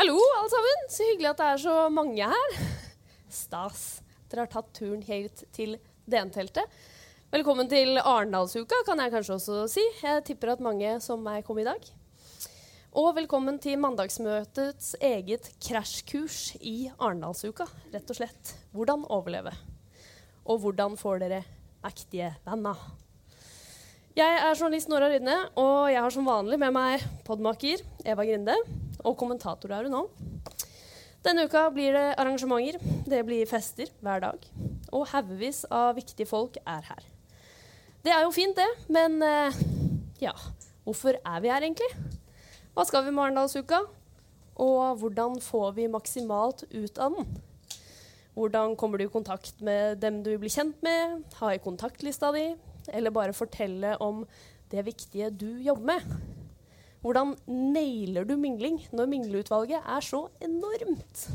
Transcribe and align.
Hallo, 0.00 0.16
alle 0.16 0.48
sammen. 0.48 0.86
Så 0.88 1.04
hyggelig 1.04 1.28
at 1.28 1.40
det 1.40 1.46
er 1.46 1.58
så 1.60 1.74
mange 1.92 2.28
her. 2.32 2.54
Stas. 3.28 3.82
Dere 4.32 4.46
har 4.46 4.48
tatt 4.48 4.70
turen 4.72 5.02
helt 5.04 5.42
til 5.52 5.74
DN-teltet. 6.08 6.64
Velkommen 7.30 7.68
til 7.68 8.00
Arendalsuka, 8.00 8.78
kan 8.88 9.02
jeg 9.04 9.12
kanskje 9.12 9.36
også 9.36 9.58
si. 9.68 9.84
Jeg 10.00 10.24
tipper 10.24 10.54
at 10.54 10.62
mange 10.64 10.96
som 11.04 11.20
meg 11.20 11.44
kom 11.44 11.60
i 11.60 11.66
dag. 11.68 11.84
Og 12.96 13.12
velkommen 13.20 13.60
til 13.62 13.76
mandagsmøtets 13.78 14.96
eget 15.04 15.52
krasjkurs 15.62 16.56
i 16.58 16.88
Arendalsuka. 16.96 17.68
Rett 17.92 18.10
og 18.10 18.18
slett. 18.22 18.56
Hvordan 18.72 19.04
overleve. 19.12 19.52
Og 20.48 20.64
hvordan 20.64 20.96
får 20.98 21.20
dere 21.26 21.44
mektige 21.84 22.32
venner. 22.48 22.80
Jeg 24.18 24.26
er 24.42 24.56
journalist 24.58 24.88
Nora 24.90 25.06
Rydne, 25.06 25.36
og 25.54 25.84
jeg 25.86 26.00
har 26.02 26.10
som 26.10 26.26
vanlig 26.26 26.56
med 26.58 26.72
meg 26.74 27.02
podmaker 27.22 27.78
Eva 28.02 28.24
Grinde. 28.26 28.56
Og 29.06 29.14
kommentator 29.14 29.70
er 29.70 29.86
hun 29.86 29.92
nå. 29.94 30.00
Denne 31.22 31.44
uka 31.46 31.68
blir 31.70 31.94
det 31.94 32.16
arrangementer, 32.18 32.80
det 33.06 33.20
blir 33.28 33.46
fester 33.46 33.92
hver 34.02 34.24
dag. 34.24 34.48
Og 34.90 35.06
haugevis 35.12 35.62
av 35.70 35.94
viktige 35.94 36.26
folk 36.26 36.58
er 36.58 36.82
her. 36.88 37.06
Det 38.02 38.10
er 38.10 38.24
jo 38.24 38.32
fint, 38.34 38.58
det, 38.58 38.66
men 38.90 39.22
eh, 39.22 39.60
ja 40.24 40.34
Hvorfor 40.82 41.14
er 41.14 41.44
vi 41.44 41.52
her, 41.52 41.62
egentlig? 41.62 41.92
Hva 42.74 42.82
skal 42.88 43.04
vi 43.06 43.12
med 43.14 43.28
Arendalsuka? 43.28 43.78
Og 44.58 45.04
hvordan 45.04 45.38
får 45.44 45.76
vi 45.76 45.86
maksimalt 45.92 46.64
ut 46.66 46.98
av 46.98 47.14
den? 47.14 47.30
Hvordan 48.34 48.74
kommer 48.74 48.98
du 48.98 49.06
i 49.06 49.12
kontakt 49.12 49.62
med 49.62 50.02
dem 50.02 50.24
du 50.26 50.32
blir 50.34 50.50
kjent 50.50 50.82
med? 50.82 51.20
Ha 51.38 51.52
i 51.54 51.62
kontaktlista 51.62 52.32
di? 52.34 52.48
Eller 52.90 53.14
bare 53.14 53.36
fortelle 53.36 53.96
om 54.02 54.24
det 54.70 54.84
viktige 54.86 55.30
du 55.30 55.48
jobber 55.62 55.94
med? 55.94 56.14
Hvordan 57.00 57.32
nailer 57.48 58.26
du 58.28 58.34
mingling 58.36 58.76
når 58.92 59.08
mingleutvalget 59.08 59.80
er 59.80 60.04
så 60.04 60.26
enormt? 60.44 61.26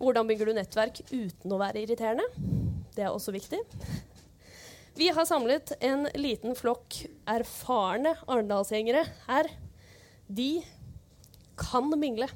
Hvordan 0.00 0.28
bygger 0.28 0.48
du 0.48 0.56
nettverk 0.56 1.02
uten 1.10 1.52
å 1.52 1.60
være 1.60 1.82
irriterende? 1.82 2.24
Det 2.96 3.04
er 3.04 3.12
også 3.12 3.34
viktig. 3.34 3.60
Vi 4.96 5.10
har 5.12 5.28
samlet 5.28 5.74
en 5.84 6.06
liten 6.16 6.56
flokk 6.56 7.02
erfarne 7.28 8.14
arendalsgjengere 8.24 9.04
her. 9.26 9.50
De 10.28 10.62
kan 11.60 11.92
mingle. 12.00 12.30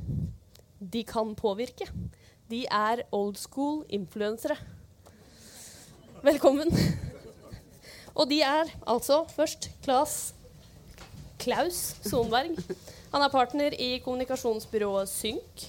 De 0.80 1.00
kan 1.08 1.32
påvirke. 1.36 1.88
De 2.52 2.66
er 2.68 3.06
old 3.16 3.40
school 3.40 3.86
influensere. 3.88 4.58
Velkommen. 6.20 6.68
Og 8.20 8.28
de 8.28 8.42
er 8.44 8.68
altså 8.84 9.22
først 9.32 9.70
Klas 9.80 10.34
Klaus 11.40 11.78
Sonberg. 12.04 12.58
Han 13.14 13.22
er 13.24 13.32
partner 13.32 13.72
i 13.72 13.94
kommunikasjonsbyrået 14.04 15.08
Synk. 15.08 15.62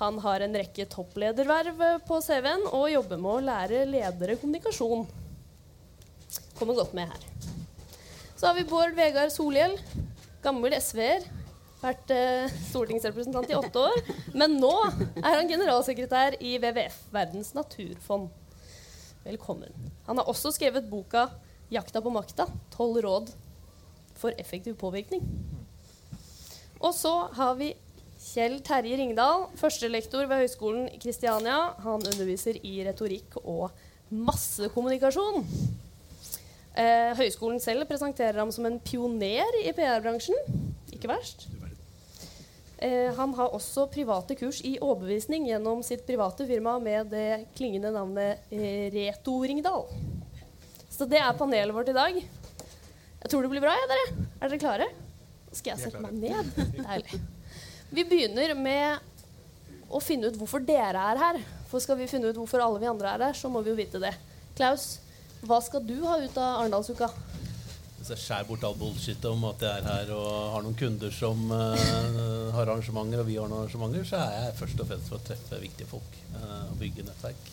Han 0.00 0.16
har 0.24 0.40
en 0.46 0.56
rekke 0.56 0.86
topplederverv 0.88 1.82
på 2.08 2.22
CV-en 2.24 2.64
og 2.70 2.88
jobber 2.88 3.20
med 3.20 3.34
å 3.34 3.44
lære 3.50 3.84
ledere 3.90 4.38
kommunikasjon. 4.40 5.04
Kommer 6.56 6.80
godt 6.80 6.96
med 6.96 7.12
her. 7.12 7.28
Så 8.32 8.48
har 8.48 8.56
vi 8.56 8.64
Bård 8.70 8.96
Vegard 8.96 9.36
Solhjell. 9.36 9.76
Gammel 10.42 10.78
SV-er. 10.80 11.28
Vært 11.84 12.16
eh, 12.16 12.48
stortingsrepresentant 12.70 13.52
i 13.52 13.60
åtte 13.60 13.84
år. 13.90 14.00
Men 14.32 14.56
nå 14.56 14.72
er 15.20 15.34
han 15.36 15.52
generalsekretær 15.52 16.40
i 16.40 16.56
WWF, 16.56 16.96
Verdens 17.12 17.52
naturfond. 17.52 18.32
Velkommen. 19.24 19.92
Han 20.08 20.16
har 20.16 20.32
også 20.32 20.56
skrevet 20.56 20.88
boka 20.88 21.28
'Jakta 21.74 22.00
på 22.00 22.12
makta'. 22.14 22.46
Tolv 22.70 23.02
råd 23.02 23.32
for 24.14 24.34
effektiv 24.38 24.76
påvirkning. 24.78 25.22
Og 26.80 26.94
så 26.94 27.28
har 27.34 27.54
vi 27.58 27.74
Kjell 28.24 28.60
Terje 28.64 28.96
Ringdal, 28.96 29.48
førstelektor 29.58 30.28
ved 30.30 30.44
Høgskolen 30.44 30.86
i 30.88 31.00
Kristiania. 31.02 31.74
Han 31.84 32.00
underviser 32.00 32.56
i 32.64 32.78
retorikk 32.86 33.36
og 33.42 33.74
massekommunikasjon. 34.08 35.44
Eh, 36.74 37.12
høyskolen 37.18 37.60
selv 37.62 37.86
presenterer 37.90 38.40
ham 38.40 38.50
som 38.54 38.66
en 38.66 38.80
pioner 38.82 39.60
i 39.60 39.74
PR-bransjen. 39.76 40.38
Ikke 40.94 41.10
verst. 41.10 41.46
Eh, 42.78 43.12
han 43.14 43.34
har 43.38 43.54
også 43.54 43.86
private 43.92 44.34
kurs 44.38 44.62
i 44.66 44.74
overbevisning 44.80 45.46
gjennom 45.50 45.84
sitt 45.86 46.06
private 46.06 46.46
firma 46.48 46.78
med 46.82 47.12
det 47.12 47.46
klingende 47.54 47.92
navnet 47.94 48.50
eh, 48.50 48.90
Reto 48.94 49.38
Ringdal. 49.44 49.86
Så 50.94 51.08
det 51.10 51.18
er 51.18 51.34
panelet 51.34 51.74
vårt 51.74 51.90
i 51.90 51.96
dag. 51.96 52.18
Jeg 52.18 53.30
tror 53.32 53.42
det 53.42 53.50
blir 53.50 53.64
bra, 53.64 53.72
jeg, 53.74 53.90
dere. 53.90 54.26
Er 54.38 54.52
dere 54.52 54.60
klare? 54.62 54.86
Skal 55.50 55.74
jeg 55.74 55.88
sette 55.88 56.02
meg 56.02 56.14
ned? 56.22 56.52
Deilig. 56.76 57.18
Vi 57.94 58.04
begynner 58.06 58.54
med 58.58 59.90
å 59.90 60.00
finne 60.02 60.30
ut 60.30 60.38
hvorfor 60.38 60.62
dere 60.62 61.02
er 61.14 61.20
her. 61.20 61.40
For 61.70 61.82
skal 61.82 61.98
vi 61.98 62.06
finne 62.10 62.30
ut 62.30 62.38
hvorfor 62.38 62.62
alle 62.62 62.82
vi 62.82 62.90
andre 62.90 63.10
er 63.10 63.26
her, 63.28 63.38
så 63.38 63.50
må 63.50 63.64
vi 63.64 63.72
jo 63.72 63.78
vite 63.78 63.98
det. 64.02 64.12
Klaus, 64.54 65.00
hva 65.42 65.58
skal 65.64 65.82
du 65.82 65.96
ha 66.06 66.20
ut 66.22 66.38
av 66.38 66.60
Arendalsuka? 66.60 67.10
Jeg 68.04 68.20
skjærer 68.20 68.46
bort 68.46 68.64
all 68.68 68.76
bullshit 68.76 69.24
om 69.26 69.46
at 69.48 69.62
jeg 69.64 69.80
er 69.80 69.86
her 69.88 70.10
og 70.12 70.30
har 70.52 70.64
noen 70.66 70.76
kunder 70.76 71.12
som 71.14 71.40
uh, 71.48 72.50
har 72.52 72.68
arrangementer, 72.68 73.22
og 73.22 73.30
vi 73.30 73.38
har 73.40 73.48
noen 73.48 73.64
arrangementer, 73.64 74.04
så 74.06 74.20
er 74.20 74.34
jeg 74.36 74.56
først 74.60 74.82
og 74.84 74.90
fremst 74.90 75.10
for 75.10 75.18
å 75.18 75.24
treffe 75.24 75.60
viktige 75.62 75.88
folk 75.88 76.18
uh, 76.36 76.66
og 76.68 76.76
bygge 76.82 77.06
nettverk. 77.08 77.48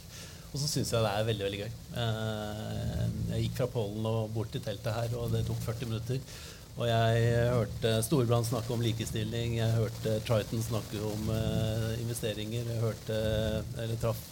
Og 0.51 0.59
så 0.59 0.67
syns 0.67 0.91
jeg 0.91 1.03
det 1.03 1.11
er 1.11 1.27
veldig 1.29 1.45
veldig 1.47 1.59
gøy. 1.63 1.75
Uh, 1.95 3.05
jeg 3.31 3.45
gikk 3.45 3.61
fra 3.61 3.69
Pollen 3.71 4.07
og 4.09 4.33
bort 4.35 4.51
til 4.51 4.63
teltet 4.65 4.97
her, 4.97 5.15
og 5.19 5.31
det 5.31 5.45
tok 5.47 5.61
40 5.63 5.91
minutter. 5.91 6.19
Og 6.79 6.87
jeg 6.87 7.31
hørte 7.51 7.97
Storebrand 8.05 8.47
snakke 8.47 8.71
om 8.73 8.83
likestilling, 8.83 9.57
jeg 9.59 9.75
hørte 9.75 10.19
Triton 10.27 10.63
snakke 10.63 11.01
om 11.03 11.27
investeringer, 11.99 12.63
jeg 12.63 12.79
hørte, 12.79 13.17
eller 13.75 13.99
traff 13.99 14.31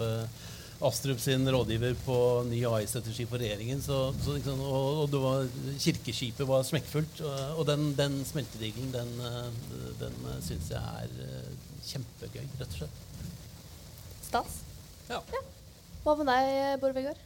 Astrup 0.80 1.20
sin 1.20 1.44
rådgiver 1.52 1.96
på 2.06 2.16
ny 2.48 2.62
AI-strategi 2.64 3.26
for 3.28 3.42
regjeringen. 3.42 3.82
Så, 3.84 3.98
så 4.24 4.38
liksom, 4.38 4.62
og, 4.64 5.02
og 5.04 5.18
var, 5.20 5.50
kirkeskipet 5.76 6.48
var 6.48 6.64
smekkfullt. 6.64 7.20
Og 7.58 7.66
den, 7.68 7.90
den 7.98 8.16
smeltedigelen, 8.24 8.94
den, 8.96 9.12
den 10.00 10.16
syns 10.46 10.72
jeg 10.72 10.80
er 10.80 11.52
kjempegøy, 11.90 12.46
rett 12.62 12.70
og 12.70 12.78
slett. 12.80 13.06
Stas. 14.30 14.60
Ja. 15.10 15.20
ja. 15.36 15.49
Hva 16.10 16.16
med 16.18 16.26
deg, 16.26 16.80
Bård 16.82 16.96
Vegar? 16.98 17.18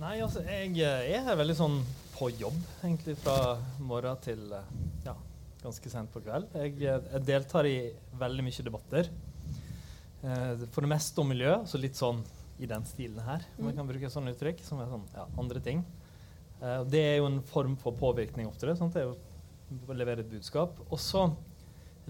Nei, 0.00 0.16
altså, 0.24 0.40
jeg 0.42 1.20
er 1.20 1.36
veldig 1.38 1.54
sånn 1.54 1.76
på 2.16 2.26
jobb, 2.34 2.56
egentlig, 2.80 3.14
fra 3.22 3.52
morgen 3.78 4.18
til 4.24 4.42
ja, 5.04 5.14
ganske 5.60 5.92
sent 5.92 6.10
på 6.10 6.24
kveld. 6.24 6.48
Jeg, 6.58 6.74
jeg 6.82 7.22
deltar 7.22 7.68
i 7.70 7.76
veldig 8.18 8.46
mye 8.48 8.66
debatter. 8.66 9.12
Eh, 10.26 10.66
for 10.74 10.82
det 10.82 10.90
meste 10.96 11.22
om 11.22 11.30
miljø, 11.30 11.54
så 11.70 11.78
litt 11.78 11.94
sånn 11.94 12.24
i 12.58 12.66
den 12.74 12.90
stilen 12.90 13.22
her, 13.22 13.46
om 13.60 13.70
jeg 13.70 13.78
kan 13.78 13.92
bruke 13.92 14.10
et 14.10 14.16
sånt 14.16 14.34
uttrykk, 14.34 14.66
som 14.66 14.82
er 14.82 14.90
sånn 14.90 15.06
ja, 15.14 15.30
andre 15.38 15.62
ting. 15.62 15.86
Eh, 16.58 16.82
det 16.90 17.06
er 17.12 17.16
jo 17.20 17.30
en 17.30 17.40
form 17.54 17.78
for 17.78 17.94
påvirkning 18.02 18.50
ofte. 18.50 18.66
Det, 18.66 18.80
sånn 18.82 18.90
det 18.98 19.04
er 19.06 19.12
jo 19.12 19.84
å 19.86 20.02
levere 20.02 20.26
et 20.26 20.34
budskap. 20.34 20.82
Og 20.90 20.98
så 20.98 21.28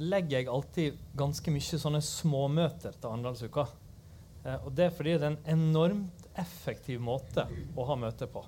legger 0.00 0.40
jeg 0.40 0.54
alltid 0.56 1.08
ganske 1.20 1.52
mye 1.60 1.84
sånne 1.84 2.06
småmøter 2.14 2.96
til 2.96 3.12
Arendalsuka. 3.12 3.68
Eh, 4.44 4.60
og 4.60 4.72
det 4.76 4.88
er 4.88 4.94
fordi 4.94 5.16
det 5.16 5.28
er 5.28 5.32
en 5.34 5.58
enormt 5.58 6.28
effektiv 6.40 7.00
måte 7.02 7.46
å 7.76 7.86
ha 7.88 7.96
møte 7.98 8.28
på. 8.30 8.44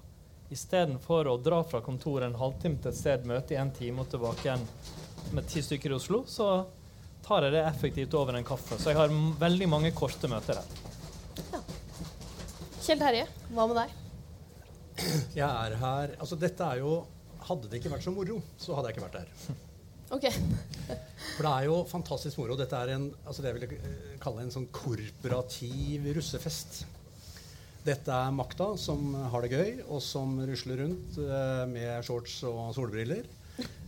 Istedenfor 0.52 1.26
å 1.30 1.36
dra 1.42 1.62
fra 1.66 1.80
kontoret 1.82 2.28
en 2.28 2.38
halvtime 2.38 2.78
til 2.78 2.92
et 2.92 2.98
sted, 2.98 3.26
møte 3.26 3.56
i 3.56 3.60
en 3.60 3.72
time 3.74 4.04
og 4.04 4.10
tilbake 4.12 4.46
igjen 4.46 4.66
med 5.34 5.48
ti 5.50 5.62
stykker 5.64 5.90
i 5.90 5.96
Oslo, 5.96 6.22
så 6.30 6.50
tar 7.26 7.48
jeg 7.48 7.56
det 7.56 7.64
effektivt 7.66 8.14
over 8.14 8.36
en 8.38 8.46
kaffe. 8.46 8.78
Så 8.78 8.92
jeg 8.92 9.00
har 9.00 9.14
veldig 9.40 9.68
mange 9.70 9.90
korte 9.96 10.30
møter 10.30 10.60
her. 10.60 10.82
Ja. 11.50 11.62
Kjell 12.86 13.00
Terje, 13.02 13.24
hva 13.50 13.66
med 13.66 13.80
deg? 13.80 14.02
Jeg 15.36 15.44
er 15.44 15.74
her 15.76 16.12
Altså, 16.16 16.38
dette 16.40 16.64
er 16.64 16.78
jo 16.80 17.02
Hadde 17.44 17.68
det 17.68 17.82
ikke 17.82 17.90
vært 17.92 18.06
så 18.06 18.12
moro, 18.14 18.38
så 18.56 18.72
hadde 18.74 18.88
jeg 18.88 18.96
ikke 18.96 19.04
vært 19.04 19.18
her. 19.20 19.56
Ok. 20.14 20.26
For 21.36 21.46
det 21.46 21.52
er 21.52 21.64
jo 21.66 21.80
fantastisk 21.90 22.38
moro. 22.40 22.56
Dette 22.58 22.78
er 22.78 22.94
en, 22.94 23.08
altså 23.26 23.42
det 23.42 23.52
jeg 23.52 23.58
vil 23.58 24.20
kalle 24.22 24.44
en 24.44 24.52
sånn 24.54 24.68
korporativ 24.74 26.06
russefest. 26.16 26.84
Dette 27.86 28.10
er 28.10 28.34
makta 28.34 28.72
som 28.80 29.12
har 29.30 29.44
det 29.44 29.52
gøy, 29.54 29.82
og 29.86 30.00
som 30.02 30.38
rusler 30.48 30.80
rundt 30.82 31.18
eh, 31.22 31.64
med 31.70 32.06
shorts 32.06 32.40
og 32.48 32.72
solbriller. 32.74 33.28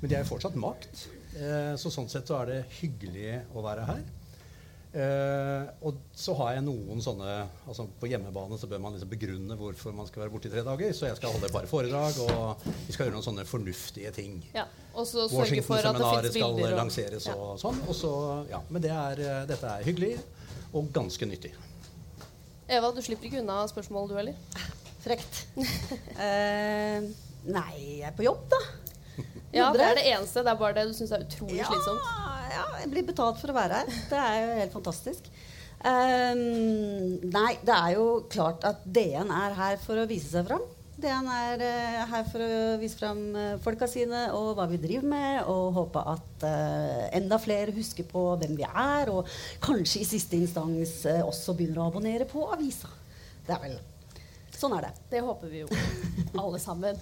Men 0.01 0.07
de 0.07 0.15
er 0.15 0.23
jo 0.23 0.31
fortsatt 0.31 0.59
makt. 0.59 1.07
Eh, 1.39 1.75
så 1.81 1.91
sånn 1.93 2.11
sett 2.11 2.31
så 2.31 2.39
er 2.43 2.53
det 2.53 2.61
hyggelig 2.79 3.41
å 3.59 3.65
være 3.65 3.87
her. 3.89 4.05
Eh, 4.89 5.67
og 5.85 5.99
så 6.17 6.33
har 6.39 6.55
jeg 6.57 6.63
noen 6.65 7.03
sånne 7.05 7.29
altså 7.69 7.85
På 8.01 8.09
hjemmebane 8.09 8.57
så 8.57 8.65
bør 8.71 8.81
man 8.81 8.95
liksom 8.97 9.11
begrunne 9.13 9.57
hvorfor 9.61 9.93
man 9.93 10.07
skal 10.09 10.23
være 10.23 10.33
borte 10.33 10.49
i 10.49 10.53
tre 10.55 10.63
dager. 10.65 10.95
Så 10.97 11.11
jeg 11.11 11.19
skal 11.21 11.35
holde 11.35 11.45
et 11.51 11.53
par 11.53 11.67
foredrag, 11.69 12.17
og 12.25 12.65
vi 12.87 12.95
skal 12.97 13.05
gjøre 13.07 13.17
noen 13.19 13.27
sånne 13.27 13.45
fornuftige 13.49 14.13
ting. 14.17 14.39
Ja, 14.55 14.65
Og 14.95 15.05
så 15.07 15.27
sørge 15.29 15.61
for 15.63 15.77
at 15.77 15.85
det 15.93 16.01
Washington-seminaret 16.01 16.33
skal 16.33 16.55
bilder. 16.57 16.73
og- 16.73 16.79
lanseres 16.81 17.27
Ja. 17.29 17.35
og 17.37 17.59
sånn. 17.61 17.79
Og 17.89 17.95
så, 17.95 18.13
ja, 18.49 18.61
men 18.71 18.83
det 18.83 18.91
er, 18.91 19.21
eh, 19.21 19.47
dette 19.47 19.67
er 19.67 19.85
hyggelig 19.85 20.19
og 20.73 20.91
ganske 20.93 21.27
nyttig. 21.29 21.53
Eva, 22.69 22.91
du 22.93 23.01
slipper 23.03 23.25
ikke 23.29 23.41
unna 23.41 23.67
spørsmål, 23.69 24.09
du 24.09 24.15
heller? 24.17 24.35
Frekt. 25.05 25.47
Eh, 26.19 27.01
Nei, 27.49 28.01
jeg 28.01 28.09
er 28.09 28.13
på 28.17 28.25
jobb, 28.25 28.49
da. 28.51 28.57
Ja, 29.55 29.69
det 29.73 29.85
er 29.85 29.97
det 29.97 30.07
eneste. 30.11 30.43
Det 30.45 30.53
er 30.53 30.59
bare 30.61 30.77
det 30.77 30.89
du 30.91 30.97
syns 30.97 31.13
er 31.15 31.25
utrolig 31.25 31.65
slitsomt. 31.65 32.09
ja, 32.53 32.65
jeg 32.83 32.91
blir 32.93 33.07
betalt 33.09 33.39
for 33.41 33.53
å 33.53 33.57
være 33.57 33.83
her. 33.83 34.01
Det 34.11 34.25
er 34.25 34.41
jo 34.43 34.59
helt 34.63 34.75
fantastisk. 34.77 35.31
Um, 35.79 36.41
nei, 37.31 37.53
det 37.63 37.75
er 37.75 37.95
jo 37.95 38.07
klart 38.33 38.65
at 38.67 38.83
DN 38.83 39.31
er 39.31 39.55
her 39.55 39.79
for 39.81 40.01
å 40.01 40.09
vise 40.11 40.31
seg 40.33 40.49
fram. 40.49 40.65
DN 40.99 41.29
er 41.31 41.63
uh, 41.63 41.99
her 42.11 42.25
for 42.27 42.43
å 42.43 42.55
vise 42.81 42.99
fram 42.99 43.21
uh, 43.37 43.53
folka 43.63 43.87
sine 43.87 44.25
og 44.35 44.57
hva 44.59 44.67
vi 44.67 44.81
driver 44.83 45.07
med, 45.07 45.37
og 45.47 45.77
håpe 45.77 46.03
at 46.15 46.43
uh, 46.43 47.05
enda 47.15 47.39
flere 47.39 47.75
husker 47.77 48.09
på 48.11 48.25
hvem 48.41 48.57
vi 48.59 48.67
er, 48.67 49.13
og 49.15 49.31
kanskje 49.63 50.03
i 50.03 50.09
siste 50.09 50.41
instans 50.41 51.05
også 51.23 51.55
begynner 51.55 51.85
å 51.85 51.93
abonnere 51.93 52.27
på 52.29 52.49
avisa. 52.51 52.91
Det 53.47 53.55
er 53.55 53.65
vel 53.69 53.79
Sånn 54.59 54.73
er 54.75 54.89
det. 54.89 54.95
Det 55.13 55.21
håper 55.23 55.51
vi 55.53 55.61
jo 55.61 55.69
alle 56.43 56.59
sammen. 56.59 56.99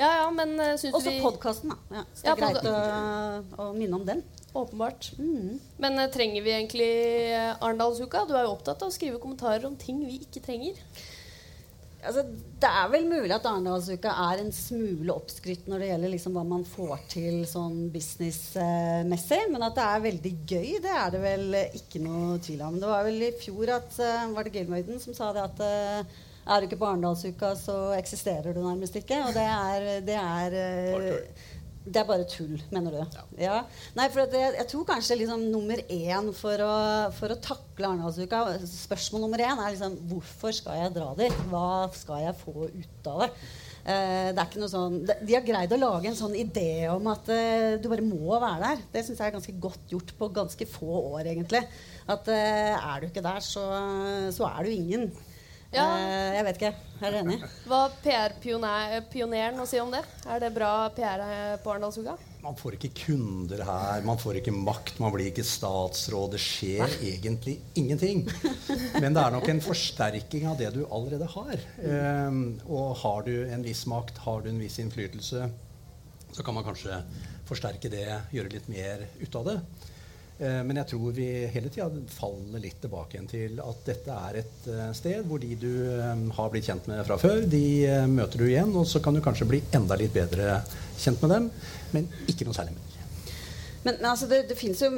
Ja 0.00 0.10
ja, 0.22 0.26
men 0.32 0.54
uh, 0.56 0.74
syns 0.80 0.96
Også 0.96 1.12
vi 1.12 1.20
podkasten, 1.20 1.74
da. 1.74 1.98
Ja, 2.00 2.04
så 2.16 2.24
det 2.24 2.32
er 2.32 2.38
greit 2.40 2.68
å, 2.70 2.76
å 3.60 3.72
minne 3.76 4.00
om 4.00 4.06
den. 4.08 4.22
Åpenbart. 4.56 5.12
Mm. 5.20 5.60
Men 5.78 5.98
eh, 6.00 6.10
trenger 6.10 6.42
vi 6.42 6.50
egentlig 6.56 6.90
eh, 7.30 7.52
Arendalsuka? 7.52 8.24
Du 8.26 8.32
er 8.34 8.48
jo 8.48 8.56
opptatt 8.56 8.80
av 8.82 8.90
å 8.90 8.94
skrive 8.94 9.20
kommentarer 9.22 9.68
om 9.68 9.76
ting 9.78 10.00
vi 10.02 10.16
ikke 10.24 10.42
trenger. 10.42 10.80
Altså, 12.00 12.24
det 12.60 12.68
er 12.68 12.88
vel 12.94 13.04
mulig 13.10 13.34
at 13.34 13.44
Arendalsuka 13.46 14.12
er 14.24 14.40
en 14.40 14.50
smule 14.56 15.12
oppskrytt 15.12 15.68
når 15.68 15.82
det 15.82 15.90
gjelder 15.90 16.12
liksom 16.14 16.38
hva 16.38 16.44
man 16.48 16.64
får 16.64 17.04
til 17.12 17.42
sånn 17.48 17.90
businessmessig, 17.92 19.42
men 19.52 19.66
at 19.68 19.76
det 19.76 19.84
er 19.84 20.06
veldig 20.06 20.32
gøy, 20.40 20.70
det 20.86 20.96
er 20.96 21.12
det 21.14 21.22
vel 21.22 21.46
eh, 21.60 21.76
ikke 21.82 22.02
noe 22.02 22.40
tvil 22.42 22.64
om. 22.66 22.80
Det 22.80 22.90
var 22.90 23.04
vel 23.06 23.28
i 23.28 23.30
fjor 23.44 23.74
at 23.76 24.00
eh, 24.00 24.26
var 24.32 24.48
det 24.48 24.56
Gilmøyden 24.56 25.02
som 25.02 25.16
sa 25.16 25.30
det 25.36 25.44
at 25.44 25.62
eh, 25.66 26.18
er 26.46 26.60
du 26.60 26.68
ikke 26.68 26.80
på 26.80 26.88
Arendalsuka, 26.88 27.54
så 27.58 27.78
eksisterer 27.98 28.54
du 28.54 28.62
nærmest 28.64 28.96
ikke. 29.00 29.22
Og 29.28 29.34
det 29.36 29.46
er, 29.46 29.88
det 30.06 30.18
er 30.18 30.60
eh, 30.60 31.48
det 31.80 31.96
er 31.96 32.06
bare 32.08 32.26
tull, 32.28 32.58
mener 32.70 32.92
du? 32.92 33.20
Ja. 33.40 33.62
Nei, 33.96 34.06
for 34.12 34.26
at 34.26 34.34
jeg, 34.36 34.66
tror 34.68 34.84
kanskje 34.88 35.16
liksom 35.22 35.46
nummer 35.48 35.80
én 35.88 36.28
for 36.36 36.60
å, 36.64 36.74
for 37.16 37.32
å 37.32 37.38
takle 37.40 37.88
Arendalsuka 37.88 38.42
Spørsmål 38.68 39.24
nummer 39.24 39.42
én 39.46 39.56
er 39.56 39.72
liksom 39.72 39.96
hvorfor 40.10 40.54
skal 40.54 40.76
jeg 40.82 40.94
dra 40.98 41.08
dit? 41.18 41.40
Hva 41.48 41.88
skal 41.96 42.26
jeg 42.26 42.36
få 42.42 42.68
ut 42.68 43.10
av 43.10 43.24
det? 43.24 43.30
Eh, 43.80 44.28
det 44.34 44.36
er 44.36 44.44
ikke 44.44 44.60
noe 44.60 44.70
sånn, 44.70 44.98
de, 45.08 45.16
de 45.24 45.36
har 45.38 45.44
greid 45.46 45.72
å 45.72 45.80
lage 45.80 46.10
en 46.10 46.18
sånn 46.18 46.36
idé 46.36 46.84
om 46.92 47.06
at 47.14 47.30
eh, 47.32 47.78
du 47.80 47.88
bare 47.88 48.04
må 48.04 48.36
være 48.36 48.60
der. 48.66 48.84
Det 48.92 49.06
syns 49.06 49.22
jeg 49.22 49.30
er 49.30 49.36
ganske 49.38 49.56
godt 49.64 49.94
gjort 49.94 50.12
på 50.18 50.30
ganske 50.36 50.68
få 50.68 51.00
år, 51.14 51.30
egentlig. 51.32 51.64
At 52.12 52.28
eh, 52.28 52.76
er 52.76 53.00
du 53.00 53.08
ikke 53.08 53.24
der, 53.24 53.40
så, 53.44 53.64
så 54.36 54.50
er 54.52 54.68
du 54.68 54.74
ingen. 54.74 55.08
Ja. 55.70 55.84
Eh, 55.98 56.32
jeg 56.34 56.46
vet 56.48 56.58
ikke. 56.58 56.72
Er 57.00 57.14
dere 57.14 57.20
enig? 57.22 57.38
Hva 57.70 57.84
PR-pioneren 58.02 59.62
å 59.62 59.68
si 59.68 59.78
om 59.80 59.92
det? 59.92 60.02
Er 60.26 60.42
det 60.42 60.50
bra 60.56 60.72
PR 60.96 61.22
på 61.62 61.72
Arendalsuka? 61.72 62.16
Man 62.40 62.56
får 62.56 62.78
ikke 62.78 62.90
kunder 62.96 63.60
her, 63.68 64.02
man 64.04 64.18
får 64.20 64.38
ikke 64.40 64.54
makt, 64.56 64.98
man 65.02 65.12
blir 65.12 65.28
ikke 65.28 65.44
statsråd. 65.44 66.34
Det 66.34 66.40
skjer 66.40 66.94
egentlig 67.04 67.58
ingenting. 67.76 68.22
Men 68.96 69.12
det 69.12 69.22
er 69.22 69.34
nok 69.34 69.48
en 69.52 69.60
forsterking 69.64 70.46
av 70.48 70.56
det 70.60 70.70
du 70.76 70.86
allerede 70.88 71.28
har. 71.34 71.66
Um, 71.84 72.40
og 72.64 72.96
har 73.02 73.26
du 73.28 73.34
en 73.44 73.66
viss 73.66 73.84
makt, 73.92 74.22
har 74.24 74.40
du 74.40 74.48
en 74.52 74.62
viss 74.62 74.80
innflytelse, 74.80 75.50
så 76.32 76.46
kan 76.46 76.56
man 76.56 76.64
kanskje 76.64 77.02
forsterke 77.48 77.90
det, 77.92 78.06
gjøre 78.32 78.54
litt 78.54 78.68
mer 78.72 79.04
ut 79.20 79.36
av 79.36 79.48
det. 79.50 79.58
Eh, 80.40 80.60
Men 80.64 80.78
jeg 80.80 80.88
tror 80.94 81.12
vi 81.16 81.28
hele 81.52 81.68
tida 81.72 81.88
faller 82.14 82.62
litt 82.62 82.78
tilbake 82.80 83.16
igjen 83.16 83.28
til 83.28 83.58
at 83.60 83.80
dette 83.88 84.20
er 84.28 84.38
et 84.40 84.68
eh, 84.72 84.86
sted 84.96 85.26
hvor 85.28 85.42
de 85.42 85.50
du 85.60 85.72
eh, 85.92 86.22
har 86.36 86.52
blitt 86.52 86.68
kjent 86.70 86.86
med 86.88 87.02
fra 87.04 87.18
før, 87.20 87.42
de 87.44 87.64
møter 88.08 88.40
du 88.40 88.46
igjen, 88.48 88.72
og 88.72 88.88
så 88.88 89.02
kan 89.04 89.16
du 89.16 89.20
kanskje 89.24 89.48
bli 89.50 89.60
enda 89.76 89.98
litt 90.00 90.14
bedre 90.16 90.62
kjent 91.00 91.20
med 91.26 91.34
dem, 91.36 91.50
men 91.92 92.08
ikke 92.30 92.48
noe 92.48 92.56
særlig 92.56 92.76
mer. 92.78 92.86
Men, 93.80 93.96
men 93.96 94.08
altså, 94.10 94.28
det, 94.28 94.42
det 94.48 94.56
finnes 94.60 94.80
jo 94.80 94.90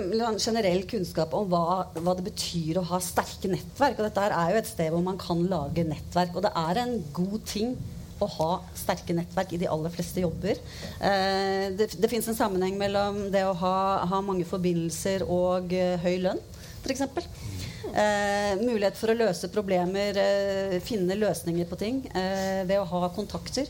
generell 0.42 0.86
kunnskap 0.90 1.34
om 1.38 1.50
hva, 1.50 1.88
hva 2.02 2.14
det 2.18 2.26
betyr 2.26 2.80
å 2.80 2.86
ha 2.88 2.98
sterke 3.02 3.50
nettverk. 3.50 3.98
Og 3.98 4.08
dette 4.08 4.24
er 4.26 4.50
jo 4.50 4.58
et 4.58 4.70
sted 4.70 4.90
hvor 4.90 5.04
man 5.06 5.20
kan 5.22 5.44
lage 5.46 5.84
nettverk. 5.86 6.34
Og 6.34 6.42
det 6.42 6.50
er 6.58 6.80
en 6.82 6.96
god 7.14 7.44
ting 7.46 7.76
å 8.22 8.28
ha 8.36 8.50
sterke 8.78 9.16
nettverk 9.16 9.52
i 9.54 9.60
de 9.62 9.70
aller 9.70 9.92
fleste 9.94 10.22
jobber. 10.24 10.60
Eh, 11.00 11.68
det 11.78 11.90
det 11.98 12.10
fins 12.10 12.28
en 12.30 12.38
sammenheng 12.38 12.78
mellom 12.80 13.24
det 13.34 13.44
å 13.46 13.56
ha, 13.62 13.76
ha 14.08 14.22
mange 14.24 14.46
forbindelser 14.48 15.26
og 15.28 15.74
eh, 15.76 15.98
høy 16.02 16.22
lønn, 16.26 16.42
f.eks. 16.82 17.04
Eh, 17.92 18.54
mulighet 18.62 18.96
for 18.96 19.12
å 19.12 19.16
løse 19.18 19.50
problemer, 19.52 20.16
eh, 20.16 20.78
finne 20.84 21.18
løsninger 21.18 21.66
på 21.68 21.78
ting 21.80 21.98
eh, 22.14 22.62
ved 22.68 22.78
å 22.80 22.86
ha 22.88 23.10
kontakter. 23.12 23.68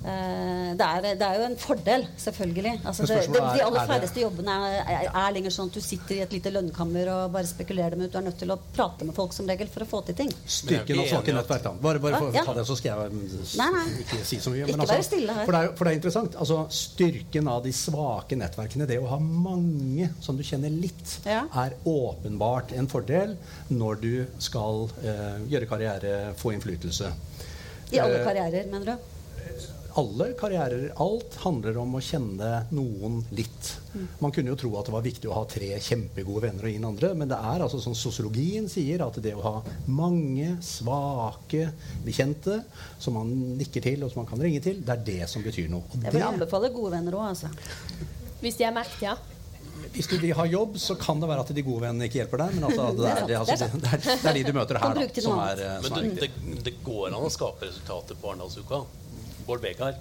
Eh, 0.00 0.70
det, 0.80 0.84
er, 0.86 1.06
det 1.20 1.26
er 1.26 1.34
jo 1.36 1.44
en 1.44 1.56
fordel, 1.60 2.06
selvfølgelig. 2.16 2.70
Altså, 2.88 3.04
det, 3.04 3.16
det, 3.26 3.34
de 3.36 3.40
er- 3.42 3.64
aller 3.66 3.80
er 3.82 3.88
færreste 3.90 4.22
jobbene 4.22 4.54
er, 4.70 4.76
er, 4.94 5.08
er 5.12 5.34
lenger 5.36 5.52
sånn 5.52 5.68
at 5.68 5.74
du 5.76 5.82
sitter 5.84 6.14
i 6.16 6.20
et 6.24 6.32
lite 6.32 6.52
lønnkammer 6.54 7.10
og 7.12 7.34
bare 7.34 7.44
spekulerer 7.50 7.92
dem 7.92 8.06
ut. 8.06 8.12
Du 8.14 8.16
er 8.16 8.24
nødt 8.24 8.38
til 8.40 8.54
å 8.54 8.56
prate 8.72 9.04
med 9.04 9.12
folk 9.18 9.34
som 9.36 9.50
regel 9.50 9.68
for 9.68 9.84
å 9.84 9.88
få 9.90 10.00
til 10.08 10.16
ting. 10.22 10.32
Styrken 10.48 11.02
av 11.02 11.04
og 11.04 11.28
enig 11.28 11.34
nettverk, 11.36 11.66
da. 11.68 11.72
Bare, 11.84 12.00
bare 12.00 12.22
for 12.22 12.38
Ja. 12.38 12.46
ta 12.48 12.54
det, 12.56 12.64
så 12.70 12.78
skal 12.80 12.94
jeg 12.94 13.12
mm, 13.12 13.44
Nei, 13.60 13.68
nei. 13.76 13.84
ikke 14.06 14.22
si 14.24 14.40
så 14.40 14.54
mye. 14.54 14.64
Ikke 14.64 14.72
men 14.78 14.86
altså, 14.86 14.96
være 14.96 15.08
stille 15.10 15.36
her. 15.36 15.44
For 15.50 15.58
det, 15.58 15.60
er, 15.68 15.76
for 15.76 15.84
det 15.84 15.92
er 15.92 16.00
interessant. 16.00 16.40
Altså, 16.46 16.58
styrken 16.80 17.52
av 17.52 17.60
de 17.68 17.74
svake 17.76 18.40
nettverkene, 18.40 18.88
det 18.88 18.98
å 19.04 19.10
ha 19.12 19.20
mange 19.20 20.08
som 20.24 20.40
du 20.40 20.42
kjenner 20.48 20.72
litt, 20.72 21.18
Ja. 21.28 21.44
er 21.66 21.76
åpenbart 21.84 22.72
en 22.72 22.88
fordel 22.88 23.36
når 23.68 24.00
du 24.00 24.12
skal 24.40 24.86
eh, 25.04 25.44
gjøre 25.52 25.68
karriere, 25.76 26.16
få 26.40 26.56
innflytelse. 26.56 27.12
I 27.92 27.98
alle 28.00 28.20
Eh, 28.20 28.24
karrierer, 28.24 28.64
mener 28.72 28.94
du? 28.96 29.08
Alle 29.98 30.32
karrierer, 30.38 30.92
alt 31.02 31.34
handler 31.42 31.78
om 31.82 31.96
å 31.96 32.02
kjenne 32.04 32.50
noen 32.74 33.20
litt. 33.34 33.70
Man 34.20 34.32
kunne 34.34 34.52
jo 34.52 34.58
tro 34.60 34.70
at 34.78 34.86
det 34.86 34.94
var 34.94 35.04
viktig 35.04 35.30
å 35.30 35.34
ha 35.34 35.42
tre 35.50 35.72
kjempegode 35.82 36.44
venner 36.46 36.66
og 36.66 36.70
ingen 36.70 36.86
andre, 36.92 37.10
men 37.18 37.30
det 37.30 37.38
er 37.38 37.64
altså 37.64 37.80
som 37.82 37.96
sosiologien 37.98 38.68
sier, 38.70 39.02
at 39.02 39.18
det 39.22 39.34
å 39.34 39.42
ha 39.44 39.54
mange 39.90 40.52
svake 40.64 41.70
bekjente 42.06 42.60
som 43.02 43.18
man 43.18 43.32
nikker 43.58 43.84
til, 43.88 44.04
og 44.04 44.12
som 44.12 44.22
man 44.22 44.30
kan 44.30 44.42
ringe 44.42 44.62
til, 44.64 44.78
det 44.84 44.94
er 44.94 45.04
det 45.10 45.28
som 45.32 45.42
betyr 45.44 45.68
noe. 45.72 45.82
Og 45.90 46.06
Jeg 46.06 46.16
vil 46.16 46.28
anbefale 46.28 46.72
gode 46.74 46.94
venner 46.94 47.18
òg, 47.18 47.32
altså. 47.32 47.50
Hvis 48.40 48.56
de 48.56 48.64
er 48.68 48.72
mektige. 48.72 49.18
hvis 49.92 50.06
du 50.06 50.16
har 50.36 50.46
jobb, 50.46 50.78
så 50.78 50.94
kan 50.94 51.20
det 51.20 51.28
være 51.28 51.42
at 51.42 51.50
de 51.56 51.62
gode 51.66 51.82
vennene 51.82 52.06
ikke 52.06 52.20
hjelper 52.20 52.44
deg, 52.44 52.54
men 52.56 52.68
altså, 52.68 52.88
det, 52.94 53.10
er, 53.10 53.26
det, 53.26 53.36
altså, 53.40 53.68
det, 53.74 53.90
er, 53.90 54.02
det 54.06 54.30
er 54.30 54.38
de 54.38 54.44
du 54.46 54.52
møter 54.54 54.78
her, 54.78 54.94
da, 54.94 55.22
som 55.24 55.40
er, 55.42 55.62
eh, 55.66 55.76
som 55.82 55.98
er 55.98 56.06
Men 56.06 56.16
det, 56.20 56.30
det 56.68 56.74
går 56.84 57.08
an 57.10 57.18
å 57.18 57.30
skape 57.32 57.66
resultater 57.66 58.18
på 58.20 58.30
Arendalsuka. 58.30 58.84
Bård 59.50 59.64
Vegar 59.66 59.96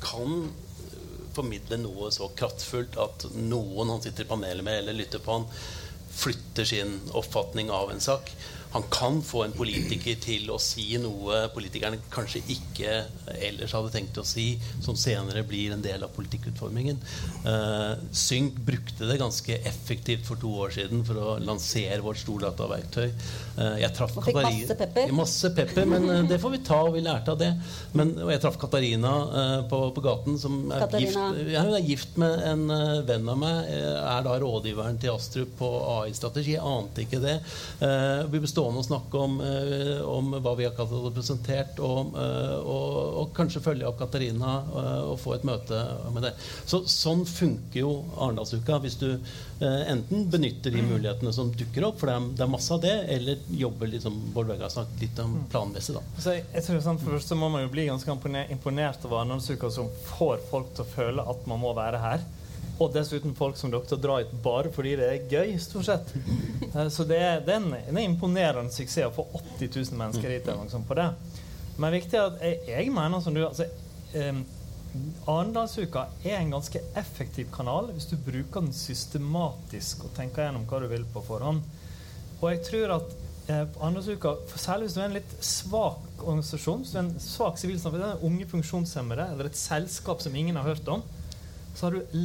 kan 0.00 0.46
øh, 0.48 1.24
formidle 1.36 1.76
noe 1.82 2.08
så 2.14 2.30
kraftfullt 2.32 2.96
at 3.00 3.26
noen 3.36 3.92
han 3.92 4.00
sitter 4.00 4.24
i 4.24 4.30
panelet 4.30 4.64
med 4.64 4.80
eller 4.80 4.96
lytter 4.96 5.20
på 5.20 5.36
han, 5.36 5.44
flytter 6.20 6.64
sin 6.64 6.96
oppfatning 7.12 7.68
av 7.70 7.92
en 7.92 8.00
sak. 8.00 8.32
Han 8.72 8.84
kan 8.92 9.20
få 9.26 9.44
en 9.46 9.54
politiker 9.56 10.18
til 10.22 10.50
å 10.54 10.58
si 10.62 10.92
noe 11.02 11.42
politikerne 11.54 11.98
kanskje 12.12 12.42
ikke 12.54 12.92
ellers 13.40 13.74
hadde 13.74 13.90
tenkt 13.94 14.18
å 14.20 14.24
si, 14.26 14.52
som 14.84 14.98
senere 14.98 15.42
blir 15.46 15.74
en 15.74 15.82
del 15.84 16.04
av 16.06 16.12
politikkutformingen. 16.14 17.00
Uh, 17.44 17.98
Synk 18.14 18.60
brukte 18.66 19.08
det 19.10 19.18
ganske 19.20 19.58
effektivt 19.66 20.26
for 20.28 20.38
to 20.40 20.52
år 20.64 20.74
siden 20.76 21.02
for 21.06 21.18
å 21.18 21.36
lansere 21.42 21.98
vårt 22.04 22.22
stordataverktøy. 22.22 23.08
Uh, 23.58 23.76
jeg 23.82 23.92
traff 23.96 24.14
Og 24.16 24.26
fikk 24.28 24.38
Katarina- 24.38 24.60
masse 24.60 24.78
pepper. 24.84 25.14
Masse 25.20 25.52
pepper, 25.56 25.90
men 25.90 26.08
uh, 26.10 26.20
det 26.30 26.38
får 26.42 26.54
vi 26.54 26.62
ta, 26.70 26.80
og 26.86 26.94
vi 26.94 27.02
lærte 27.04 27.34
av 27.34 27.40
det. 27.42 27.50
Men, 27.98 28.14
og 28.22 28.30
jeg 28.30 28.40
traff 28.44 28.56
Katarina 28.60 29.10
eh, 29.40 29.56
på, 29.70 29.78
på 29.96 30.02
gaten, 30.04 30.36
som 30.38 30.56
er 30.70 30.84
Katarina. 30.84 31.24
gift, 31.34 31.50
ja, 31.54 31.62
hun 31.66 31.74
er 31.76 31.86
gift 31.86 32.18
med 32.20 32.44
en 32.46 32.62
eh, 32.74 33.00
venn 33.08 33.28
av 33.32 33.38
meg. 33.40 33.70
eh, 33.72 33.98
er 34.10 34.24
da 34.26 34.36
rådgiveren 34.42 34.98
til 35.02 35.14
Astrup 35.14 35.56
på 35.58 35.70
AI-strategi. 35.96 36.54
Jeg 36.56 36.64
ante 36.66 37.04
ikke 37.06 37.20
det. 37.22 37.36
Eh, 37.82 38.22
vi 38.30 38.42
ble 38.42 38.50
stående 38.60 38.82
og 38.82 38.86
snakke 38.86 39.20
om, 39.20 39.40
eh, 39.40 40.00
om 40.04 40.34
hva 40.36 40.54
vi 40.58 40.66
akkurat 40.68 40.92
hadde 40.92 41.12
presentert, 41.16 41.80
og, 41.80 42.16
eh, 42.20 42.56
og, 42.60 42.96
og 43.22 43.30
kanskje 43.36 43.62
følge 43.64 43.88
opp 43.88 44.00
Katarina 44.00 44.56
eh, 44.68 45.04
og 45.08 45.16
få 45.20 45.36
et 45.36 45.46
møte 45.48 45.80
med 46.12 46.26
det. 46.26 46.34
Så, 46.68 46.82
sånn 46.90 47.24
funker 47.28 47.80
jo 47.80 47.92
Arendalsuka. 48.18 48.80
Hvis 48.84 48.98
du 49.00 49.08
enten 49.60 50.24
benytter 50.32 50.72
de 50.72 50.80
mulighetene 50.80 51.34
som 51.36 51.50
dukker 51.52 51.84
opp, 51.90 51.98
for 52.00 52.08
det 52.08 52.14
er, 52.16 52.28
det 52.38 52.44
er 52.46 52.48
masse 52.48 52.72
av 52.72 52.80
det, 52.80 52.94
eller 53.12 53.42
jobber 53.60 53.90
liksom 53.92 54.16
Bård 54.32 54.48
Vegar 54.48 54.70
har 54.70 54.72
sagt 54.72 55.02
litt 55.02 55.18
om 55.20 55.34
planmessig. 55.52 55.98
da. 55.98 56.04
Så 56.16 56.32
jeg, 56.32 56.46
jeg 56.54 56.64
tror 56.64 56.80
sånn, 56.86 57.00
For 57.02 57.12
det 57.12 57.20
første 57.20 57.36
må 57.36 57.50
man 57.52 57.66
jo 57.66 57.72
bli 57.74 57.84
ganske 57.90 58.16
imponert 58.56 59.04
over 59.04 59.20
Arendalsuka 59.20 59.68
som 59.74 59.90
får 60.14 60.40
folk 60.48 60.72
til 60.76 60.86
å 60.86 60.92
føle 60.94 61.26
at 61.34 61.44
man 61.50 61.60
må 61.60 61.74
være 61.76 62.00
her. 62.00 62.24
Og 62.80 62.92
dessuten 62.94 63.34
folk 63.36 63.58
som 63.60 63.70
dere 63.72 63.98
drar 64.00 64.22
hit 64.22 64.30
bare 64.44 64.70
fordi 64.72 64.94
det 64.96 65.08
er 65.12 65.26
gøy, 65.28 65.50
stort 65.60 65.84
sett. 65.90 66.14
Eh, 66.70 66.88
Så 66.88 67.04
det 67.04 67.18
det 67.46 67.52
er 67.54 67.58
en, 67.60 67.74
en 67.74 67.98
imponerende 67.98 68.72
suksess 68.72 69.10
å 69.10 69.14
få 69.18 69.26
80 69.58 69.68
000 69.90 69.98
mennesker 70.00 70.30
hit. 70.32 70.46
liksom, 70.48 70.84
på 70.88 70.96
det. 70.96 71.10
Men 71.80 71.92
viktig 71.92 72.16
er 72.18 72.26
at 72.30 72.40
jeg, 72.44 72.58
jeg 72.68 72.92
mener 72.92 73.20
som 73.24 73.34
du 73.36 73.42
altså, 73.46 73.66
eh, 74.14 74.40
Arendalsuka 75.30 76.06
er 76.26 76.40
en 76.40 76.50
ganske 76.56 76.80
effektiv 76.98 77.50
kanal 77.54 77.92
hvis 77.94 78.08
du 78.10 78.16
bruker 78.26 78.64
den 78.64 78.72
systematisk 78.74 80.06
og 80.08 80.14
tenker 80.16 80.48
gjennom 80.48 80.64
hva 80.66 80.80
du 80.82 80.88
vil 80.90 81.04
på 81.14 81.22
forhånd. 81.28 81.60
Og 82.40 82.46
jeg 82.50 82.62
tror 82.66 82.94
at 82.96 83.12
eh, 83.52 83.66
Arendalsuka, 83.78 84.34
særlig 84.56 84.88
hvis 84.88 84.96
du 84.96 85.00
er 85.02 85.08
en 85.10 85.18
litt 85.20 85.36
svak 85.44 86.24
organisasjon, 86.24 86.82
hvis 86.82 86.94
du 86.94 86.98
er 86.98 87.04
en 87.04 87.14
svak 87.22 87.60
sivilsamfunn, 87.60 88.02
det 88.02 88.26
unge 88.26 88.48
funksjonshemmede 88.50 89.28
eller 89.34 89.50
et 89.50 89.60
selskap 89.60 90.24
som 90.24 90.34
ingen 90.36 90.58
har 90.58 90.66
hørt 90.72 90.88
om, 90.90 91.04
så 91.76 91.86
har 91.86 91.96
du 91.98 92.16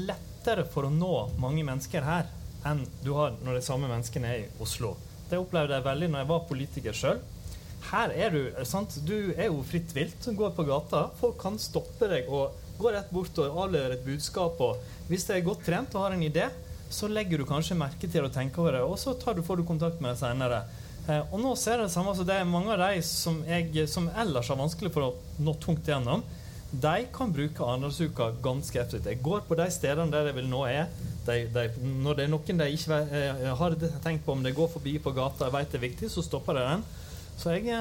lettere 0.45 0.65
for 0.69 0.85
å 0.85 0.93
nå 0.93 1.13
mange 1.41 1.63
mennesker 1.65 2.03
her 2.05 2.27
enn 2.69 2.83
du 3.01 3.15
har 3.17 3.33
når 3.41 3.57
de 3.57 3.61
samme 3.65 3.87
menneskene 3.89 4.29
er 4.29 4.43
i 4.43 4.49
Oslo. 4.61 4.91
Det 5.29 5.39
opplevde 5.41 5.73
jeg 5.73 5.85
veldig 5.85 6.09
når 6.11 6.21
jeg 6.21 6.29
var 6.29 6.43
politiker 6.49 6.97
sjøl. 6.97 7.21
Her 7.89 8.13
er 8.13 8.33
du 8.33 8.65
sant? 8.65 8.93
Du 9.05 9.33
er 9.33 9.49
jo 9.49 9.63
fritt 9.65 9.93
vilt 9.95 10.21
som 10.21 10.37
går 10.37 10.53
på 10.53 10.65
gata. 10.67 11.07
Folk 11.17 11.39
kan 11.41 11.57
stoppe 11.61 12.09
deg 12.11 12.29
og 12.29 12.53
gå 12.77 12.93
rett 12.93 13.09
bort 13.13 13.41
og 13.41 13.59
avlevere 13.65 13.97
et 13.97 14.05
budskap. 14.05 14.61
Og 14.61 15.09
hvis 15.09 15.25
det 15.25 15.39
er 15.39 15.45
godt 15.47 15.65
trent 15.65 15.97
og 15.97 16.05
har 16.05 16.13
en 16.13 16.25
idé, 16.25 16.47
så 16.93 17.09
legger 17.09 17.41
du 17.41 17.49
kanskje 17.49 17.77
merke 17.77 18.09
til 18.09 18.25
å 18.25 18.33
tenke 18.33 18.61
over 18.61 18.77
det, 18.77 18.85
og 18.85 18.99
så 19.01 19.15
du, 19.17 19.41
får 19.41 19.57
du 19.57 19.65
kontakt 19.65 20.01
med 20.01 20.13
det 20.13 20.21
senere. 20.21 20.61
Eh, 21.09 21.21
og 21.33 21.41
nå 21.41 21.55
ser 21.57 21.79
jeg 21.79 21.87
det 21.87 21.93
samme, 21.95 22.13
altså 22.13 22.25
det 22.25 22.37
er 22.37 22.49
mange 22.49 22.73
av 22.73 22.83
de 22.85 23.01
som, 23.05 23.41
jeg, 23.49 23.87
som 23.89 24.11
ellers 24.13 24.51
har 24.53 24.61
vanskelig 24.61 24.93
for 24.93 25.07
å 25.07 25.41
nå 25.41 25.57
tungt 25.61 25.89
gjennom, 25.89 26.21
de 26.81 27.07
kan 27.13 27.33
bruke 27.33 27.63
Arendalsuka 27.63 28.29
ganske 28.43 28.79
effektivt. 28.79 29.05
Jeg 29.09 29.21
går 29.23 29.45
på 29.47 29.57
de 29.59 29.67
stedene 29.71 30.11
der 30.11 30.29
jeg 30.29 30.37
vil 30.39 30.49
nå 30.51 30.65
er. 30.69 30.91
De, 31.25 31.37
de, 31.53 31.65
når 32.03 32.17
det 32.17 32.25
er 32.25 32.31
noen 32.31 32.61
de 32.61 32.67
ikke 32.75 32.99
eh, 33.17 33.47
har 33.59 33.77
tenkt 34.03 34.25
på 34.25 34.35
om 34.35 34.43
de 34.45 34.53
går 34.53 34.69
forbi 34.75 34.97
på 35.01 35.13
gata 35.15 35.47
og 35.47 35.55
vet 35.55 35.71
det 35.73 35.79
er 35.79 35.87
viktig, 35.87 36.11
så 36.11 36.23
stopper 36.25 36.59
de 36.59 36.65
den. 36.67 36.85
Så 37.35 37.51
jeg, 37.51 37.65
ja, 37.67 37.79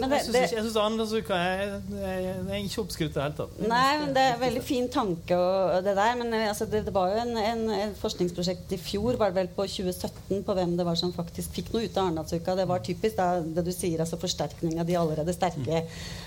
det, 0.00 0.06
jeg 0.10 0.24
syns 0.26 0.36
ikke, 0.50 0.62
synes 0.64 0.76
Arendalsuka 0.82 1.36
er, 1.38 1.74
er, 1.94 2.24
er, 2.42 2.56
ikke 2.58 2.82
oppskrytt 2.82 3.12
i 3.12 3.14
det 3.14 3.22
hele 3.22 3.36
tatt. 3.38 3.60
Nei, 3.70 3.90
men 4.00 4.10
det 4.16 4.22
er 4.24 4.32
en 4.34 4.40
veldig 4.40 4.62
fin 4.66 4.88
tanke, 4.90 5.36
og, 5.38 5.76
det 5.86 5.94
der. 5.94 6.16
Men 6.18 6.34
eh, 6.34 6.48
altså, 6.50 6.66
det, 6.72 6.80
det, 6.88 6.94
var 6.94 7.12
jo 7.12 7.20
en, 7.22 7.30
en, 7.38 7.62
en, 7.76 7.94
forskningsprosjekt 8.00 8.74
i 8.74 8.78
fjor, 8.82 9.14
var 9.20 9.30
det 9.30 9.38
vel 9.38 9.50
på 9.54 9.68
2017, 9.70 10.42
på 10.48 10.56
hvem 10.58 10.74
det 10.78 10.88
var 10.88 10.98
som 10.98 11.14
faktisk 11.14 11.54
fikk 11.54 11.70
noe 11.74 11.86
ut 11.86 11.94
av 11.94 12.08
Arendalsuka. 12.08 12.56
Det 12.58 12.66
var 12.72 12.82
typisk 12.88 13.20
da, 13.20 13.28
det 13.40 13.64
du 13.68 13.70
sier, 13.76 14.02
altså 14.02 14.18
forsterkning 14.20 14.82
av 14.82 14.90
de 14.90 14.98
allerede 14.98 15.36
sterke, 15.36 15.84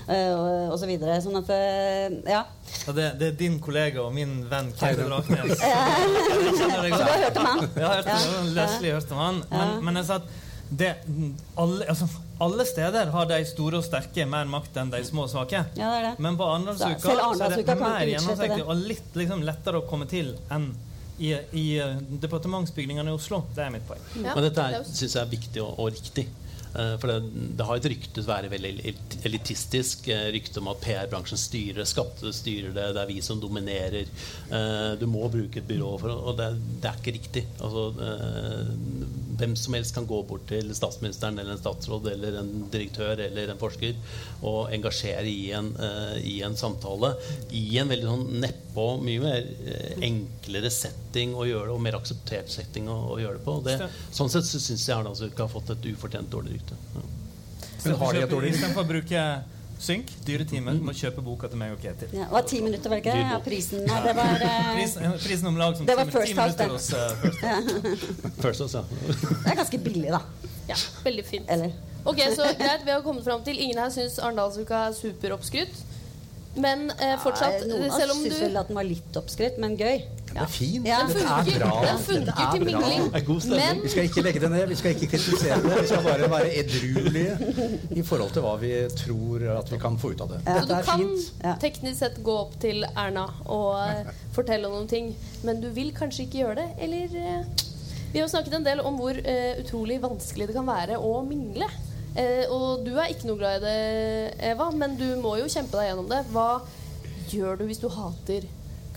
uh, 0.08 0.32
og, 0.40 0.50
og 0.72 0.80
så 0.80 0.90
videre. 0.90 1.20
Sånn 1.26 1.36
at 1.42 1.52
ja. 1.52 2.46
ja 2.48 2.96
det, 2.96 3.10
det, 3.20 3.34
er 3.34 3.38
din 3.44 3.60
kollega 3.64 4.06
og 4.06 4.16
min 4.16 4.40
venn 4.48 4.72
Kjell 4.80 5.04
Raknes. 5.12 5.60
så 5.60 6.72
du 6.72 6.96
har 6.96 7.28
hørt 7.28 7.44
om 7.44 7.52
han? 7.52 7.68
Ja, 7.76 7.92
jeg 8.00 8.08
har 8.08 8.24
hørt, 8.24 8.56
Leslie 8.56 8.96
om 9.04 9.22
han. 9.26 9.44
Men, 9.52 9.78
men 9.90 10.00
jeg 10.00 10.10
sa 10.14 10.22
at 10.24 10.32
det, 10.70 10.96
alle, 11.58 11.86
altså, 11.90 12.08
alle, 12.40 12.66
steder 12.66 13.12
har 13.14 13.30
de 13.30 13.40
store 13.48 13.80
og 13.80 13.86
sterke 13.86 14.26
mer 14.30 14.48
makt 14.50 14.78
enn 14.80 14.92
de 14.94 15.02
små 15.08 15.26
og 15.28 15.32
svake. 15.32 15.64
Ja, 15.80 15.90
det 15.96 16.04
det. 16.06 16.14
Men 16.24 16.38
på 16.40 16.48
Arendalsuka 16.48 17.16
er 17.16 17.56
det 17.68 17.80
mer 17.82 18.12
gjennomsiktig 18.14 18.66
og 18.66 18.86
litt 18.90 19.18
liksom, 19.20 19.44
lettere 19.48 19.82
å 19.82 19.88
komme 19.90 20.08
til 20.10 20.34
enn 20.54 20.72
i, 21.20 21.34
i 21.36 21.66
uh, 21.84 21.98
departementsbygningene 22.24 23.12
i 23.12 23.16
Oslo. 23.16 23.42
Det 23.56 23.66
er 23.66 23.74
mitt 23.74 23.84
poeng. 23.88 24.04
Ja. 24.22 24.36
Men 24.38 24.46
dette 24.48 24.70
syns 24.88 25.18
jeg 25.18 25.22
er 25.22 25.34
viktig 25.34 25.64
og, 25.66 25.74
og 25.76 25.92
riktig. 25.92 26.30
Uh, 26.76 26.96
for 27.02 27.10
det, 27.10 27.46
det, 27.58 27.66
har 27.66 27.80
et 27.80 27.88
rykte 27.90 28.22
å 28.22 28.28
være 28.28 28.52
veldig 28.52 28.94
elitistisk. 29.26 30.10
Uh, 30.12 30.28
rykte 30.36 30.62
om 30.62 30.70
at 30.70 30.82
PR-bransjen 30.84 31.42
styrer, 31.42 31.88
skatte 31.90 32.34
styrer 32.36 32.76
det, 32.76 32.92
det 32.94 33.02
er 33.04 33.10
vi 33.10 33.20
som 33.26 33.42
dominerer. 33.42 34.10
Uh, 34.52 34.94
du 35.00 35.08
må 35.10 35.26
bruke 35.34 35.62
et 35.62 35.70
byrå 35.70 35.96
for 36.02 36.14
Og 36.14 36.38
det, 36.38 36.52
det 36.84 36.92
er 36.92 37.02
ikke 37.02 37.16
riktig. 37.18 37.46
Altså, 37.60 37.88
hvem 39.40 39.56
som 39.58 39.76
helst 39.78 39.96
kan 39.96 40.08
gå 40.08 40.22
bort 40.28 40.46
til 40.50 40.70
statsministeren 40.76 41.40
eller 41.40 41.56
en 41.56 41.62
statsråd 41.62 42.10
eller 42.12 42.40
en 42.42 42.50
direktør 42.72 43.22
eller 43.24 43.54
en 43.54 43.62
forsker 43.62 43.96
og 44.46 44.74
engasjere 44.76 45.30
i 45.30 45.52
en, 45.56 45.70
i 46.28 46.40
en 46.46 46.58
samtale 46.60 47.14
i 47.56 47.64
en 47.80 47.92
veldig 47.92 48.10
sånn 48.10 48.26
neppe 48.44 48.84
og 48.84 49.04
mye 49.04 49.22
mer 49.24 49.48
enklere 50.06 50.72
setting 50.74 51.34
å 51.36 51.46
gjøre 51.48 51.70
det, 51.70 51.76
og 51.76 51.84
mer 51.84 51.98
akseptert 52.00 52.52
setting 52.52 52.90
å, 52.92 52.98
å 53.16 53.20
gjøre 53.22 53.40
det 53.40 53.46
på. 53.48 53.56
Det, 53.66 53.78
sånn 54.16 54.32
sett 54.32 54.48
så 54.48 54.62
syns 54.62 54.86
jeg 54.88 54.96
Arendalsuka 54.98 55.46
har 55.46 55.52
fått 55.52 55.74
et 55.76 55.90
ufortjent 55.94 56.32
dårlig 56.32 56.58
rykte. 56.58 56.59
Ja. 56.72 57.06
Men 57.86 57.96
har 58.02 58.14
de 58.14 58.26
et 58.26 58.36
dårlig? 58.36 58.52
Istedenfor 58.56 58.84
å 58.84 58.90
bruke 58.90 59.24
Synk, 59.80 60.10
dyre 60.28 60.44
timer. 60.44 60.76
Må 60.84 60.92
kjøpe 60.92 61.22
boka 61.24 61.48
til 61.48 61.60
meg 61.62 61.72
og 61.72 61.80
Ketil. 61.80 62.10
Ja, 62.12 62.26
det 62.28 62.36
var 62.36 62.48
ti 62.52 62.58
minutter, 62.60 62.92
var 62.92 63.00
det 63.00 63.06
ikke? 63.06 63.20
Ja, 63.22 63.38
prisen 63.46 63.86
Nei, 63.88 64.00
det 64.04 64.16
var 64.18 64.34
uh, 64.44 64.58
prisen, 64.76 65.14
prisen 65.24 65.48
om 65.48 65.60
lag 65.62 65.78
som 65.78 65.88
det 65.88 65.96
var 65.96 66.10
first 66.12 66.36
house, 66.36 66.68
hos 66.68 66.90
uh, 66.92 68.34
First 68.44 68.66
House. 68.66 68.76
ja. 68.76 68.84
det 69.46 69.54
er 69.54 69.60
ganske 69.62 69.80
billig, 69.86 70.10
da. 70.12 70.20
Ja, 70.68 70.76
veldig 71.06 71.24
fint. 71.26 71.48
Eller? 71.48 71.72
Ok, 72.04 72.20
så 72.36 72.50
greit, 72.60 72.84
Vi 72.84 72.92
har 72.92 73.06
kommet 73.08 73.24
fram 73.24 73.44
til 73.48 73.60
Ingen 73.60 73.80
her 73.80 73.94
syns 73.94 74.20
Arendalsuka 74.20 74.90
er 74.90 75.00
superoppskrytt. 75.00 75.86
Men 76.60 76.90
eh, 76.98 77.16
fortsatt, 77.24 77.62
Nei, 77.64 77.72
noen 77.72 77.88
av 77.94 78.04
oss 78.04 78.20
Syns 78.20 78.40
vel 78.42 78.60
at 78.60 78.68
den 78.68 78.80
var 78.82 78.88
litt 78.88 79.20
oppskrytt, 79.22 79.60
men 79.64 79.80
gøy. 79.80 80.02
Det 80.34 80.42
er 80.42 80.52
fint. 80.54 80.88
Ja. 80.88 81.00
Det 81.08 81.24
er 81.24 81.60
bra. 81.60 81.72
Den 81.86 82.00
funker 82.06 82.52
til 82.54 82.66
mingling. 82.66 83.06
Men 83.50 83.84
Vi 83.84 83.90
skal 83.90 84.04
ikke 84.10 84.24
legge 84.26 84.42
det 84.44 84.52
ned, 84.52 84.66
vi 84.68 84.76
skal 84.76 84.96
ikke 84.96 85.08
kritisere 85.16 85.58
det. 85.64 85.82
Vi 85.82 85.88
skal 85.88 86.04
bare 86.06 86.30
være 86.32 86.52
edruelige 86.60 87.38
i 87.92 88.04
forhold 88.06 88.34
til 88.36 88.46
hva 88.46 88.56
vi 88.62 88.74
tror 89.00 89.48
at 89.58 89.72
vi 89.72 89.82
kan 89.82 89.98
få 90.00 90.14
ut 90.14 90.22
av 90.26 90.34
det. 90.34 90.42
Ja. 90.46 90.60
Så 90.60 90.68
du 90.70 90.76
kan 90.76 91.02
fint. 91.02 91.32
teknisk 91.62 92.00
sett 92.00 92.22
gå 92.24 92.36
opp 92.46 92.56
til 92.62 92.86
Erna 92.90 93.26
og 93.46 93.74
uh, 93.80 94.14
fortelle 94.36 94.70
noen 94.70 94.88
ting, 94.90 95.12
men 95.44 95.62
du 95.64 95.70
vil 95.74 95.92
kanskje 95.96 96.28
ikke 96.28 96.44
gjøre 96.44 96.62
det? 96.62 96.70
Eller 96.86 97.16
uh, 97.16 97.66
Vi 98.14 98.22
har 98.22 98.30
snakket 98.30 98.60
en 98.60 98.66
del 98.66 98.82
om 98.86 98.98
hvor 99.02 99.18
uh, 99.18 99.54
utrolig 99.64 100.00
vanskelig 100.02 100.50
det 100.50 100.58
kan 100.58 100.68
være 100.70 101.00
å 101.00 101.22
mingle. 101.26 101.70
og 102.50 102.82
du 102.84 102.96
er 102.98 103.12
ikke 103.14 103.28
noe 103.30 103.38
glad 103.38 103.62
i 103.62 103.64
det, 103.64 104.32
Eva, 104.52 104.72
men 104.76 104.96
du 104.98 105.06
må 105.22 105.38
jo 105.40 105.46
kjempe 105.48 105.78
deg 105.78 105.92
gjennom 105.92 106.10
det. 106.10 106.24
Hva 106.34 106.62
gjør 107.30 107.60
du 107.60 107.68
hvis 107.70 107.80
du 107.80 107.88
hater 107.94 108.48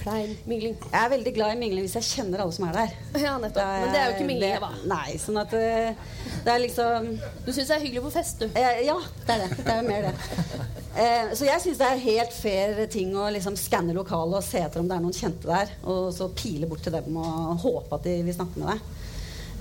klein 0.02 0.34
mingling? 0.48 0.76
Jeg 0.84 0.98
er 0.98 1.10
veldig 1.12 1.32
glad 1.36 1.54
i 1.54 1.58
mingling 1.60 1.86
hvis 1.86 1.96
jeg 1.98 2.08
kjenner 2.08 2.42
alle 2.44 2.54
som 2.56 2.66
er 2.68 2.76
der. 2.76 2.94
Ja, 3.24 3.36
nettopp. 3.40 3.62
Er, 3.62 3.84
Men 3.84 3.94
det 3.94 4.00
er 4.00 4.06
jo 4.08 4.14
ikke 4.16 4.28
mingling, 4.28 4.54
Eva. 4.58 4.70
Nei, 4.90 5.16
sånn 5.22 5.40
at 5.42 5.54
eh, 5.58 6.06
det 6.42 6.54
er 6.54 6.62
liksom 6.64 7.08
Du 7.46 7.50
syns 7.52 7.68
det 7.70 7.76
er 7.76 7.84
hyggelig 7.86 8.04
på 8.06 8.14
fest, 8.16 8.42
du? 8.42 8.48
Eh, 8.58 8.82
ja, 8.88 8.98
det 9.26 9.36
er 9.36 9.44
det. 9.44 9.60
Det 9.62 9.74
er 9.74 9.82
jo 9.82 9.88
mer 9.88 10.08
det. 10.08 10.72
Eh, 10.92 11.30
så 11.38 11.46
jeg 11.48 11.64
syns 11.64 11.78
det 11.80 11.88
er 11.88 12.02
helt 12.02 12.34
fair 12.36 12.82
ting 12.92 13.14
å 13.16 13.30
liksom 13.32 13.56
skanne 13.56 13.94
lokalet 13.96 14.42
og 14.42 14.44
se 14.44 14.60
etter 14.60 14.82
om 14.82 14.90
det 14.90 14.98
er 14.98 15.04
noen 15.06 15.16
kjente 15.16 15.48
der, 15.48 15.72
og 15.88 16.10
så 16.12 16.28
pile 16.36 16.68
bort 16.68 16.84
til 16.84 16.92
dem 16.92 17.16
og 17.16 17.62
håpe 17.62 17.96
at 17.96 18.04
de 18.10 18.18
vil 18.26 18.36
snakke 18.36 18.60
med 18.60 18.74
deg. 18.74 18.90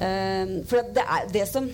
Eh, 0.01 0.57
for 0.67 0.91
det 0.97 1.05
er 1.05 1.31
det 1.31 1.45
som 1.47 1.69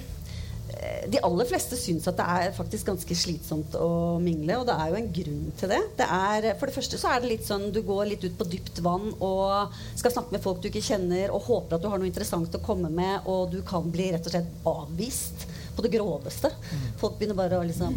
de 1.07 1.21
aller 1.23 1.47
fleste 1.49 1.77
syns 1.79 2.07
at 2.09 2.17
det 2.19 2.25
er 2.27 2.55
faktisk 2.55 2.89
ganske 2.89 3.15
slitsomt 3.17 3.75
å 3.79 4.17
mingle, 4.21 4.59
og 4.59 4.67
det 4.67 4.75
er 4.75 4.91
jo 4.91 4.99
en 4.99 5.09
grunn 5.19 5.43
til 5.59 5.71
det. 5.71 5.81
det 5.99 6.07
er, 6.07 6.49
for 6.59 6.69
det 6.69 6.75
første 6.75 6.99
så 7.01 7.11
er 7.13 7.23
det 7.23 7.31
litt 7.31 7.47
sånn 7.47 7.69
du 7.73 7.81
går 7.87 8.09
litt 8.11 8.25
ut 8.27 8.37
på 8.37 8.49
dypt 8.51 8.81
vann 8.85 9.09
og 9.15 9.75
skal 9.97 10.13
snakke 10.13 10.35
med 10.35 10.43
folk 10.43 10.61
du 10.61 10.69
ikke 10.71 10.85
kjenner, 10.89 11.33
og 11.33 11.47
håper 11.47 11.77
at 11.77 11.83
du 11.83 11.89
har 11.91 12.01
noe 12.01 12.09
interessant 12.09 12.57
å 12.57 12.63
komme 12.63 12.91
med, 12.93 13.25
og 13.25 13.53
du 13.55 13.61
kan 13.67 13.87
bli 13.91 14.11
rett 14.13 14.27
og 14.27 14.35
slett 14.35 14.67
avvist 14.67 15.47
på 15.77 15.85
det 15.85 15.93
groveste. 15.93 16.51
Mm. 16.51 16.87
Folk 16.99 17.19
begynner 17.19 17.37
bare 17.37 17.59
å 17.59 17.67
liksom 17.67 17.95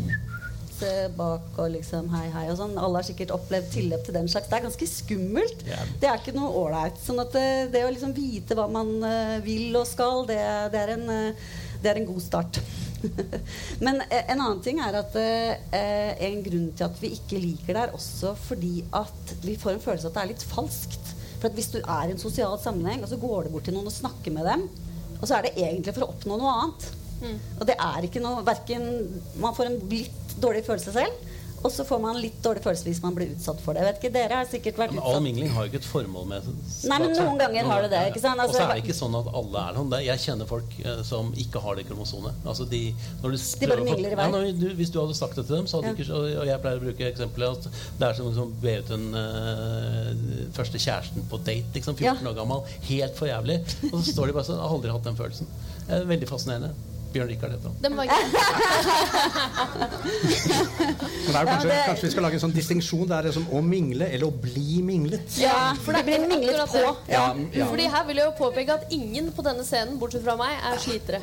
se 0.81 0.93
bak 1.17 1.59
og 1.61 1.73
liksom 1.75 2.09
hei, 2.15 2.27
hei 2.33 2.47
og 2.53 2.59
sånn. 2.61 2.77
Alle 2.81 3.01
har 3.01 3.07
sikkert 3.07 3.35
opplevd 3.35 3.71
tilløp 3.75 4.05
til 4.07 4.17
den 4.17 4.29
slags. 4.33 4.49
Det 4.49 4.59
er 4.59 4.67
ganske 4.67 4.89
skummelt. 4.89 5.65
Yeah. 5.69 5.91
Det 6.01 6.09
er 6.09 6.21
ikke 6.21 6.37
noe 6.37 6.53
ålreit. 6.63 7.01
Sånn 7.03 7.21
at 7.23 7.35
det, 7.37 7.47
eh, 7.65 7.67
det, 7.75 7.85
å 7.85 7.93
liksom 7.93 8.15
vite 8.17 8.57
hva 8.57 8.69
man 8.73 8.95
uh, 9.05 9.37
vil 9.45 9.77
og 9.77 9.89
skal, 9.89 10.25
det, 10.31 10.41
det 10.73 10.81
er 10.81 10.95
en 10.97 11.11
det 11.83 11.91
er 11.91 12.01
en 12.01 12.09
god 12.09 12.23
start. 12.25 12.61
Men 13.85 14.03
eh, 14.07 14.27
en 14.33 14.41
annen 14.41 14.61
ting 14.65 14.81
er 14.85 14.99
at 15.01 15.17
eh, 15.21 16.13
en 16.29 16.43
grunn 16.45 16.69
til 16.77 16.87
at 16.87 17.01
vi 17.01 17.13
ikke 17.17 17.41
liker 17.41 17.73
det, 17.73 17.83
er 17.87 17.97
også 17.97 18.35
fordi 18.39 18.85
at 18.97 19.35
vi 19.45 19.57
får 19.61 19.77
en 19.77 19.85
følelse 19.85 20.11
at 20.11 20.19
det 20.19 20.25
er 20.25 20.33
litt 20.35 20.47
falskt. 20.51 21.15
For 21.41 21.49
at 21.49 21.57
Hvis 21.57 21.73
du 21.73 21.79
er 21.81 22.09
i 22.09 22.15
en 22.15 22.21
sosial 22.21 22.59
sammenheng, 22.61 23.03
og 23.05 23.09
så 23.09 23.19
går 23.21 23.47
du 23.47 23.55
bort 23.55 23.69
til 23.69 23.77
noen 23.77 23.89
og 23.89 23.97
snakker 23.97 24.35
med 24.35 24.49
dem, 24.49 24.67
og 25.21 25.29
så 25.29 25.37
er 25.37 25.47
det 25.47 25.57
egentlig 25.57 25.95
for 25.97 26.07
å 26.07 26.13
oppnå 26.13 26.37
noe 26.41 26.57
annet. 26.59 26.89
Mm. 27.21 27.39
Og 27.61 27.67
det 27.69 27.77
er 27.77 28.07
ikke 28.07 28.23
noe 28.25 28.45
verken, 28.45 28.87
Man 29.41 29.57
får 29.57 29.69
en 29.69 29.81
litt 29.91 30.37
dårlig 30.41 30.65
følelse 30.69 30.93
selv. 30.95 31.30
Og 31.61 31.73
så 31.73 31.85
får 31.85 31.99
man 32.01 32.17
litt 32.21 32.39
dårlig 32.45 32.63
følelse 32.65 32.89
hvis 32.89 33.01
man 33.05 33.17
blir 33.17 33.35
utsatt 33.35 33.61
for 33.61 33.77
det. 33.77 33.85
vet 33.85 33.99
ikke, 34.01 34.13
dere 34.15 34.39
har 34.41 34.49
sikkert 34.49 34.79
vært 34.81 34.95
utsatt 34.95 35.09
All 35.11 35.25
mingling 35.25 35.51
har 35.53 35.67
jo 35.67 35.73
ikke 35.73 35.81
et 35.83 35.89
formål 35.89 36.29
med. 36.31 36.47
Nei, 36.89 36.99
men 37.03 37.13
noen 37.19 37.41
ganger 37.41 37.69
har 37.69 37.85
det 37.85 37.91
det. 37.93 38.03
ikke 38.13 38.23
sant? 38.23 38.41
Altså, 38.41 38.57
og 38.57 38.57
så 38.57 38.65
er 38.65 38.73
det 38.73 38.85
ikke 38.85 38.97
sånn 38.97 39.17
at 39.19 39.31
alle 39.41 39.65
er 39.67 39.81
sånn. 39.81 39.97
Jeg 40.07 40.25
kjenner 40.25 40.51
folk 40.51 40.77
eh, 40.81 41.03
som 41.07 41.33
ikke 41.45 41.63
har 41.65 41.77
det 41.77 41.87
kromosomet. 41.91 42.41
Altså 42.49 42.67
de, 42.71 42.83
de 42.97 43.71
bare 43.71 43.85
mingler 43.85 44.17
i 44.17 44.21
vei? 44.23 44.29
Ja, 44.33 44.43
du, 44.63 44.67
hvis 44.81 44.93
du 44.95 45.01
hadde 45.03 45.19
sagt 45.19 45.37
det 45.37 45.47
til 45.51 45.59
dem, 45.59 45.69
så 45.71 45.81
hadde 45.81 45.93
ja. 45.93 45.97
ikke 45.99 46.21
Og 46.41 46.49
jeg 46.49 46.65
pleier 46.65 46.81
å 46.81 46.85
bruke 46.87 47.11
eksempelet 47.11 47.59
at 47.59 47.81
det 48.01 48.09
er 48.09 48.19
som 48.19 48.31
å 48.31 48.33
liksom, 48.33 48.55
be 48.65 48.77
ut 48.81 48.95
den 48.95 49.09
uh, 49.17 50.47
første 50.57 50.81
kjæresten 50.81 51.29
på 51.29 51.43
date, 51.45 51.75
liksom, 51.77 51.99
14 51.99 52.09
ja. 52.09 52.31
år 52.33 52.39
gammel. 52.41 52.65
Helt 52.89 53.21
for 53.21 53.29
jævlig. 53.29 53.61
Og 53.93 54.01
så 54.01 54.15
står 54.15 54.31
de 54.31 54.39
bare 54.39 54.49
sånn 54.49 54.63
Jeg 54.63 54.65
har 54.65 54.79
aldri 54.79 54.97
hatt 54.97 55.11
den 55.11 55.21
følelsen. 55.21 55.53
Veldig 55.91 56.31
fascinerende. 56.31 56.90
Bjørn 57.11 57.29
Rikard 57.31 57.53
heter 57.57 57.71
Den 57.83 57.97
var 57.99 58.05
er 61.41 61.47
kanskje, 61.49 61.71
kanskje, 61.87 62.05
vi 62.07 62.11
skal 62.13 62.23
lage 62.27 62.37
en 62.39 62.45
sånn 62.45 62.55
distinksjon. 62.55 63.07
Det 63.11 63.17
er 63.17 63.25
liksom 63.31 63.47
å 63.51 63.63
mingle 63.65 64.07
eller 64.07 64.27
å 64.29 64.33
bli 64.45 64.81
minglet. 64.87 65.27
Ja, 65.41 65.75
for 65.85 65.97
det 65.97 66.03
blir 66.07 66.21
minglet 66.31 66.71
på. 66.71 66.85
Ja, 67.11 67.35
ja. 67.55 67.67
Fordi 67.71 67.85
her 67.91 68.05
vil 68.09 68.21
jeg 68.23 68.27
jo 68.31 68.35
påpeke 68.39 68.71
at 68.79 68.85
ingen 68.95 69.33
på 69.35 69.41
denne 69.47 69.65
scenen, 69.67 69.99
bortsett 70.01 70.25
fra 70.27 70.37
meg, 70.41 70.53
er 70.71 70.83
slitere. 70.83 71.21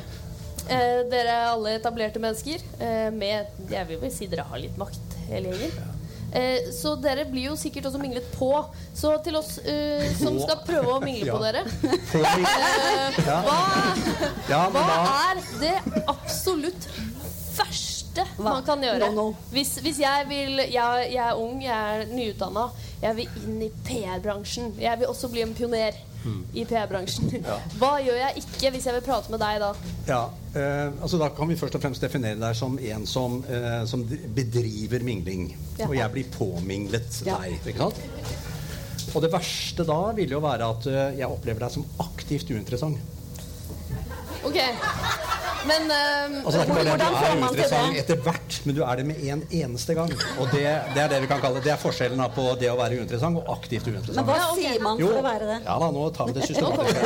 Eh, 0.68 1.00
dere 1.08 1.32
er 1.32 1.46
alle 1.54 1.78
etablerte 1.78 2.20
mennesker 2.20 2.60
eh, 2.84 3.08
med 3.14 3.70
Jeg 3.72 3.88
vil 3.88 4.02
vel 4.02 4.12
si 4.12 4.28
dere 4.28 4.44
har 4.50 4.60
litt 4.60 4.76
makt, 4.80 5.16
hele 5.30 5.54
gjengen. 5.54 5.97
Eh, 6.32 6.68
så 6.76 6.92
dere 7.00 7.24
blir 7.24 7.46
jo 7.48 7.54
sikkert 7.56 7.86
også 7.88 8.00
minglet 8.02 8.26
på. 8.36 8.50
Så 8.94 9.14
til 9.24 9.36
oss 9.38 9.54
eh, 9.64 10.04
som 10.18 10.36
skal 10.42 10.58
prøve 10.66 10.96
å 10.98 11.00
mingle 11.00 11.32
på 11.32 11.40
Ja. 11.40 11.52
dere 11.52 11.62
eh, 11.64 13.20
hva, 13.24 13.58
Ja, 14.50 14.62
hva 14.74 14.82
er 15.30 15.40
det 15.60 15.74
absolutt 16.08 16.88
verste 17.58 18.24
Hva? 18.36 18.44
man 18.52 18.64
kan 18.66 18.82
gjøre? 18.84 19.08
No, 19.14 19.28
no. 19.30 19.48
Hvis, 19.54 19.76
hvis 19.84 20.00
jeg 20.02 20.28
vil 20.30 20.60
jeg, 20.66 21.08
jeg 21.14 21.22
er 21.24 21.38
ung, 21.40 21.62
jeg 21.64 22.02
er 22.02 22.12
nyutdanna, 22.12 22.68
jeg 23.02 23.16
vil 23.22 23.40
inn 23.44 23.62
i 23.68 23.70
PR-bransjen. 23.86 24.72
Jeg 24.82 25.00
vil 25.00 25.10
også 25.10 25.30
bli 25.32 25.44
en 25.46 25.54
pioner 25.58 25.96
I 26.54 26.64
PR-bransjen. 26.68 27.30
Hva 27.78 27.90
gjør 28.04 28.18
jeg 28.20 28.42
ikke 28.42 28.70
hvis 28.74 28.86
jeg 28.88 28.94
vil 28.98 29.04
prate 29.06 29.30
med 29.34 29.40
deg 29.42 29.60
da? 29.62 29.70
Ja, 30.08 30.20
eh, 30.54 30.90
altså 31.02 31.18
Da 31.20 31.28
kan 31.36 31.48
vi 31.50 31.56
først 31.60 31.76
og 31.78 31.82
fremst 31.84 32.02
definere 32.04 32.38
deg 32.40 32.56
som 32.58 32.78
en 32.78 33.06
som, 33.06 33.38
eh, 33.48 33.84
som 33.90 34.04
bedriver 34.06 35.04
mingling. 35.06 35.50
Ja. 35.78 35.86
Og 35.88 35.94
jeg 35.98 36.10
blir 36.16 36.30
påminglet 36.34 37.22
Ja. 37.26 37.38
deg. 37.42 37.60
ikke 37.66 37.78
sant? 37.78 39.14
Og 39.14 39.22
det 39.24 39.30
verste 39.32 39.86
da 39.88 40.00
vil 40.12 40.30
jo 40.36 40.40
være 40.44 40.66
at 40.68 40.86
eh, 40.86 41.18
jeg 41.22 41.28
opplever 41.32 41.64
deg 41.64 41.70
som 41.78 41.86
aktivt 42.04 42.50
uinteressant. 42.50 42.98
Ok, 44.44 44.58
men 45.66 45.90
eh, 45.90 46.36
Altså 46.44 46.62
Hvordan 46.68 46.98
du 47.00 47.04
får 47.18 47.24
er 47.28 47.38
man 47.40 47.54
til 47.54 47.62
det? 47.64 47.98
etter 48.02 48.20
hvert, 48.22 48.58
men 48.68 48.76
du 48.76 48.82
er 48.84 49.00
det 49.00 49.06
med 49.08 49.22
en 49.32 49.42
eneste 49.60 49.94
gang. 49.98 50.12
Og 50.38 50.52
det, 50.52 50.62
det 50.94 51.02
er 51.02 51.08
det 51.12 51.18
vi 51.24 51.30
kan 51.30 51.40
kalle 51.42 51.62
Det 51.64 51.72
er 51.74 51.80
forskjellen 51.82 52.22
på 52.36 52.44
det 52.60 52.70
å 52.70 52.76
være 52.78 53.00
uinteressant 53.00 53.40
og 53.40 53.50
aktivt 53.56 53.88
uinteressant. 53.90 54.22
Men 54.22 54.30
hva 54.30 54.54
sier 54.54 54.78
man 54.84 55.00
for 55.02 55.18
å 55.18 55.24
være 55.26 55.50
det? 55.50 55.58
ja 55.66 55.76
da, 55.82 55.90
nå 55.98 56.06
tar 56.14 56.30
vi 56.30 56.36
det 56.38 56.46
systematisk. 56.50 56.96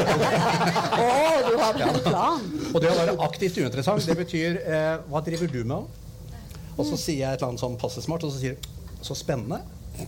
Å, 1.00 1.08
du 1.48 1.56
har 1.62 1.76
vel 1.78 1.84
en 1.88 2.00
plan. 2.06 2.46
Og 2.72 2.78
det 2.84 2.90
å 2.92 2.96
være 3.00 3.16
aktivt 3.28 3.58
uinteressant, 3.62 4.04
det 4.06 4.18
betyr 4.20 4.60
eh, 4.62 4.94
Hva 5.10 5.22
driver 5.24 5.52
du 5.52 5.62
med? 5.64 6.00
Og 6.76 6.86
så 6.88 6.96
sier 6.96 7.22
jeg 7.24 7.28
et 7.28 7.40
eller 7.42 7.52
annet 7.52 7.60
sånn 7.62 7.78
passe 7.80 8.00
smart, 8.04 8.24
og 8.24 8.32
så 8.32 8.40
sier 8.40 8.56
du 8.56 8.68
Så 9.04 9.16
spennende. 9.18 9.58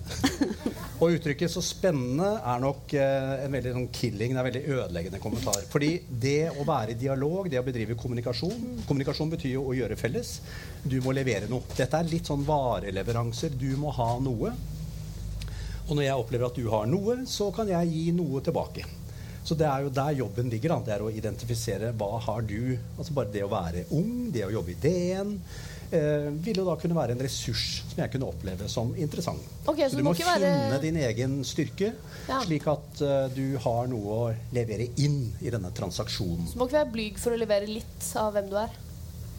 Og 1.03 1.17
uttrykket 1.17 1.51
'så 1.51 1.61
spennende' 1.65 2.37
er 2.39 2.61
nok 2.63 2.93
eh, 2.95 3.45
en 3.45 3.53
veldig 3.53 3.73
sånn 3.75 3.89
killing, 3.93 4.33
en 4.33 4.47
veldig 4.47 4.63
ødeleggende 4.77 5.21
kommentar. 5.21 5.59
Fordi 5.73 5.91
det 6.09 6.53
å 6.55 6.65
være 6.65 6.95
i 6.95 7.01
dialog, 7.01 7.51
det 7.51 7.59
å 7.59 7.67
bedrive 7.67 7.99
kommunikasjon 7.99 8.85
Kommunikasjon 8.87 9.33
betyr 9.35 9.57
jo 9.57 9.67
å 9.69 9.75
gjøre 9.75 9.99
felles. 9.99 10.39
Du 10.83 11.01
må 11.03 11.13
levere 11.17 11.51
noe. 11.51 11.67
Dette 11.77 11.99
er 11.99 12.09
litt 12.09 12.31
sånn 12.31 12.47
vareleveranser. 12.47 13.59
Du 13.59 13.75
må 13.81 13.91
ha 13.97 14.11
noe. 14.23 14.55
Og 15.85 15.97
når 15.97 16.07
jeg 16.07 16.21
opplever 16.21 16.47
at 16.47 16.61
du 16.61 16.69
har 16.73 16.87
noe, 16.89 17.19
så 17.29 17.51
kan 17.53 17.69
jeg 17.69 17.91
gi 17.91 18.05
noe 18.17 18.41
tilbake. 18.45 18.87
Så 19.45 19.57
det 19.61 19.67
er 19.69 19.85
jo 19.85 19.93
der 19.93 20.17
jobben 20.17 20.49
ligger. 20.49 20.73
Da. 20.73 20.81
Det 20.87 20.95
er 20.95 21.05
å 21.05 21.13
identifisere 21.13 21.93
hva 21.99 22.17
har 22.25 22.47
du 22.49 22.79
Altså 22.97 23.13
bare 23.13 23.33
det 23.35 23.45
å 23.45 23.53
være 23.53 23.85
ung, 23.93 24.31
det 24.33 24.47
å 24.47 24.53
jobbe 24.55 24.73
i 24.73 24.79
DN, 24.81 25.35
eh, 25.93 26.29
vil 26.45 26.61
jo 26.63 26.65
da 26.69 26.77
kunne 26.81 26.97
være 26.97 27.13
en 27.17 27.23
ressurs 27.25 27.65
som 27.91 28.03
jeg 28.03 28.13
kunne 28.15 28.29
oppleve 28.31 28.69
som 28.71 28.95
interessant. 28.97 29.41
Okay, 29.67 29.89
så 29.89 29.95
så 29.95 29.97
du 30.01 30.03
må 30.05 30.13
må 30.13 30.17
ikke 30.17 30.29
være- 30.31 30.81
din 30.83 30.97
egen 30.97 31.45
styrke, 31.45 31.93
Ja. 32.29 32.41
slik 32.45 32.67
at 32.67 33.03
uh, 33.03 33.29
du 33.35 33.59
har 33.59 33.87
noe 33.87 34.17
å 34.17 34.35
levere 34.53 34.89
inn 34.97 35.33
i 35.41 35.51
denne 35.51 35.71
transaksjonen. 35.75 36.53
du 36.53 36.59
må 36.59 36.67
ikke 36.69 36.81
være 36.85 36.93
blyg 36.93 37.19
for 37.19 37.33
å 37.33 37.39
levere 37.39 37.67
litt 37.69 38.11
av 38.17 38.33
hvem 38.35 38.49
du 38.51 38.57
er. 38.57 38.71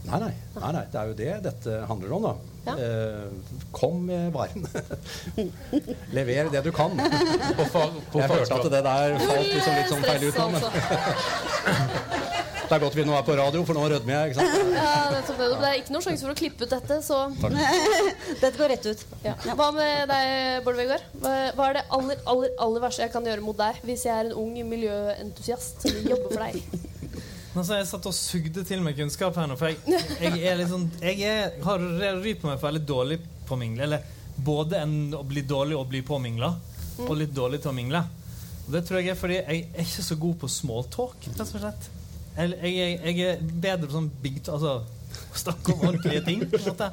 Nei, 0.06 0.20
nei, 0.22 0.34
nei, 0.62 0.72
nei, 0.76 0.84
det 0.92 1.00
er 1.02 1.08
jo 1.10 1.14
det 1.18 1.44
dette 1.48 1.80
handler 1.90 2.12
om, 2.14 2.22
da. 2.28 2.34
Ja. 2.66 2.76
Eh, 2.78 3.30
kom 3.74 4.06
med 4.06 4.32
varen. 4.34 4.66
Lever 6.16 6.50
det 6.54 6.62
du 6.66 6.72
kan. 6.72 6.94
På, 6.98 7.66
far, 7.74 7.90
på 8.12 8.22
Jeg 8.22 8.30
følte 8.30 8.60
at 8.60 8.72
det 8.74 8.84
der 8.86 9.18
falt 9.22 9.52
liksom 9.54 9.78
litt 9.80 9.94
sånn 9.94 10.06
feil 10.06 10.28
ut 10.30 10.38
nå. 10.42 10.50
det 12.70 12.76
er 12.78 12.82
godt 12.84 12.96
vi 12.98 13.06
nå 13.08 13.14
er 13.18 13.26
på 13.28 13.36
radio, 13.38 13.64
for 13.68 13.78
nå 13.78 13.84
rødmer 13.92 14.14
jeg. 14.16 14.32
ikke 14.32 14.42
sant? 14.42 14.74
Ja, 14.76 14.94
nettopp 15.14 15.42
det. 15.42 15.50
det 15.62 15.70
er 15.70 15.78
ikke 15.82 15.94
noen 15.96 16.06
sjanse 16.06 16.26
for 16.26 16.34
å 16.34 16.40
klippe 16.40 16.66
ut 16.66 16.74
dette, 16.76 16.98
så 17.06 17.20
Dette 18.44 18.56
går 18.58 18.74
rett 18.74 18.90
ut. 18.90 19.06
ja. 19.26 19.36
Hva 19.56 19.70
med 19.76 20.10
deg, 20.12 20.64
Bård 20.66 20.80
Vegard? 20.80 21.06
Hva, 21.22 21.70
er 21.70 21.80
det 21.80 21.86
aller, 21.98 22.24
aller, 22.34 22.56
aller 22.66 22.86
verste 22.88 23.06
jeg 23.06 23.14
kan 23.14 23.28
gjøre 23.30 23.46
mot 23.46 23.58
deg 23.60 23.80
hvis 23.86 24.08
jeg 24.08 24.16
er 24.16 24.30
en 24.32 24.38
ung 24.42 24.58
miljøentusiast 24.74 25.86
som 25.86 26.02
jobber 26.10 26.34
for 26.34 26.46
deg? 26.48 26.60
Altså, 27.56 27.78
jeg 27.78 27.86
satt 27.88 28.08
og 28.10 28.12
sugde 28.12 28.66
til 28.68 28.82
meg 28.84 28.98
kunnskap 28.98 29.38
her 29.40 29.46
nå, 29.48 29.56
for 29.56 29.72
jeg, 29.72 30.02
jeg 30.20 30.42
er 30.44 30.58
litt 30.60 30.68
sånn 30.68 30.90
Jeg 31.00 31.22
er, 31.24 31.54
har 31.64 31.86
ry 32.20 32.34
på 32.36 32.50
meg 32.50 32.58
for 32.60 32.66
å 32.66 32.68
være 32.68 32.76
litt 32.82 32.90
dårlig 32.90 33.18
på 33.48 33.56
å 33.56 33.60
mingle. 33.62 33.86
Eller 33.88 34.04
både 34.44 34.82
en, 34.84 34.96
å 35.16 35.22
bli 35.24 35.46
dårlig 35.48 35.78
og 35.80 35.86
bli 35.88 36.02
påmingla, 36.04 36.50
og 37.06 37.14
litt 37.16 37.32
dårlig 37.32 37.62
til 37.64 37.72
å 37.72 37.76
mingle. 37.78 38.02
Og 38.66 38.74
det 38.76 38.82
tror 38.88 39.00
jeg 39.00 39.14
er 39.14 39.20
fordi 39.22 39.38
jeg 39.40 39.62
er 39.72 39.86
ikke 39.86 40.04
så 40.10 40.18
god 40.20 40.36
på 40.42 40.50
smalltalk, 40.52 41.30
rett 41.30 41.46
og 41.46 41.54
slett. 41.54 41.88
Jeg, 42.36 42.56
jeg, 42.62 43.00
jeg 43.06 43.28
er 43.32 43.44
bedre 43.44 43.88
på 43.88 43.96
sånn 43.96 44.10
big 44.24 44.42
altså 44.44 44.82
snakke 45.36 45.74
om 45.74 45.86
ordentlige 45.88 46.24
ting. 46.26 46.42
på 46.50 46.60
en 46.60 46.66
måte. 46.70 46.90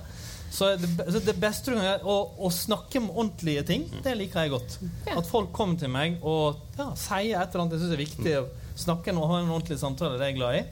Så 0.52 0.68
det, 0.76 0.88
så 1.08 1.20
det 1.24 1.32
beste 1.40 1.72
du 1.72 1.78
kan 1.78 1.86
gjøre, 1.86 2.02
å, 2.12 2.16
å 2.44 2.50
snakke 2.52 3.00
om 3.00 3.08
ordentlige 3.14 3.62
ting, 3.70 3.86
det 4.04 4.12
liker 4.18 4.44
jeg 4.44 4.52
godt. 4.52 4.74
Ja. 5.06 5.16
At 5.16 5.28
folk 5.30 5.48
kommer 5.56 5.80
til 5.80 5.88
meg 5.92 6.18
og 6.20 6.60
ja, 6.76 6.90
sier 6.98 7.40
et 7.40 7.54
eller 7.54 7.64
annet 7.64 7.78
jeg 7.78 7.84
syns 7.86 7.94
er 7.96 8.02
viktig. 8.02 8.34
å 8.42 8.50
Snakke 8.82 9.12
og 9.16 9.28
ha 9.30 9.40
en 9.40 9.50
ordentlig 9.52 9.78
samtale, 9.80 10.18
det 10.20 10.26
er 10.26 10.30
jeg 10.32 10.38
glad 10.38 10.58
i. 10.58 10.62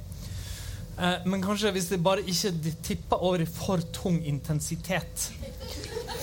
Eh, 1.01 1.27
men 1.33 1.43
kanskje 1.45 1.73
hvis 1.73 1.89
det 1.93 2.01
bare 2.05 2.25
ikke 2.29 2.53
de 2.65 2.73
tipper 2.85 3.25
over 3.25 3.45
i 3.45 3.49
for 3.49 3.81
tung 3.97 4.21
intensitet. 4.29 5.31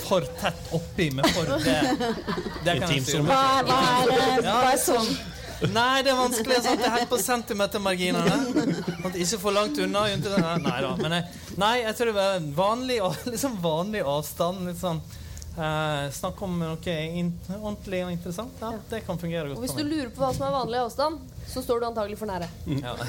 For 0.07 0.25
tett 0.39 0.69
oppi 0.77 1.09
med 1.11 1.25
for 1.35 1.49
det 1.49 1.79
Det 2.63 2.77
kan 2.79 2.93
jeg 2.93 3.03
styre 3.03 3.25
med. 3.25 3.33
Hva, 3.33 3.41
hva 3.67 3.79
er 3.97 4.13
det? 4.13 4.45
Hva 4.45 4.69
er 4.69 4.79
sånn? 4.85 5.09
Nei, 5.73 6.03
det 6.05 6.11
er 6.13 6.17
vanskelig. 6.19 6.57
Sant? 6.63 6.81
Det 6.81 6.87
er 6.87 6.95
helt 6.99 7.11
på 7.11 7.19
centimetermarginene. 7.21 8.75
At 9.07 9.15
ikke 9.17 9.39
for 9.41 9.55
langt 9.55 9.79
unna. 9.81 10.05
Nei 10.61 10.79
da. 10.85 10.91
Men 10.99 11.17
jeg, 11.17 11.39
nei, 11.57 11.75
jeg 11.83 11.97
tror 11.97 12.11
det 12.11 12.17
var 12.17 12.49
vanlig, 12.59 12.99
liksom 13.33 13.57
vanlig 13.63 14.03
avstand. 14.05 14.67
Litt 14.69 14.81
sånn 14.81 15.01
eh, 15.57 16.07
snakk 16.13 16.41
om 16.45 16.59
noe 16.61 16.97
in 17.21 17.33
ordentlig 17.57 18.03
og 18.05 18.13
interessant. 18.13 18.61
Ja, 18.61 18.73
det 18.91 19.03
kan 19.07 19.21
fungere 19.21 19.49
godt. 19.49 19.59
Og 19.59 19.65
hvis 19.65 19.77
du 19.77 19.83
lurer 19.85 20.11
på 20.13 20.23
hva 20.23 20.33
som 20.35 20.47
er 20.49 20.57
vanlig 20.59 20.83
avstand, 20.83 21.37
så 21.47 21.63
står 21.65 21.81
du 21.81 21.89
antagelig 21.89 22.19
for 22.21 22.29
nære. 22.29 22.49
Ja. 22.81 22.95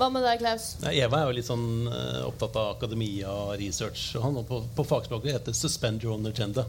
Hva 0.00 0.06
med 0.08 0.22
deg, 0.24 0.38
Klaus? 0.40 0.76
Nei, 0.80 0.94
Eva 1.02 1.18
er 1.18 1.28
jo 1.28 1.34
litt 1.36 1.44
sånn 1.44 1.64
eh, 1.90 2.20
opptatt 2.24 2.54
av 2.56 2.70
akademia 2.78 3.28
og 3.28 3.50
research. 3.60 4.14
Og 4.16 4.22
han 4.24 4.38
på, 4.48 4.62
på 4.76 4.86
fagspråket 4.86 5.34
heter 5.34 5.56
'Suspend 5.56 6.06
Your 6.06 6.14
Own 6.14 6.30
Agenda'. 6.30 6.64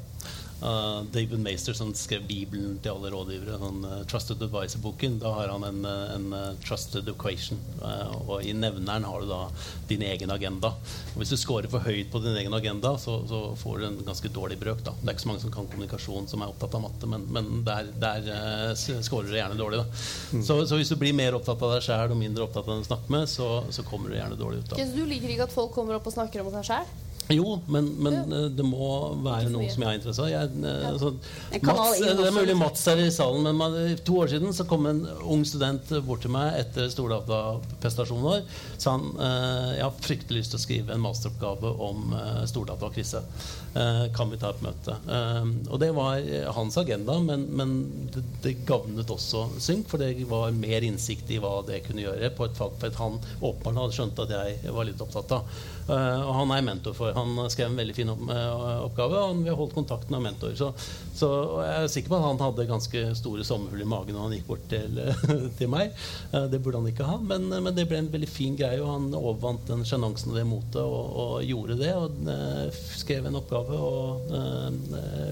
Uh, 0.62 1.02
David 1.10 1.40
Maister, 1.42 1.74
som 1.74 1.90
skrev 1.98 2.28
Bibelen 2.30 2.76
til 2.84 2.94
alle 2.94 3.10
rådgivere, 3.10 3.58
sånn, 3.58 3.80
uh, 3.82 4.02
Trusted 4.10 4.44
Advisor-boken, 4.46 5.18
da 5.24 5.32
har 5.34 5.50
han 5.50 5.66
en, 5.66 5.80
uh, 5.88 6.14
en 6.14 6.28
uh, 6.36 6.42
trusted 6.62 7.10
equation. 7.10 7.58
Uh, 7.82 8.14
og 8.28 8.46
i 8.46 8.54
nevneren 8.54 9.08
har 9.10 9.24
du 9.24 9.32
da 9.32 9.40
din 9.90 10.06
egen 10.06 10.30
agenda. 10.34 10.74
Og 11.16 11.24
hvis 11.24 11.34
du 11.34 11.40
scorer 11.42 11.70
for 11.72 11.82
høyt 11.82 12.12
på 12.14 12.22
din 12.22 12.38
egen 12.38 12.54
agenda, 12.54 12.94
så, 13.02 13.18
så 13.30 13.42
får 13.58 13.82
du 13.82 13.88
en 13.90 14.00
ganske 14.06 14.30
dårlig 14.36 14.60
brøk. 14.62 14.86
Da. 14.86 14.94
Det 15.02 15.10
er 15.10 15.18
ikke 15.18 15.26
så 15.26 15.32
mange 15.34 15.46
som 15.48 15.56
kan 15.58 15.70
kommunikasjon 15.74 16.30
som 16.30 16.46
er 16.46 16.54
opptatt 16.54 16.78
av 16.78 16.86
matte, 16.86 17.10
men, 17.10 17.26
men 17.34 17.52
der, 17.66 17.90
der 18.02 18.30
uh, 18.30 18.78
scorer 18.78 19.32
du 19.32 19.38
gjerne 19.40 19.58
dårlig. 19.58 19.82
Da. 19.82 20.02
Så, 20.46 20.62
så 20.70 20.78
hvis 20.78 20.94
du 20.94 21.00
blir 21.02 21.18
mer 21.18 21.38
opptatt 21.38 21.58
av 21.58 21.74
deg 21.74 21.88
sjæl 21.90 22.14
og 22.14 22.22
mindre 22.22 22.46
opptatt 22.46 22.68
av 22.68 22.76
den 22.76 22.86
du 22.86 22.92
snakker 22.92 23.18
med, 23.18 23.26
så, 23.34 23.50
så 23.74 23.86
kommer 23.88 24.14
du 24.14 24.20
gjerne 24.20 24.38
dårlig 24.38 24.62
ut. 24.62 24.76
Da. 24.76 24.84
så 24.86 24.94
du 24.94 25.10
liker 25.10 25.34
ikke 25.34 25.50
at 25.50 25.58
folk 25.58 25.74
kommer 25.74 25.98
opp 25.98 26.06
og 26.06 26.20
snakker 26.20 26.46
om 26.46 26.54
seg 26.54 26.70
sjæl? 26.70 27.00
Jo, 27.30 27.62
men, 27.68 27.86
men 28.04 28.34
eh, 28.34 28.48
det 28.52 28.66
må 28.66 28.88
være 29.24 29.52
noe 29.54 29.70
som 29.72 29.86
jeg 29.86 29.94
er 29.94 30.00
interessert 30.00 30.32
i. 30.32 30.64
Eh, 30.68 30.88
altså, 30.90 31.14
Mats, 31.64 32.02
det 32.02 32.28
er 32.28 32.36
mulig 32.36 32.58
Mats 32.60 32.84
er 32.92 33.04
i 33.04 33.08
salen, 33.14 33.46
men 33.48 33.60
man, 33.60 33.78
to 34.08 34.18
år 34.24 34.34
siden 34.34 34.56
så 34.56 34.66
kom 34.70 34.90
en 34.90 35.04
ung 35.22 35.46
student 35.48 35.94
bort 36.08 36.26
til 36.26 36.34
meg 36.34 36.60
etter 36.60 36.90
stordataprestasjonen 36.92 38.28
vår. 38.28 38.44
Sa 38.76 38.98
han 38.98 39.08
eh, 39.16 39.70
jeg 39.78 39.86
har 39.88 40.04
fryktelig 40.04 40.44
lyst 40.44 40.56
til 40.56 40.62
å 40.62 40.66
skrive 40.66 40.96
en 40.96 41.04
masteroppgave 41.06 41.76
om 41.90 42.16
stordata 42.50 42.90
og 42.90 42.98
krise. 42.98 43.24
Eh, 43.76 44.14
kan 44.14 44.30
vi 44.30 44.38
ta 44.38 44.50
et 44.52 44.64
møte? 44.66 44.98
Eh, 45.08 45.46
og 45.72 45.78
det 45.80 45.94
var 45.96 46.18
eh, 46.20 46.48
hans 46.52 46.76
agenda, 46.78 47.16
men, 47.24 47.46
men 47.56 47.76
det, 48.12 48.24
det 48.44 48.56
gavnet 48.68 49.14
også 49.14 49.46
Synk, 49.64 49.88
for 49.88 50.02
det 50.02 50.26
var 50.28 50.52
mer 50.56 50.84
innsikt 50.84 51.32
i 51.32 51.40
hva 51.40 51.62
det 51.68 51.80
kunne 51.86 52.04
gjøre 52.04 52.34
på 52.36 52.50
et 52.50 52.58
fagfelt 52.58 53.00
han 53.00 53.16
åpenbart 53.40 53.80
hadde 53.86 53.96
skjønt 53.96 54.20
at 54.26 54.34
jeg 54.36 54.76
var 54.76 54.90
litt 54.90 55.04
opptatt 55.04 55.32
av. 55.38 55.62
Eh, 55.92 56.22
og 56.24 56.34
han 56.38 56.52
er 56.56 56.62
mentor 56.64 56.94
for. 56.96 57.12
Han 57.18 57.36
skrev 57.52 57.68
en 57.72 57.76
veldig 57.80 57.96
fin 57.98 58.10
eh, 58.12 58.52
oppgave, 58.86 59.18
og 59.20 59.32
han- 59.34 59.42
vi 59.44 59.50
har 59.52 59.58
holdt 59.60 59.74
kontakten 59.76 60.14
med 60.16 60.22
mentor. 60.30 60.54
Så, 60.56 60.70
så 61.18 61.30
jeg 61.66 61.84
er 61.84 61.88
sikker 61.92 62.14
på 62.14 62.20
at 62.20 62.28
han 62.30 62.40
hadde 62.40 62.68
ganske 62.70 63.02
store 63.20 63.44
sommerhull 63.48 63.84
i 63.84 63.90
magen 63.92 64.16
når 64.16 64.28
han 64.28 64.36
gikk 64.38 64.48
bort 64.48 64.64
til, 64.72 65.02
til 65.60 65.72
meg. 65.74 65.92
Eh, 66.32 66.48
det 66.54 66.62
burde 66.64 66.80
han 66.80 66.88
ikke 66.94 67.08
ha, 67.10 67.18
men, 67.20 67.50
men 67.52 67.76
det 67.76 67.88
ble 67.92 68.00
en 68.06 68.12
veldig 68.14 68.30
fin 68.32 68.56
greie, 68.60 68.80
og 68.80 68.94
han 68.94 69.10
overvant 69.20 69.68
den 69.68 69.84
sjenansen 69.88 70.32
og 70.32 70.40
det 70.40 70.46
motet 70.48 70.80
og, 70.82 71.18
og 71.26 71.36
gjorde 71.50 71.78
det. 71.82 71.92
Og 71.98 72.24
skrev 73.02 73.28
en 73.28 73.40
oppgave, 73.42 73.76
og 73.82 74.32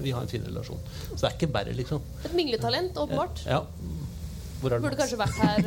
vi 0.04 0.12
har 0.12 0.20
en 0.22 0.30
fin 0.30 0.44
relasjon. 0.46 0.80
Så 1.14 1.22
det 1.22 1.28
er 1.30 1.36
ikke 1.38 1.52
bare, 1.56 1.72
liksom. 1.76 2.04
Et 2.26 2.34
mingletalent, 2.36 2.96
åpenbart. 3.00 3.44
Ja. 3.48 3.62
Hvor 4.60 4.74
er 4.74 4.82
Burde 4.82 4.94
det 4.94 5.00
kanskje 5.00 5.20
vært 5.20 5.36
her. 5.40 5.60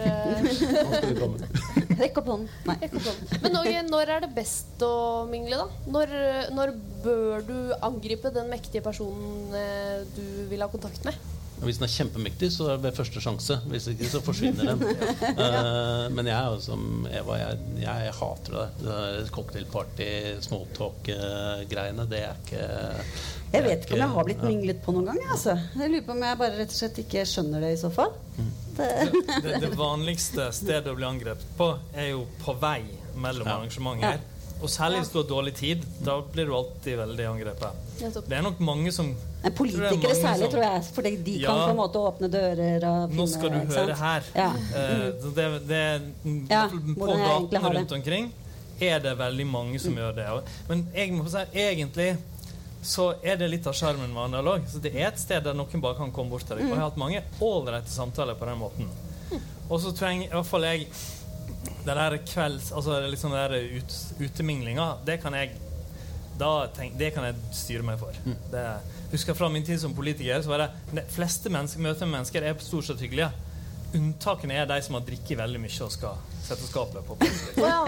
komme. 1.23 1.51
Rekk 1.99 2.19
opp 2.21 2.32
hånden. 2.34 2.49
Nei. 2.69 2.77
Men 3.43 3.56
når, 3.56 3.69
når 3.89 4.15
er 4.17 4.25
det 4.25 4.32
best 4.36 4.84
å 4.86 4.93
mingle, 5.29 5.63
da? 5.63 5.91
Når, 5.97 6.17
når 6.56 6.73
bør 7.03 7.45
du 7.47 7.58
angripe 7.84 8.34
den 8.34 8.51
mektige 8.53 8.84
personen 8.86 9.53
eh, 9.58 10.03
du 10.15 10.25
vil 10.51 10.63
ha 10.63 10.69
kontakt 10.71 11.06
med? 11.08 11.17
Hvis 11.63 11.77
den 11.79 11.86
er 11.86 11.91
kjempemektig, 11.93 12.49
så 12.51 12.65
er 12.67 12.79
det 12.79 12.89
ved 12.89 12.97
første 12.97 13.21
sjanse. 13.23 13.56
Hvis 13.71 13.86
ikke, 13.91 14.10
så 14.12 14.19
forsvinner 14.25 14.73
den. 14.73 14.82
uh, 15.39 16.10
men 16.12 16.27
jeg 16.27 16.36
er 16.36 16.49
jo 16.51 16.58
som 16.63 17.06
Eva, 17.08 17.38
jeg, 17.39 17.62
jeg 17.84 18.15
hater 18.17 18.58
det. 18.58 18.65
det 18.82 19.29
Cocktailparty, 19.36 20.10
smalltalk-greiene. 20.43 22.08
Det 22.12 22.19
er 22.25 22.41
ikke 22.43 22.65
det 22.65 23.62
Jeg 23.62 23.67
vet 23.69 23.86
ikke 23.86 23.95
om 23.95 24.03
jeg 24.03 24.15
har 24.17 24.27
blitt 24.27 24.43
ja. 24.43 24.49
minglet 24.51 24.84
på 24.84 24.95
noen 24.97 25.12
gang. 25.12 25.21
jeg, 25.23 25.32
Altså. 25.38 25.56
Jeg 25.79 25.93
lurer 25.93 26.06
på 26.10 26.17
om 26.17 26.27
jeg 26.27 26.41
bare 26.43 26.60
rett 26.60 26.75
og 26.75 26.79
slett 26.82 27.01
ikke 27.06 27.25
skjønner 27.29 27.63
det 27.67 27.73
i 27.77 27.82
så 27.86 27.93
fall. 27.93 28.13
Mm. 28.36 28.51
Det, 28.77 28.89
Det, 29.43 29.59
det 29.65 29.71
vanligste 29.77 30.49
stedet 30.55 30.88
å 30.91 30.95
bli 30.97 31.05
angrepet 31.07 31.45
på 31.57 31.71
er 31.95 32.12
jo 32.13 32.25
på 32.43 32.55
vei 32.62 32.81
mellom 33.15 33.47
Ja. 33.47 33.57
arrangementer. 33.59 34.21
Og 34.63 34.69
særlig 34.71 35.01
hvis 35.01 35.09
du 35.12 35.17
har 35.19 35.25
dårlig 35.27 35.51
tid. 35.59 35.81
Da 36.05 36.13
blir 36.21 36.45
du 36.47 36.53
alltid 36.55 36.95
veldig 36.97 37.25
angrepet. 37.27 37.81
Det 38.29 38.38
er 38.38 38.41
nok 38.45 38.59
mange 38.63 38.91
som 38.95 39.09
men 39.43 39.51
politikere 39.57 40.15
særlig, 40.15 40.47
tror 40.53 40.63
jeg. 40.63 40.83
For 40.95 41.01
de 41.03 41.33
kan 41.43 41.57
på 41.65 41.73
en 41.73 41.79
måte 41.81 41.99
åpne 41.99 42.29
dører 42.31 42.86
og 42.88 43.09
finne 43.09 43.17
Nå 43.19 43.25
skal 43.27 43.51
du 43.51 43.57
høre 43.73 43.97
sant? 43.97 43.99
her. 43.99 44.29
Ja. 44.39 44.51
Eh, 44.79 45.27
det, 45.36 45.47
det, 45.67 45.81
Ja, 46.49 46.62
på 46.71 47.09
gatene 47.12 47.73
rundt 47.75 47.91
omkring 47.97 48.31
er 48.79 49.03
det 49.03 49.17
veldig 49.19 49.47
mange 49.51 49.79
som 49.83 49.99
gjør 49.99 50.15
det. 50.15 50.29
Men 50.69 50.88
jeg 50.95 51.12
må 51.17 51.27
si, 51.27 51.43
egentlig 51.59 52.07
så 52.83 53.13
er 53.23 53.39
det 53.39 53.49
litt 53.49 53.67
av 53.69 53.75
sjarmen 53.77 54.11
med 54.13 54.23
analog. 54.27 54.65
Så 54.69 54.81
det 54.83 54.93
er 54.95 55.09
et 55.09 55.19
sted 55.21 55.43
der 55.45 55.55
noen 55.57 55.83
bare 55.83 55.97
kan 55.97 56.13
komme 56.15 56.33
bort 56.33 56.45
til 56.47 56.59
deg. 56.59 56.67
Og 56.67 56.75
jeg 56.75 56.81
har 56.81 56.89
hatt 56.89 57.01
mange 57.01 57.23
ålreite 57.43 57.91
samtaler 57.91 58.37
på 58.39 58.47
den 58.49 58.59
måten. 58.59 58.89
Og 59.69 59.79
så 59.81 59.93
trenger 59.95 60.27
i 60.27 60.33
hvert 60.33 60.49
fall 60.49 60.67
jeg 60.67 60.87
det 61.83 61.95
der 61.95 62.17
kvelds... 62.27 62.71
Altså 62.75 62.99
litt 63.07 63.21
sånn 63.21 63.35
der 63.35 63.55
ut, 63.55 63.95
uteminglinga, 64.19 64.89
det 65.07 65.19
kan 65.23 65.35
jeg 65.37 65.55
da 66.39 66.65
tenk, 66.73 66.95
Det 66.97 67.11
kan 67.13 67.27
jeg 67.27 67.55
styre 67.55 67.85
meg 67.85 67.99
for. 68.01 68.15
Det, 68.51 68.63
husker 69.13 69.37
fra 69.37 69.49
min 69.53 69.65
tid 69.65 69.79
som 69.81 69.93
politiker, 69.95 70.41
så 70.41 70.49
var 70.49 70.63
det 70.63 70.69
de 70.91 71.03
fleste 71.13 71.51
mennesker, 71.53 71.83
møter 71.85 72.09
med 72.09 72.17
mennesker 72.17 72.47
er 72.47 72.57
stort 72.63 72.87
sett 72.87 73.03
hyggelige. 73.03 73.29
Unntakene 73.93 74.56
er 74.63 74.69
de 74.69 74.77
som 74.86 74.95
har 74.97 75.03
drikket 75.08 75.38
veldig 75.38 75.60
mye 75.62 75.82
og 75.86 75.91
skal 75.93 76.15
sette 76.43 76.65
skapet 76.67 77.06
på 77.08 77.15
plass. 77.21 77.41
Ja. 77.63 77.86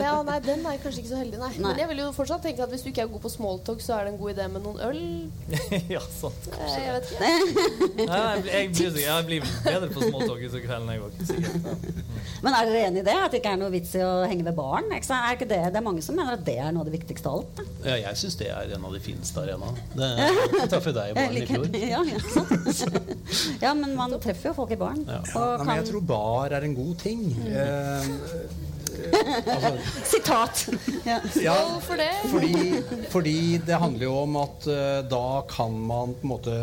ja, 0.00 0.12
nei, 0.24 0.38
den 0.40 0.62
er 0.64 0.78
kanskje 0.80 1.02
ikke 1.02 1.10
så 1.10 1.18
heldig, 1.20 1.38
nei. 1.42 1.50
Nei. 1.58 1.72
Men 1.74 1.80
jeg 1.82 1.88
vil 1.90 1.98
jo 2.00 2.06
fortsatt 2.16 2.40
tenke 2.46 2.62
at 2.64 2.70
hvis 2.72 2.84
du 2.86 2.88
ikke 2.88 3.02
er 3.04 3.10
god 3.12 3.20
på 3.26 3.30
smalltalk, 3.32 3.82
så 3.84 3.98
er 3.98 4.06
det 4.08 4.12
en 4.14 4.20
god 4.22 4.30
idé 4.32 4.46
med 4.54 4.64
noen 4.64 4.78
øl. 4.86 5.00
ja, 5.94 6.00
sant. 6.14 6.48
Kanskje. 6.54 6.78
Jeg 6.86 6.94
vet 6.94 7.10
ikke. 7.12 7.20
Nei, 8.08 8.20
jeg, 8.22 8.44
blir- 8.46 8.54
jeg, 8.54 8.70
blir, 8.72 9.02
jeg 9.10 9.26
blir 9.28 9.50
bedre 9.66 9.90
på 9.92 10.06
smalltalk 10.06 10.46
utover 10.46 10.64
kvelden, 10.64 10.88
jeg 10.94 11.00
òg. 11.04 11.12
Men 12.46 12.54
er 12.54 12.68
dere 12.70 12.80
enig 12.88 13.02
i 13.02 13.06
det? 13.10 13.16
At 13.18 13.34
det 13.34 13.42
ikke 13.42 13.52
er 13.56 13.60
noe 13.60 13.72
vits 13.74 13.92
i 13.98 14.02
å 14.06 14.12
henge 14.30 14.46
ved 14.46 14.56
baren? 14.56 14.88
Ikke? 14.94 15.18
Er 15.18 15.36
ikke 15.36 15.48
det, 15.50 15.60
det 15.74 15.80
er 15.82 15.86
mange 15.88 16.04
som 16.06 16.16
mener 16.18 16.38
at 16.38 16.44
det 16.46 16.56
er 16.62 16.72
noe 16.72 16.84
av 16.86 16.88
det 16.90 16.94
viktigste 16.96 17.28
av 17.32 17.40
alt. 17.42 17.52
da. 17.58 17.66
Ja, 17.90 17.96
jeg 18.08 18.20
syns 18.22 18.38
det 18.40 18.48
er 18.54 18.74
en 18.78 18.86
av 18.88 18.94
de 18.96 19.02
fineste 19.04 19.42
arenaene. 19.42 19.84
Det- 19.98 20.68
traff 20.72 20.86
jo 20.88 20.94
deg 20.96 21.12
i 21.12 21.18
baren 21.18 21.36
i 21.36 21.46
fjor. 21.50 21.68
Ja, 21.76 22.02
ja, 22.08 22.18
ja, 23.66 23.74
men 23.74 23.94
man 23.98 24.14
treffer 24.22 24.52
jo 24.52 24.56
folk 24.62 24.72
i 24.74 24.80
baren. 24.80 25.04
Ja. 25.08 25.20
Nei, 25.56 25.66
men 25.66 25.80
jeg 25.80 25.88
tror 25.90 26.06
bar 26.08 26.54
er 26.56 26.66
en 26.66 26.74
god 26.76 26.96
ting. 27.02 27.22
Mm. 27.34 27.46
eh, 27.52 28.08
altså, 29.54 29.72
Sitat! 30.12 30.64
Ja. 31.06 31.20
ja, 31.42 31.58
det? 32.00 32.10
fordi, 32.32 32.82
fordi 33.12 33.36
det 33.66 33.78
handler 33.80 34.08
jo 34.08 34.16
om 34.24 34.40
at 34.42 34.66
uh, 34.68 34.98
da 35.08 35.28
kan 35.50 35.78
man 35.78 36.16
på 36.18 36.26
en 36.26 36.34
måte 36.34 36.58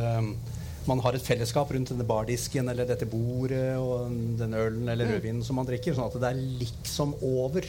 man 0.85 1.01
har 1.01 1.15
et 1.17 1.25
fellesskap 1.25 1.71
rundt 1.73 1.89
denne 1.89 2.05
bardisken 2.05 2.69
eller 2.69 2.85
dette 2.85 3.07
bordet 3.09 3.73
og 3.81 4.11
den 4.37 4.53
ølen 4.53 4.91
eller 4.91 5.15
rødvinen 5.15 5.41
som 5.41 5.57
man 5.57 5.65
drikker, 5.65 5.95
sånn 5.97 6.11
at 6.11 6.19
det 6.21 6.29
er 6.29 6.43
liksom 6.61 7.15
over. 7.25 7.65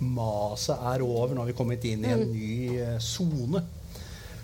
Maset 0.00 0.80
er 0.94 1.04
over. 1.04 1.34
Nå 1.34 1.44
har 1.44 1.50
vi 1.50 1.58
kommet 1.58 1.84
inn 1.84 2.06
i 2.06 2.14
en 2.14 2.24
ny 2.32 2.48
sone. 2.96 3.60
sone. 3.60 3.64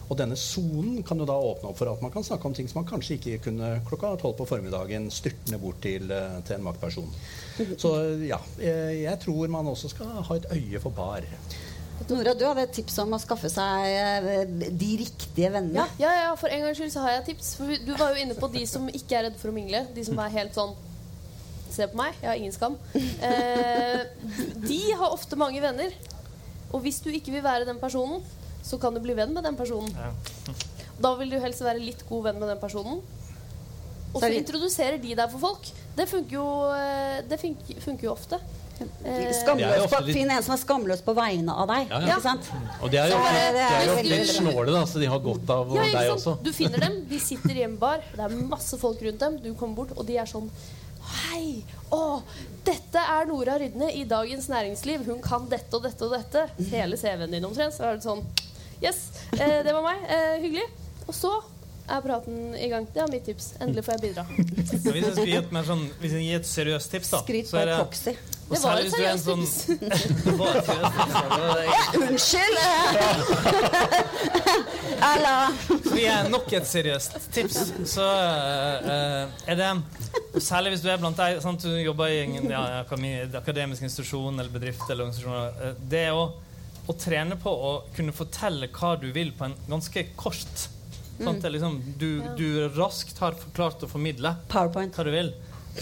Og 0.08 0.16
denne 0.16 0.36
sonen 0.40 1.02
kan 1.04 1.20
jo 1.20 1.26
da 1.28 1.36
åpne 1.36 1.68
opp 1.70 1.78
for 1.80 1.90
at 1.92 2.02
man 2.04 2.12
kan 2.14 2.24
snakke 2.24 2.48
om 2.48 2.56
ting 2.56 2.68
som 2.70 2.80
man 2.80 2.88
kanskje 2.88 3.18
ikke 3.18 3.38
kunne 3.48 3.74
klokka 3.88 4.14
tolv 4.22 4.38
på 4.38 4.48
formiddagen 4.48 5.10
styrtende 5.12 5.60
bort 5.60 5.82
til, 5.84 6.10
eh, 6.10 6.38
til 6.48 6.56
en 6.56 6.64
maktperson. 6.64 7.10
Så 7.76 7.92
ja, 8.24 8.40
eh, 8.58 9.02
jeg 9.02 9.20
tror 9.20 9.52
man 9.52 9.68
også 9.68 9.92
skal 9.92 10.22
ha 10.24 10.36
et 10.36 10.48
øye 10.54 10.80
for 10.80 10.96
bar. 10.96 11.26
Nora, 12.08 12.32
du 12.32 12.44
hadde 12.46 12.62
et 12.62 12.74
tips 12.78 13.00
om 13.02 13.12
å 13.16 13.18
skaffe 13.20 13.50
seg 13.50 13.86
eh, 13.90 14.44
de 14.70 14.90
riktige 15.02 15.50
vennene. 15.52 15.82
Ja, 15.82 15.88
ja, 15.98 16.28
ja, 16.28 16.34
for 16.38 16.52
en 16.52 16.62
gangs 16.64 16.78
skyld 16.78 16.92
så 16.94 17.02
har 17.04 17.16
jeg 17.16 17.24
et 17.24 17.30
tips. 17.34 17.54
For 17.58 17.80
du 17.84 17.90
var 17.98 18.14
jo 18.14 18.22
inne 18.22 18.36
på 18.38 18.48
de 18.54 18.62
som 18.70 18.86
ikke 18.88 19.18
er 19.18 19.26
redde 19.28 19.40
for 19.40 19.50
å 19.50 19.56
mingle. 19.56 19.82
De 19.96 20.04
som 20.06 20.20
er 20.22 20.36
helt 20.40 20.56
sånn 20.56 20.76
Se 21.68 21.84
på 21.84 21.98
meg, 22.00 22.14
jeg 22.16 22.30
har 22.30 22.38
ingen 22.40 22.54
skam. 22.54 22.78
Eh, 22.96 24.00
de 24.64 24.78
har 24.96 25.12
ofte 25.12 25.36
mange 25.36 25.60
venner. 25.60 25.92
Og 26.72 26.80
hvis 26.80 27.02
du 27.04 27.10
ikke 27.12 27.34
vil 27.34 27.44
være 27.44 27.66
den 27.68 27.76
personen, 27.80 28.22
så 28.62 28.78
kan 28.80 28.94
du 28.94 29.00
bli 29.04 29.14
venn 29.18 29.32
med 29.34 29.44
den 29.44 29.56
personen. 29.56 29.92
Ja. 29.96 30.12
Da 30.98 31.12
vil 31.14 31.30
du 31.30 31.36
helst 31.38 31.60
være 31.62 31.78
litt 31.78 32.00
god 32.08 32.24
venn 32.24 32.40
med 32.42 32.48
den 32.50 32.58
personen. 32.58 32.96
Og 34.10 34.16
Så 34.18 34.26
er 34.26 34.32
introduserer 34.40 34.96
de 34.98 35.12
deg 35.14 35.30
for 35.30 35.38
folk. 35.38 35.68
Det 35.94 36.08
funker 36.10 36.34
jo, 36.34 36.46
eh, 36.74 37.20
det 37.30 37.38
funker, 37.38 37.78
funker 37.84 38.08
jo 38.08 38.14
ofte. 38.16 38.38
Eh, 39.04 39.28
Skamløs 39.34 39.84
på, 39.92 40.00
litt- 40.06 40.16
Finn 40.16 40.30
en 40.34 40.42
som 40.42 40.54
er 40.56 40.58
skamløs 40.58 41.00
på 41.06 41.14
vegne 41.14 41.54
av 41.54 41.68
deg. 41.70 41.86
Ja, 41.90 42.00
ja. 42.00 42.16
Ikke 42.16 42.24
sant? 42.24 42.50
Og 42.82 42.90
de 42.90 42.98
er 42.98 43.12
jo 43.12 43.20
det 43.22 43.44
de 43.54 43.62
er 43.68 43.86
jo 43.86 43.94
litt 44.08 44.32
snåle, 44.32 44.74
da, 44.74 44.82
så 44.90 44.98
de 45.02 45.06
har 45.10 45.22
godt 45.22 45.50
av 45.54 45.70
Ja, 45.78 45.86
deg 45.94 46.10
også. 46.16 46.34
Du 46.42 46.50
finner 46.54 46.82
dem, 46.82 46.98
de 47.10 47.18
sitter 47.28 47.54
i 47.58 47.62
en 47.68 47.76
bar, 47.78 48.02
det 48.14 48.26
er 48.26 48.36
masse 48.50 48.78
folk 48.82 49.02
rundt 49.06 49.22
dem, 49.22 49.38
du 49.42 49.52
kommer 49.54 49.84
bort, 49.84 49.94
og 49.98 50.06
de 50.10 50.18
er 50.18 50.26
sånn 50.30 50.50
Hei! 51.08 51.62
Å, 51.94 52.02
dette 52.66 53.00
er 53.00 53.30
Nora 53.30 53.54
Rydne 53.62 53.86
i 53.96 54.02
Dagens 54.04 54.50
Næringsliv. 54.52 55.06
Hun 55.06 55.22
kan 55.24 55.46
dette 55.48 55.78
og 55.78 55.86
dette 55.86 56.04
og 56.04 56.12
dette. 56.12 56.42
Hele 56.68 56.98
CV-en 57.00 57.32
din 57.32 57.46
omtrent. 57.48 57.72
Så 57.78 57.86
er 57.88 57.96
det 57.96 58.04
sånn 58.04 58.20
Yes, 58.82 58.98
eh, 59.38 59.62
det 59.66 59.72
var 59.74 59.82
meg. 59.82 59.98
Eh, 60.08 60.36
hyggelig. 60.44 60.66
Og 61.08 61.14
så 61.16 61.32
er 61.88 62.02
praten 62.04 62.54
i 62.54 62.68
gang. 62.68 62.84
Det 62.92 63.00
er 63.02 63.06
mitt 63.10 63.24
tips. 63.24 63.54
Endelig 63.64 63.84
får 63.86 63.92
jeg 63.96 64.02
bidra. 64.10 64.24
Så 64.28 64.92
hvis 64.92 65.04
jeg 65.04 65.12
skulle 65.14 65.26
gi 65.32 65.36
et, 65.40 65.52
mer 65.56 65.64
sånn, 65.64 65.86
hvis 66.02 66.12
jeg 66.18 66.22
gir 66.26 66.36
et 66.42 66.46
seriøst 66.50 66.90
tips, 66.92 67.08
da 67.14 67.18
Skryt 67.24 67.48
på 67.50 67.56
er 67.62 67.66
det- 67.72 67.78
proxy. 67.80 68.12
Det 68.48 68.58
var 68.62 68.78
et 68.80 68.92
seriøst 68.92 69.24
sånn- 69.28 69.44
tips. 69.44 69.56
Det 70.24 70.34
var 70.38 70.56
et 70.56 70.64
seriøst 70.68 70.94
tips, 70.98 71.14
ja. 71.14 71.22
Det. 71.58 71.98
Unnskyld! 72.08 72.56
Alla. 75.08 75.34
Fordi 75.68 76.02
jeg 76.02 76.14
er 76.24 76.28
nok 76.32 76.52
et 76.58 76.66
seriøst 76.68 77.16
tips, 77.34 77.58
så 77.92 78.06
uh, 78.08 79.48
er 79.48 79.58
det 79.60 79.70
Særlig 80.42 80.72
hvis 80.74 80.82
du 80.84 80.88
er 80.92 80.98
blant 81.00 81.16
deg 81.18 81.40
sant, 81.42 81.62
Du 81.64 81.72
jobber 81.80 82.10
i 82.12 82.18
en 82.24 82.50
ja, 82.50 82.62
akademisk 82.84 83.82
institusjon 83.86 84.36
eller 84.38 84.50
bedrift 84.52 84.84
eller 84.90 85.06
organisasjon. 85.08 85.62
eh, 85.70 85.72
Det 85.90 86.02
er 86.10 86.14
å, 86.18 86.26
å 86.88 86.96
trene 86.96 87.36
på 87.40 87.52
å 87.52 87.72
kunne 87.96 88.14
fortelle 88.16 88.70
hva 88.72 88.94
du 89.00 89.10
vil 89.12 89.34
på 89.36 89.48
en 89.48 89.56
ganske 89.68 90.06
kort 90.16 90.68
Sånn 91.18 91.40
at 91.40 91.48
liksom, 91.50 91.80
du, 91.98 92.20
du 92.38 92.68
raskt 92.76 93.18
har 93.18 93.34
klart 93.50 93.82
å 93.82 93.88
formidle 93.90 94.36
Powerpoint. 94.52 94.94
hva 94.94 95.02
du 95.02 95.10
vil. 95.10 95.32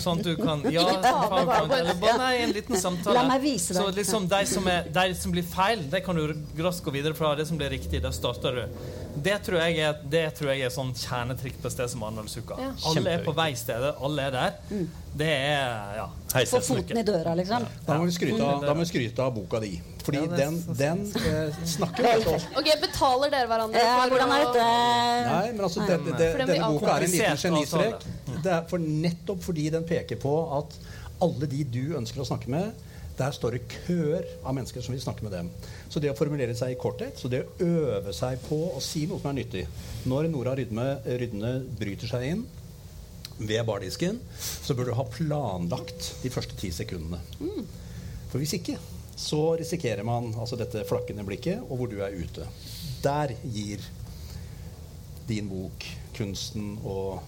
Sånn 0.03 0.21
at 0.21 0.29
du 0.29 0.35
kan 0.41 0.65
Ja, 0.77 0.85
PowerPoint, 0.85 1.31
PowerPoint. 1.31 1.75
eller 1.81 1.99
bare 2.03 2.19
nei, 2.21 2.35
en 2.45 2.55
liten 2.57 2.81
samtale. 2.83 3.17
La 3.17 3.25
meg 3.31 3.43
vise 3.47 3.73
deg. 3.73 3.81
Så 3.81 3.97
liksom 3.97 4.29
de 4.31 4.43
som, 4.51 4.69
er, 4.71 4.91
de 4.93 5.07
som 5.17 5.35
blir 5.35 5.47
feil, 5.49 5.87
det 5.93 6.03
kan 6.05 6.19
du 6.19 6.35
raskt 6.61 6.85
gå 6.85 6.95
videre 6.99 7.17
fra. 7.17 7.35
Det 7.39 7.49
som 7.49 7.61
blir 7.61 7.73
riktig, 7.73 8.03
det 8.05 8.13
starter 8.17 8.61
du. 8.61 8.93
Det 9.27 9.39
tror 9.47 9.63
jeg 9.63 9.81
er, 9.81 10.01
det 10.13 10.27
tror 10.37 10.53
jeg 10.53 10.67
er 10.67 10.73
sånn 10.75 10.93
kjernetrikk 10.93 11.57
på 11.63 11.71
stedet 11.73 11.87
sted 11.87 11.91
som 11.91 12.03
Arendalsuka. 12.03 12.57
Ja. 12.61 12.71
Alle 12.91 13.11
er 13.17 13.25
på 13.25 13.35
vei 13.37 13.51
stedet, 13.59 13.95
alle 14.01 14.29
er 14.29 14.37
der. 14.37 14.87
Det 15.17 15.33
er 15.33 15.99
ja. 16.01 16.07
Få 16.51 16.61
foten 16.61 16.99
i 17.01 17.05
døra, 17.07 17.35
liksom. 17.39 17.65
Da 17.87 17.97
må 17.97 18.09
vi 18.09 18.15
skryte 18.17 18.43
av, 18.45 18.65
da 18.65 18.75
må 18.75 18.85
vi 18.85 18.89
skryte 18.91 19.23
av 19.25 19.35
boka 19.37 19.61
di. 19.63 19.77
Fordi 20.07 20.21
Ja, 20.23 20.27
den, 20.39 20.59
den 20.79 21.01
eh, 21.19 21.57
snakker 21.67 22.05
jo 22.07 22.11
litt 22.21 22.29
om 22.31 22.45
Ok, 22.61 22.69
Betaler 22.79 23.33
dere 23.33 23.49
hverandre 23.51 23.81
Ja, 23.83 23.95
hvordan 24.07 24.35
er 24.37 24.45
dette? 24.45 24.67
Nei, 25.27 25.49
men 25.57 25.65
altså, 25.67 25.87
det, 25.89 25.97
det, 26.13 26.29
denne 26.45 26.69
boka 26.77 26.93
er 26.93 27.07
en 27.09 27.15
liten 27.17 27.41
genistrek. 27.43 28.07
Det 28.47 28.55
er 28.55 28.67
for 28.71 28.83
nettopp 28.83 29.43
fordi 29.43 29.71
den 29.75 29.87
peker 29.89 30.21
på 30.23 30.35
at 30.61 30.77
alle 31.25 31.49
de 31.51 31.65
du 31.67 31.97
ønsker 31.99 32.23
å 32.23 32.29
snakke 32.29 32.51
med, 32.53 32.75
der 33.17 33.33
står 33.33 33.57
det 33.57 33.79
køer 33.87 34.27
av 34.45 34.53
mennesker 34.57 34.85
som 34.85 34.93
vil 34.93 35.01
snakke 35.01 35.25
med 35.25 35.33
dem. 35.33 35.49
Så 35.89 36.03
det 36.05 36.11
å 36.13 36.19
formulere 36.19 36.55
seg 36.57 36.75
i 36.75 36.79
korthet, 36.81 37.17
så 37.17 37.31
det 37.33 37.43
å 37.43 37.65
øve 37.65 38.13
seg 38.15 38.43
på 38.45 38.59
å 38.77 38.83
si 38.85 39.07
noe 39.09 39.23
som 39.23 39.31
er 39.31 39.39
nyttig 39.39 39.65
Når 40.05 40.29
Nora 40.33 40.53
Rydme, 40.59 40.85
Rydne 41.23 41.55
bryter 41.81 42.13
seg 42.13 42.27
inn 42.29 42.45
ved 43.37 43.65
bardisken, 43.69 44.21
så 44.37 44.77
bør 44.77 44.91
du 44.91 44.97
ha 44.97 45.09
planlagt 45.13 46.13
de 46.23 46.33
første 46.33 46.57
ti 46.61 46.71
sekundene. 46.73 47.21
For 48.31 48.41
hvis 48.41 48.55
ikke, 48.57 48.77
så 49.17 49.57
risikerer 49.61 50.05
man 50.05 50.31
altså 50.37 50.57
dette 50.61 50.85
flakkende 50.89 51.25
blikket, 51.25 51.65
og 51.65 51.81
hvor 51.81 51.93
du 51.93 51.99
er 52.05 52.17
ute. 52.17 52.47
Der 53.05 53.33
gir 53.45 53.85
din 55.29 55.49
bok 55.51 55.85
kunsten 56.17 56.77
å 56.85 57.19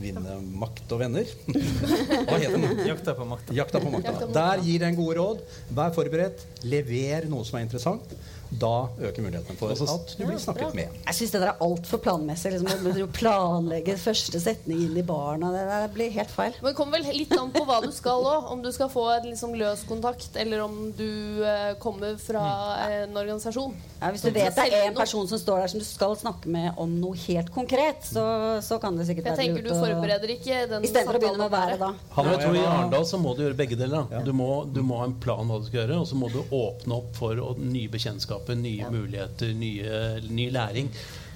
vinne 0.00 0.36
makt 0.62 0.92
og 0.94 1.02
venner. 1.02 1.28
Hva 2.28 2.38
heter 2.38 2.56
den? 2.58 2.84
Jakta 2.88 3.14
på 3.18 3.26
makta. 3.28 3.56
Jakta 3.56 3.82
på 3.82 3.92
makta. 3.92 4.08
Jakta 4.12 4.26
på 4.26 4.32
makta. 4.32 4.40
Der 4.56 4.62
gir 4.66 4.84
den 4.84 4.98
gode 4.98 5.18
råd. 5.18 5.42
Vær 5.76 5.92
forberedt. 5.96 6.46
Lever 6.64 7.28
noe 7.30 7.46
som 7.48 7.60
er 7.60 7.66
interessant. 7.66 8.14
Da 8.60 8.88
øker 9.00 9.24
mulighetene 9.24 9.56
for 9.58 9.72
Altså, 9.72 9.86
at 9.94 10.14
du 10.18 10.24
blir 10.26 10.38
snakket 10.42 10.74
med. 10.76 10.96
Jeg 11.06 11.14
syns 11.18 11.30
det 11.34 11.40
der 11.40 11.52
er 11.54 11.62
altfor 11.64 12.00
planmessig. 12.04 12.52
Liksom, 12.52 12.90
å 13.06 13.08
planlegge 13.16 13.96
første 14.00 14.40
setning 14.42 14.82
inn 14.86 14.96
i 15.00 15.04
barna. 15.06 15.52
Det 15.54 15.62
der 15.70 15.86
blir 15.94 16.12
helt 16.12 16.30
feil. 16.34 16.52
Men 16.60 16.72
det 16.72 16.76
kommer 16.78 17.00
vel 17.00 17.16
litt 17.16 17.32
an 17.36 17.52
på 17.54 17.64
hva 17.68 17.78
du 17.84 17.90
skal 17.94 18.26
òg. 18.28 18.50
Om 18.52 18.62
du 18.64 18.70
skal 18.74 18.90
få 18.92 19.06
en 19.16 19.30
liksom 19.30 19.54
løs 19.58 19.86
kontakt, 19.88 20.36
eller 20.36 20.64
om 20.66 20.76
du 20.98 21.08
eh, 21.46 21.72
kommer 21.82 22.18
fra 22.20 22.44
en 22.90 23.16
organisasjon. 23.16 23.72
Ja, 24.02 24.10
hvis 24.10 24.24
du 24.26 24.32
vet 24.34 24.56
det 24.58 24.66
er 24.74 24.88
en 24.88 24.96
person 24.98 25.28
som 25.30 25.38
står 25.38 25.60
der 25.62 25.70
som 25.72 25.78
du 25.80 25.86
skal 25.86 26.16
snakke 26.18 26.50
med 26.50 26.72
om 26.82 26.90
noe 26.98 27.14
helt 27.22 27.52
konkret, 27.54 28.02
så, 28.02 28.24
så 28.64 28.80
kan 28.82 28.96
det 28.98 29.06
sikkert 29.06 29.28
Jeg 29.30 29.36
være 29.36 29.42
tenker 29.44 29.62
du 29.62 29.68
lurt 29.70 29.76
å 29.78 29.84
forbereder 29.86 30.32
ikke 30.34 30.56
den 30.72 30.86
Istedenfor 30.88 31.18
å 31.18 31.22
begynne 31.22 31.38
med 31.38 31.46
å 31.46 31.52
være 31.54 31.76
da. 31.78 31.90
Han, 32.16 32.30
jeg 32.32 32.40
tror 32.42 32.56
I. 32.58 32.64
Arendal 32.66 33.06
så 33.06 33.20
må 33.22 33.34
du 33.38 33.44
gjøre 33.44 33.58
begge 33.62 33.78
deler. 33.78 34.08
da. 34.10 34.24
Du, 34.26 34.32
må, 34.34 34.48
du 34.66 34.82
må 34.82 34.98
ha 34.98 35.06
en 35.06 35.14
plan 35.22 35.46
hva 35.46 35.60
du 35.62 35.68
skal 35.70 35.84
gjøre, 35.84 36.00
og 36.02 36.08
så 36.10 36.18
må 36.18 36.32
du 36.34 36.40
åpne 36.42 36.98
opp 36.98 37.14
for 37.14 37.38
nye 37.62 37.86
bekjentskaper, 37.94 38.41
nye 38.50 38.90
muligheter, 38.90 39.52
nye, 39.54 40.20
ny 40.30 40.50
læring. 40.50 40.90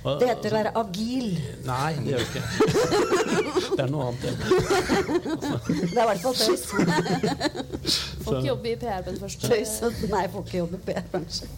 Og- 0.06 0.20
Det 0.20 0.28
heter 0.28 0.50
å 0.50 0.54
være 0.54 0.70
agil. 0.78 1.38
Nei, 1.66 1.92
det 1.94 2.12
gjør 2.12 2.18
det 2.18 2.28
ikke. 2.28 2.42
Det 3.76 3.82
er 3.84 3.88
noe 3.90 4.04
annet. 4.06 4.22
Det 4.22 5.98
er 5.98 6.04
i 6.04 6.06
hvert 6.06 6.20
fall 6.22 6.34
tøys. 6.38 6.62
Får 8.26 8.36
ikke 8.38 8.48
jobbe 8.48 8.70
i 8.70 8.76
PR 8.80 9.02
med 9.06 9.18
først. 9.20 9.42
tøys. 9.46 9.72
Nei, 10.10 10.22
får 10.32 10.44
ikke 10.46 10.58
jobbe 10.60 10.78
i 10.78 10.84
PR-bransjen. 10.86 11.50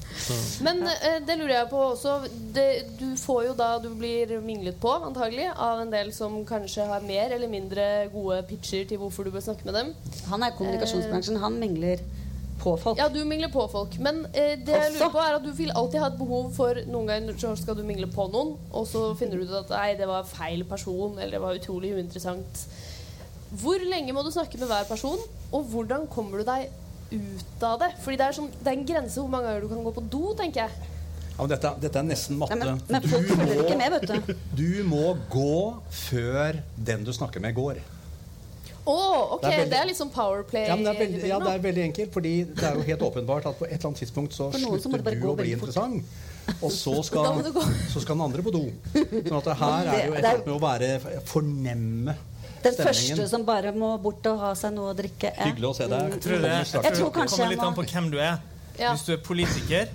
Men 0.66 0.82
eh, 0.90 1.18
det 1.28 1.36
lurer 1.40 1.54
jeg 1.58 1.68
på 1.70 1.82
også. 1.90 2.14
Det, 2.56 2.66
du 3.00 3.06
får 3.20 3.42
jo 3.46 3.54
da 3.58 3.68
Du 3.84 3.88
blir 3.96 4.32
minglet 4.44 4.76
på, 4.82 4.90
antagelig, 5.08 5.46
av 5.54 5.80
en 5.84 5.92
del 5.92 6.10
som 6.16 6.40
kanskje 6.48 6.84
har 6.90 7.04
mer 7.06 7.32
eller 7.36 7.48
mindre 7.52 7.86
gode 8.12 8.40
pitcher 8.50 8.84
til 8.90 9.00
hvorfor 9.00 9.24
du 9.28 9.30
bør 9.36 9.44
snakke 9.44 9.68
med 9.68 9.74
dem. 9.78 9.92
Han 10.32 10.44
er 10.44 10.56
kommunikasjonsbransjen. 10.58 11.40
Han 11.44 11.56
mingler 11.62 12.00
på 12.68 12.74
folk. 12.82 13.00
Ja, 13.00 13.08
du 13.12 13.18
mingler 13.28 13.50
på 13.52 13.64
folk. 13.72 13.96
Men 14.04 14.22
eh, 14.32 14.54
det 14.64 14.76
jeg 14.76 14.94
lurer 14.96 15.12
på 15.14 15.22
er 15.24 15.38
at 15.38 15.46
du 15.46 15.50
vil 15.56 15.72
alltid 15.74 16.02
ha 16.02 16.10
et 16.12 16.18
behov 16.20 16.50
for 16.56 16.80
Noen 16.88 17.08
ganger 17.10 17.38
så 17.40 17.54
skal 17.58 17.78
du 17.78 17.84
mingle 17.86 18.08
på 18.12 18.28
noen, 18.32 18.54
og 18.70 18.86
så 18.90 19.08
finner 19.18 19.40
du 19.40 19.48
ut 19.48 19.56
at 19.64 19.72
nei, 19.74 19.88
det 19.98 20.08
var 20.10 20.28
feil 20.28 20.64
person, 20.68 21.16
eller 21.18 21.38
det 21.38 21.42
var 21.44 21.58
utrolig 21.58 21.94
uinteressant. 21.96 22.64
Hvor 23.62 23.80
lenge 23.80 24.12
må 24.12 24.22
du 24.26 24.30
snakke 24.34 24.60
med 24.60 24.68
hver 24.68 24.84
person, 24.88 25.20
og 25.48 25.72
hvordan 25.72 26.06
kommer 26.12 26.42
du 26.42 26.48
deg 26.48 26.68
ut 27.14 27.64
av 27.64 27.78
det? 27.80 27.94
Fordi 28.04 28.20
det 28.20 28.26
er, 28.28 28.36
sånn, 28.36 28.50
det 28.60 28.68
er 28.68 28.76
en 28.76 28.88
grense 28.92 29.20
hvor 29.22 29.32
mange 29.32 29.48
ganger 29.48 29.64
du 29.64 29.72
kan 29.72 29.84
gå 29.86 29.94
på 29.96 30.06
do, 30.12 30.24
tenker 30.38 30.66
jeg. 30.66 30.94
Ja, 31.38 31.44
men 31.44 31.52
dette, 31.54 31.70
dette 31.80 32.00
er 32.00 32.06
nesten 32.08 32.40
matte. 32.40 32.56
Nei, 32.58 32.72
men, 32.74 32.80
men 32.90 33.04
folk 33.06 33.28
følger 33.30 33.62
ikke 33.62 33.78
med, 33.78 33.94
vet 33.94 34.10
du. 34.10 34.32
Du 34.58 34.82
må 34.90 35.12
gå 35.30 35.60
før 35.94 36.58
den 36.90 37.06
du 37.06 37.12
snakker 37.14 37.44
med, 37.44 37.54
går. 37.56 37.78
Å, 38.88 38.94
ok, 39.36 39.42
Det 39.42 39.48
det 39.48 39.52
er 39.52 39.58
veldig, 39.58 39.70
det 39.72 39.78
er 39.82 39.86
liksom 39.90 40.10
powerplay. 40.14 40.62
Ja, 40.70 40.76
det 40.80 40.86
er 40.94 40.98
veldig, 41.02 41.20
ja, 41.28 41.38
det 41.42 41.50
er 41.52 41.58
veldig 41.66 41.82
enkelt, 41.90 42.12
fordi 42.14 42.32
det 42.56 42.64
er 42.64 42.78
jo 42.78 42.86
helt 42.88 43.02
åpenbart 43.08 43.48
at 43.50 43.58
på 43.58 43.66
et 43.68 43.74
eller 43.76 43.90
annet 43.90 44.00
tidspunkt 44.00 44.32
så 44.36 44.46
slutter 44.54 45.20
du 45.20 45.26
å 45.28 45.34
bli 45.36 45.52
fort. 45.52 45.68
interessant. 45.68 46.16
Og 46.64 46.72
så 46.72 46.94
skal, 47.08 47.42
så 47.92 48.00
skal 48.00 48.16
den 48.16 48.24
andre 48.24 48.42
på 48.46 48.54
do. 48.54 48.62
Sånn 48.96 49.36
at 49.42 49.50
det 49.50 49.56
her 49.62 49.78
er 49.82 49.92
det 49.92 50.00
jo 50.06 50.14
et 50.14 50.18
eller 50.18 50.30
annet 50.32 50.48
med 50.48 50.54
å 50.56 50.62
være 50.64 50.90
fornemme 51.28 52.14
Den 52.64 52.72
stemningen. 52.74 52.86
første 52.88 53.28
som 53.30 53.44
bare 53.46 53.70
må 53.76 53.90
bort 54.02 54.24
og 54.32 54.40
ha 54.40 54.54
seg 54.58 54.72
noe 54.74 54.94
å 54.94 54.96
drikke. 54.98 55.34
er- 55.36 55.50
Hyggelig 55.52 55.68
å 55.68 55.74
se 55.76 55.86
deg. 55.92 56.08
Jeg 56.16 56.22
tror 56.24 56.40
det, 56.46 56.54
jeg 56.56 56.70
straks. 56.72 56.88
Jeg 56.88 56.96
tror 57.02 57.12
kanskje 57.18 57.36
kommer 57.36 57.52
litt 57.52 57.66
an 57.68 57.76
på 57.76 57.84
hvem 57.92 58.08
du 58.10 58.18
er. 58.18 58.38
Ja. 58.78 58.92
Hvis 58.94 59.04
du 59.08 59.12
er 59.12 59.20
politiker, 59.26 59.88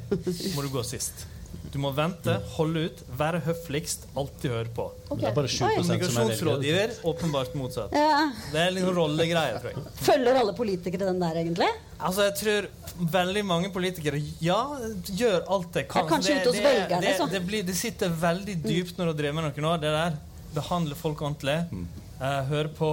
må 0.55 0.61
du 0.65 0.69
gå 0.77 0.83
sist. 0.85 1.25
Du 1.73 1.79
må 1.81 1.89
vente, 1.97 2.35
holde 2.53 2.83
ut, 2.85 2.99
være 3.17 3.39
høfligst, 3.47 4.03
alltid 4.19 4.51
høre 4.53 4.69
på. 4.77 4.83
Ok. 5.07 5.23
Det 5.23 5.29
er 5.31 5.37
bare 5.39 5.49
7 5.49 5.55
som 5.57 5.63
er 5.65 5.71
veldig 5.71 5.87
Kommunikasjonsrådgiver, 6.03 6.91
åpenbart 7.09 7.55
motsatt. 7.57 7.95
Ja. 7.97 8.19
Det 8.53 8.59
er 8.61 8.75
litt 8.75 8.85
rollegreier, 8.93 9.57
tror 9.63 9.73
jeg. 9.73 9.93
Følger 10.05 10.37
alle 10.43 10.53
politikere 10.59 11.07
den 11.09 11.23
der, 11.23 11.39
egentlig? 11.41 11.71
Altså, 11.97 12.27
jeg 12.27 12.35
tror 12.43 12.67
veldig 13.15 13.43
mange 13.49 13.71
politikere 13.73 14.21
ja, 14.43 14.59
gjør 15.09 15.49
alt 15.55 15.73
de 15.73 15.83
kan. 15.89 16.05
Kanskje 16.11 16.35
Det- 16.35 16.41
ute 16.43 16.51
hos 16.51 16.59
det, 16.59 16.63
velgerne, 16.67 17.01
det, 17.01 17.29
det, 17.31 17.41
blir, 17.47 17.65
det 17.65 17.75
sitter 17.79 18.13
veldig 18.21 18.57
dypt 18.63 19.01
når 19.01 19.09
du 19.09 19.13
driver 19.23 19.33
med 19.39 19.49
noe 19.49 19.65
nå. 19.65 19.75
Det 19.81 19.93
der. 19.97 20.21
Behandle 20.53 20.93
folk 20.93 21.21
ordentlig. 21.25 21.57
Eh, 22.21 22.41
høre 22.53 22.69
på. 22.69 22.91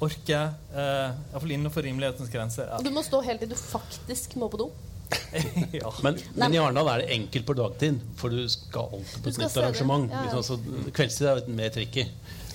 Orke. 0.00 0.38
Uh, 0.72 1.10
Iallfall 1.32 1.50
innenfor 1.52 1.84
rimelighetens 1.84 2.30
grenser. 2.32 2.70
Du 2.80 2.88
må 2.94 3.02
stå 3.04 3.20
helt 3.26 3.42
til 3.42 3.50
du 3.50 3.56
faktisk 3.58 4.38
må 4.40 4.48
på 4.48 4.62
do. 4.62 4.70
Ja. 5.80 5.92
Men, 6.02 6.18
men 6.34 6.54
i 6.54 6.58
Arendal 6.60 6.88
er 6.92 7.04
det 7.04 7.14
enkelt 7.16 7.46
på 7.46 7.56
dagtid, 7.58 8.00
for 8.18 8.34
du 8.34 8.42
skal 8.50 8.98
alltid 8.98 9.24
på 9.24 9.32
et 9.32 9.40
nytt 9.44 9.56
arrangement. 9.62 10.10
Ja, 10.10 10.24
ja. 10.26 10.28
Liksom, 10.28 10.44
så 10.46 10.92
kveldstid 10.96 11.30
er 11.30 11.40
jo 11.40 11.56
mer 11.60 11.72
tricky. 11.74 12.06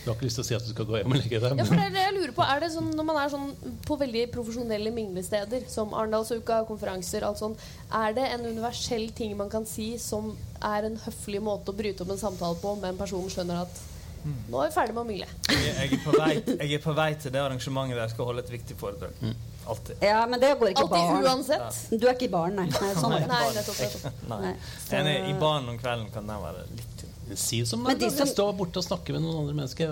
Du 0.06 0.12
har 0.12 0.20
ikke 0.20 0.28
lyst 0.28 0.38
til 0.38 0.44
å 0.44 0.46
si 0.46 0.54
at 0.54 0.62
du 0.62 0.70
skal 0.70 0.86
gå 0.86 1.00
hjem 1.00 1.14
og 1.16 1.18
legge 1.18 1.40
deg. 1.42 1.56
Ja, 1.58 1.66
for 1.66 1.80
det 1.80 1.86
er 1.88 1.94
det 1.96 2.04
jeg 2.04 2.14
lurer 2.20 2.34
på. 2.38 2.46
Er 2.46 2.60
det 2.62 2.68
sånn 2.76 2.92
når 2.94 3.08
man 3.08 3.18
er 3.24 3.32
sånn 3.34 3.48
på 3.88 3.98
veldig 3.98 4.28
profesjonelle 4.36 4.92
minglesteder, 4.94 5.66
som 5.72 5.96
Arendalsuka, 5.98 6.60
konferanser, 6.70 7.26
alt 7.26 7.42
sånt, 7.42 7.64
er 7.90 8.14
det 8.14 8.28
en 8.36 8.46
universell 8.46 9.08
ting 9.18 9.34
man 9.40 9.50
kan 9.50 9.66
si 9.66 9.96
som 10.02 10.30
er 10.62 10.86
en 10.92 11.00
høflig 11.08 11.42
måte 11.42 11.74
å 11.74 11.78
bryte 11.80 12.06
opp 12.06 12.14
en 12.14 12.22
samtale 12.22 12.62
på, 12.62 12.76
men 12.84 13.02
personen 13.02 13.34
skjønner 13.34 13.66
at 13.66 13.82
nå 14.26 14.62
er 14.62 14.70
vi 14.70 14.74
ferdig 14.74 14.94
med 14.94 15.02
å 15.02 15.08
mingle. 15.10 15.28
Jeg, 15.50 15.74
jeg, 15.74 15.98
er 15.98 16.06
på 16.06 16.14
vei, 16.18 16.32
jeg 16.54 16.78
er 16.78 16.86
på 16.86 16.94
vei 16.98 17.10
til 17.22 17.34
det 17.34 17.42
arrangementet 17.42 17.98
der 17.98 18.06
jeg 18.06 18.14
skal 18.14 18.30
holde 18.30 18.46
et 18.46 18.54
viktig 18.54 18.78
foredrag. 18.80 19.20
Alltid. 19.68 19.96
Ja, 20.02 20.26
men 20.30 20.40
det 20.40 20.52
går 20.60 20.70
ikke 20.70 20.80
i 20.80 20.84
Alltid 20.84 20.98
baren. 20.98 21.24
uansett. 21.26 21.80
Du 22.00 22.08
er 22.08 22.14
ikke 22.14 22.26
i 22.28 22.34
baren, 22.34 22.56
nei. 22.56 22.66
nei 22.70 22.92
sånn. 22.96 23.12
Nei, 23.12 23.48
nettopp. 23.56 23.80
nettopp. 23.82 24.28
Nei. 24.30 24.40
Nei. 24.46 24.54
Så- 24.88 24.96
Enig, 25.00 25.16
I 25.30 25.34
baren 25.42 25.70
om 25.70 25.80
kvelden 25.80 26.12
kan 26.14 26.28
den 26.28 26.42
være 26.44 26.66
litt. 26.76 26.95
Si 27.34 27.60
det 27.60 27.68
som 27.68 27.82
Men 27.82 27.98
de 27.98 28.10
som- 28.12 28.28
stå 28.28 28.44
borte 28.56 28.78
og 28.78 28.84
snakke 28.86 29.12
med 29.12 29.24
noen 29.24 29.40
andre 29.42 29.54
mennesker. 29.58 29.88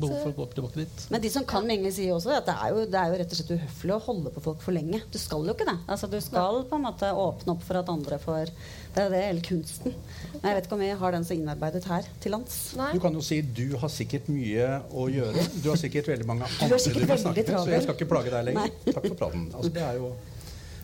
Behov 0.00 0.22
for 0.22 0.30
å 0.32 0.34
gå 0.34 0.42
opp 0.42 0.54
tilbake 0.54 0.74
dit. 0.80 1.06
Men 1.10 1.20
de 1.20 1.28
som 1.28 1.44
kan 1.44 1.66
mingle, 1.66 1.92
sier 1.92 2.14
også 2.14 2.32
at 2.38 2.46
det 2.46 2.54
er, 2.54 2.68
jo, 2.72 2.86
det 2.86 2.94
er 2.94 3.12
jo 3.12 3.18
rett 3.20 3.32
og 3.34 3.38
slett 3.38 3.52
uhøflig 3.58 3.94
å 3.94 4.00
holde 4.00 4.30
på 4.32 4.42
folk 4.42 4.62
for 4.64 4.72
lenge. 4.72 5.02
Du 5.12 5.18
skal 5.18 5.44
jo 5.44 5.52
ikke 5.52 5.66
det. 5.68 5.76
Altså, 5.86 6.08
du 6.10 6.18
skal 6.20 6.64
på 6.64 6.74
en 6.78 6.82
måte 6.86 7.10
åpne 7.12 7.52
opp 7.52 7.62
for 7.62 7.76
at 7.76 7.88
andre 7.88 8.18
får 8.18 8.48
Det 8.94 9.04
er 9.04 9.10
det 9.10 9.22
hele 9.22 9.40
kunsten. 9.44 9.92
Men 10.40 10.42
jeg 10.42 10.54
vet 10.56 10.64
ikke 10.66 10.72
om 10.72 10.80
vi 10.80 10.88
har 10.90 11.12
den 11.12 11.24
så 11.24 11.34
innarbeidet 11.36 11.84
her 11.84 12.02
til 12.20 12.32
lands. 12.32 12.74
Nei. 12.76 12.92
Du 12.94 12.98
kan 13.00 13.12
jo 13.12 13.20
si 13.20 13.40
du 13.42 13.76
har 13.76 13.88
sikkert 13.88 14.26
mye 14.32 14.82
å 14.90 15.06
gjøre. 15.12 15.62
Du 15.62 15.68
har 15.68 15.76
sikkert 15.76 16.06
veldig 16.08 16.26
mange 16.26 16.42
er 16.48 16.50
andre 16.64 16.78
du 16.78 16.82
sikkert 16.82 17.06
vil 17.06 17.18
snakke 17.18 17.44
med, 17.46 17.60
så 17.60 17.68
jeg 17.68 17.82
skal 17.82 17.94
ikke 17.94 18.08
plage 18.08 18.30
deg 18.32 18.44
lenger. 18.48 18.66
Nei. 18.66 18.92
Takk 18.92 19.06
for 19.06 19.14
praten. 19.14 19.52
Altså, 19.52 19.72
det 19.72 19.82
er 19.82 19.94
jo 20.00 20.14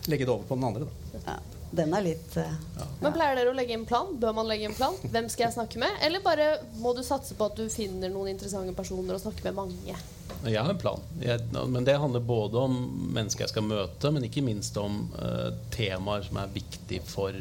legge 0.07 0.25
det 0.25 0.29
over 0.29 0.45
på 0.45 0.55
den 0.55 0.63
andre, 0.69 0.85
da. 0.85 1.19
Ja, 1.25 1.39
den 1.75 1.93
er 1.95 2.03
litt 2.05 2.35
eh, 2.39 2.57
Men 3.01 3.13
pleier 3.15 3.37
dere 3.37 3.51
å 3.51 3.55
legge 3.57 3.75
en 3.75 3.85
plan? 3.87 4.13
Bør 4.19 4.35
man 4.37 4.47
legge 4.49 4.69
en 4.69 4.77
plan? 4.77 4.95
Hvem 5.03 5.29
skal 5.31 5.47
jeg 5.47 5.57
snakke 5.57 5.81
med? 5.81 5.97
Eller 6.05 6.23
bare 6.25 6.49
må 6.81 6.93
du 6.95 7.03
satse 7.05 7.37
på 7.37 7.49
at 7.49 7.57
du 7.59 7.65
finner 7.71 8.11
noen 8.13 8.33
interessante 8.33 8.75
personer 8.77 9.17
og 9.17 9.23
snakker 9.23 9.49
med 9.49 9.57
mange? 9.59 9.97
Jeg 10.45 10.61
har 10.61 10.69
en 10.69 10.79
plan. 10.79 11.01
Jeg, 11.21 11.41
men 11.51 11.85
det 11.87 11.97
handler 12.01 12.23
både 12.25 12.61
om 12.67 12.75
mennesker 13.15 13.45
jeg 13.45 13.53
skal 13.53 13.65
møte, 13.65 14.11
men 14.13 14.27
ikke 14.27 14.43
minst 14.45 14.77
om 14.77 15.05
uh, 15.17 15.49
temaer 15.73 16.25
som 16.27 16.37
er 16.41 16.53
viktige 16.53 17.05
for 17.07 17.37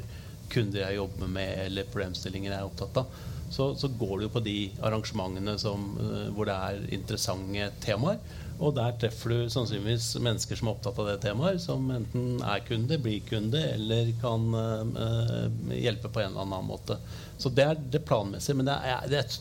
kunder 0.52 0.84
jeg 0.84 0.98
jobber 1.00 1.30
med, 1.30 1.52
eller 1.66 1.88
problemstillinger 1.90 2.52
jeg 2.52 2.58
er 2.60 2.68
opptatt 2.68 3.02
av. 3.02 3.20
Så, 3.54 3.68
så 3.78 3.90
går 3.92 4.16
det 4.16 4.28
jo 4.28 4.32
på 4.34 4.44
de 4.44 4.58
arrangementene 4.82 5.56
som, 5.60 5.84
uh, 6.00 6.30
hvor 6.36 6.48
det 6.48 6.56
er 6.56 6.86
interessante 6.96 7.68
temaer. 7.84 8.22
Og 8.62 8.74
der 8.76 8.94
treffer 9.02 9.32
du 9.32 9.50
sannsynligvis 9.50 10.12
mennesker 10.22 10.58
som 10.58 10.68
er 10.68 10.76
opptatt 10.76 10.98
av 11.02 11.08
det 11.10 11.16
temaet, 11.24 11.62
som 11.64 11.88
enten 11.90 12.38
er 12.38 12.62
kunde, 12.68 12.98
blir 13.02 13.24
kunde, 13.26 13.60
eller 13.74 14.12
kan 14.22 14.46
øh, 14.54 15.74
hjelpe 15.74 16.10
på 16.12 16.22
en 16.22 16.30
eller 16.30 16.46
annen 16.46 16.68
måte. 16.68 16.98
Så 17.38 17.50
det 17.50 17.66
er 17.66 17.80
det 17.96 18.04
planmessige. 18.06 18.56
Men 18.60 18.70
det 18.70 18.76
er, 18.78 19.08
det 19.10 19.22
er, 19.24 19.38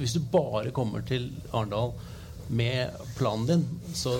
hvis 0.00 0.16
du 0.16 0.22
bare 0.32 0.72
kommer 0.74 1.04
til 1.06 1.28
Arendal 1.52 1.92
med 2.48 2.90
planen 3.16 3.46
din 3.48 3.62
så, 3.94 4.12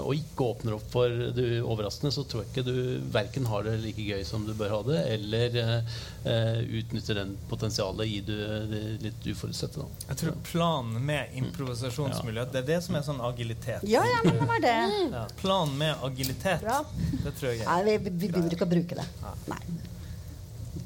og 0.00 0.14
ikke 0.16 0.46
åpner 0.54 0.76
opp 0.78 0.86
for 0.92 1.10
det 1.36 1.60
overraskende, 1.60 2.12
så 2.14 2.24
tror 2.24 2.44
jeg 2.44 2.52
ikke 2.52 2.64
du 2.66 2.76
verken 3.12 3.46
har 3.50 3.66
det 3.66 3.74
like 3.82 4.04
gøy 4.04 4.22
som 4.26 4.46
du 4.46 4.54
bør 4.56 4.72
ha 4.76 4.80
det, 4.86 5.00
eller 5.16 5.58
eh, 5.60 6.60
utnytter 6.80 7.20
den 7.20 7.34
potensialet 7.50 8.08
i 8.08 8.20
det, 8.24 8.38
det 8.72 8.82
litt 9.04 9.28
uforutsette. 9.34 9.82
Da. 9.84 10.06
Jeg 10.12 10.20
tror 10.22 10.38
planen 10.48 11.04
med 11.04 11.36
improvisasjonsmulighet, 11.42 12.52
det 12.54 12.62
er 12.64 12.68
det 12.72 12.80
som 12.86 12.98
er 12.98 13.06
sånn 13.06 13.22
agilitet. 13.24 13.84
Ja, 13.90 14.04
ja, 14.08 14.22
men 14.24 14.40
det 14.40 14.48
var 14.48 14.64
det. 14.64 14.76
Ja, 15.14 15.26
Planen 15.40 15.78
med 15.78 16.04
agilitet, 16.06 16.62
Bra. 16.64 16.80
det 17.24 17.34
tror 17.36 17.50
jeg 17.52 17.64
er 17.64 17.68
Nei, 17.70 17.82
vi, 17.84 17.96
vi 18.10 18.24
vi 18.24 18.28
begynner 18.32 18.54
ikke 18.56 18.66
å 18.66 18.70
bruke 18.70 18.96
det. 18.96 19.06
Nei. 19.50 19.60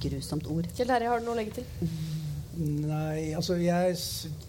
Grusomt 0.02 0.46
ord. 0.50 0.66
Kjell 0.76 0.90
Terje, 0.90 1.10
har 1.10 1.20
du 1.20 1.28
noe 1.28 1.36
å 1.36 1.38
legge 1.38 1.60
til? 1.60 2.16
Nei, 2.58 3.34
altså 3.38 3.54
jeg 3.62 3.94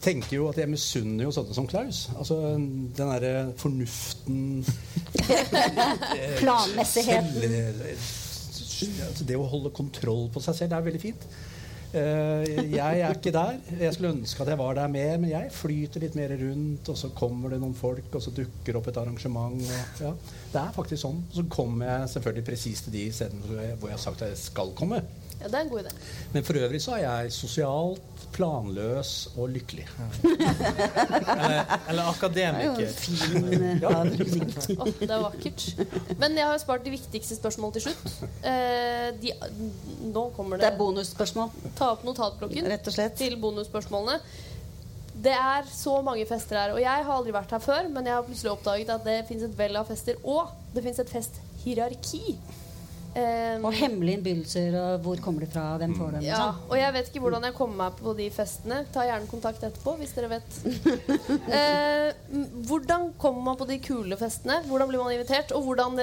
tenker 0.01 0.39
jo 0.39 0.47
at 0.49 0.57
jeg 0.57 0.69
misunner 0.71 1.27
jo 1.27 1.33
sånne 1.35 1.53
som 1.53 1.67
Klaus. 1.69 2.07
Altså 2.17 2.39
den 2.55 2.95
derre 2.97 3.51
fornuften 3.59 4.65
Planmessigheten. 6.41 7.37
altså 9.05 9.27
Det 9.29 9.37
å 9.37 9.45
holde 9.51 9.73
kontroll 9.77 10.25
på 10.33 10.41
seg 10.41 10.57
selv 10.57 10.73
det 10.73 10.79
er 10.79 10.87
veldig 10.89 11.03
fint. 11.03 11.29
Eh, 11.89 12.49
jeg 12.69 13.01
er 13.01 13.13
ikke 13.13 13.33
der. 13.33 13.55
Jeg 13.79 13.93
skulle 13.95 14.13
ønske 14.13 14.43
at 14.43 14.51
jeg 14.53 14.61
var 14.61 14.75
der 14.77 14.91
mer, 14.93 15.15
men 15.21 15.31
jeg 15.31 15.53
flyter 15.53 16.03
litt 16.03 16.17
mer 16.17 16.33
rundt, 16.37 16.89
og 16.89 16.97
så 16.97 17.09
kommer 17.17 17.53
det 17.53 17.61
noen 17.61 17.77
folk, 17.77 18.09
og 18.13 18.21
så 18.25 18.33
dukker 18.35 18.77
opp 18.77 18.89
et 18.91 18.99
arrangement. 19.01 19.57
Og, 19.57 20.03
ja. 20.03 20.11
Det 20.53 20.61
er 20.61 20.75
faktisk 20.75 21.01
sånn. 21.05 21.23
Så 21.33 21.45
kommer 21.49 21.89
jeg 21.89 22.11
selvfølgelig 22.13 22.45
presis 22.51 22.85
til 22.85 22.97
de 22.97 23.07
stedene 23.13 23.45
hvor 23.45 23.61
jeg, 23.61 23.77
hvor 23.77 23.93
jeg 23.93 23.97
har 23.97 24.05
sagt 24.05 24.25
at 24.25 24.33
jeg 24.33 24.41
skal 24.49 24.73
komme. 24.77 25.01
Ja, 25.39 25.47
det 25.47 25.55
er 25.55 25.61
en 25.65 25.69
god 25.71 25.79
idé. 25.85 25.91
Men 26.33 26.43
for 26.43 26.53
øvrig 26.59 26.81
så 26.83 26.91
er 26.97 27.03
jeg 27.05 27.31
sosialt 27.33 28.01
planløs 28.35 29.11
og 29.37 29.49
lykkelig. 29.49 29.85
Eller, 31.39 31.79
eller 31.89 32.03
Det 32.29 32.43
er 32.43 32.53
akademiker. 32.53 32.81
en 32.81 32.93
fin 32.93 33.45
eh, 33.53 34.99
det 34.99 35.09
er 35.09 35.21
vakkert. 35.23 35.63
Men 36.19 36.37
jeg 36.37 36.45
har 36.45 36.57
spart 36.61 36.83
de 36.85 36.93
viktigste 36.93 37.35
spørsmålene 37.39 37.79
til 37.79 37.85
slutt. 37.87 38.13
Eh, 38.45 39.09
de, 39.21 39.33
nå 40.13 40.25
kommer 40.35 40.57
Det 40.59 40.65
det. 40.67 40.73
er 40.73 40.77
bonusspørsmål, 40.77 41.49
Ta 41.79 41.91
opp 41.95 42.03
notatblokken 42.07 42.69
rett 42.69 42.87
og 42.87 42.93
slett. 42.95 43.15
til 43.19 43.37
bonusspørsmålene. 43.41 44.19
Det 45.19 45.33
er 45.35 45.65
så 45.67 45.97
mange 46.05 46.23
fester 46.29 46.55
her, 46.61 46.71
og 46.75 46.79
jeg 46.79 47.03
har 47.03 47.11
aldri 47.15 47.33
vært 47.35 47.51
her 47.51 47.59
før, 47.59 47.89
men 47.91 48.05
jeg 48.07 48.13
har 48.15 48.23
plutselig 48.23 48.51
oppdaget 48.53 48.89
at 48.93 49.03
det 49.03 49.17
fins 49.27 49.43
et 49.43 49.57
vell 49.59 49.75
av 49.75 49.89
fester, 49.89 50.15
og 50.23 50.47
det 50.75 50.83
fins 50.85 50.99
et 51.03 51.09
festhierarki. 51.11 52.37
Eh, 53.17 53.57
Og 53.65 53.73
hemmelige 53.73 54.19
innbydelser, 54.19 54.75
og 54.77 54.99
hvor 55.05 55.21
kommer 55.23 55.41
de 55.43 55.49
fra, 55.49 55.63
hvem 55.81 55.95
får 55.97 56.11
dem? 56.17 56.25
ja, 56.27 56.51
og 56.69 56.75
jeg 56.77 56.93
vet 56.93 57.09
ikke 57.09 57.23
hvordan 57.23 57.47
jeg 57.47 57.55
kommer 57.57 57.79
meg 57.83 57.97
på 57.99 58.13
de 58.17 58.27
festene. 58.33 58.83
Ta 58.93 59.05
gjerne 59.07 59.29
kontakt 59.31 59.63
etterpå 59.65 59.95
hvis 59.99 60.13
dere 60.17 60.29
vet. 60.35 60.59
uh, 61.49 62.09
hvordan 62.69 63.09
kommer 63.17 63.41
man 63.49 63.57
på 63.59 63.67
de 63.69 63.79
kule 63.83 64.19
festene? 64.19 64.61
Hvordan 64.69 64.91
blir 64.91 65.01
man 65.03 65.15
invitert? 65.15 65.51
Og 65.57 65.65
hvordan 65.65 65.97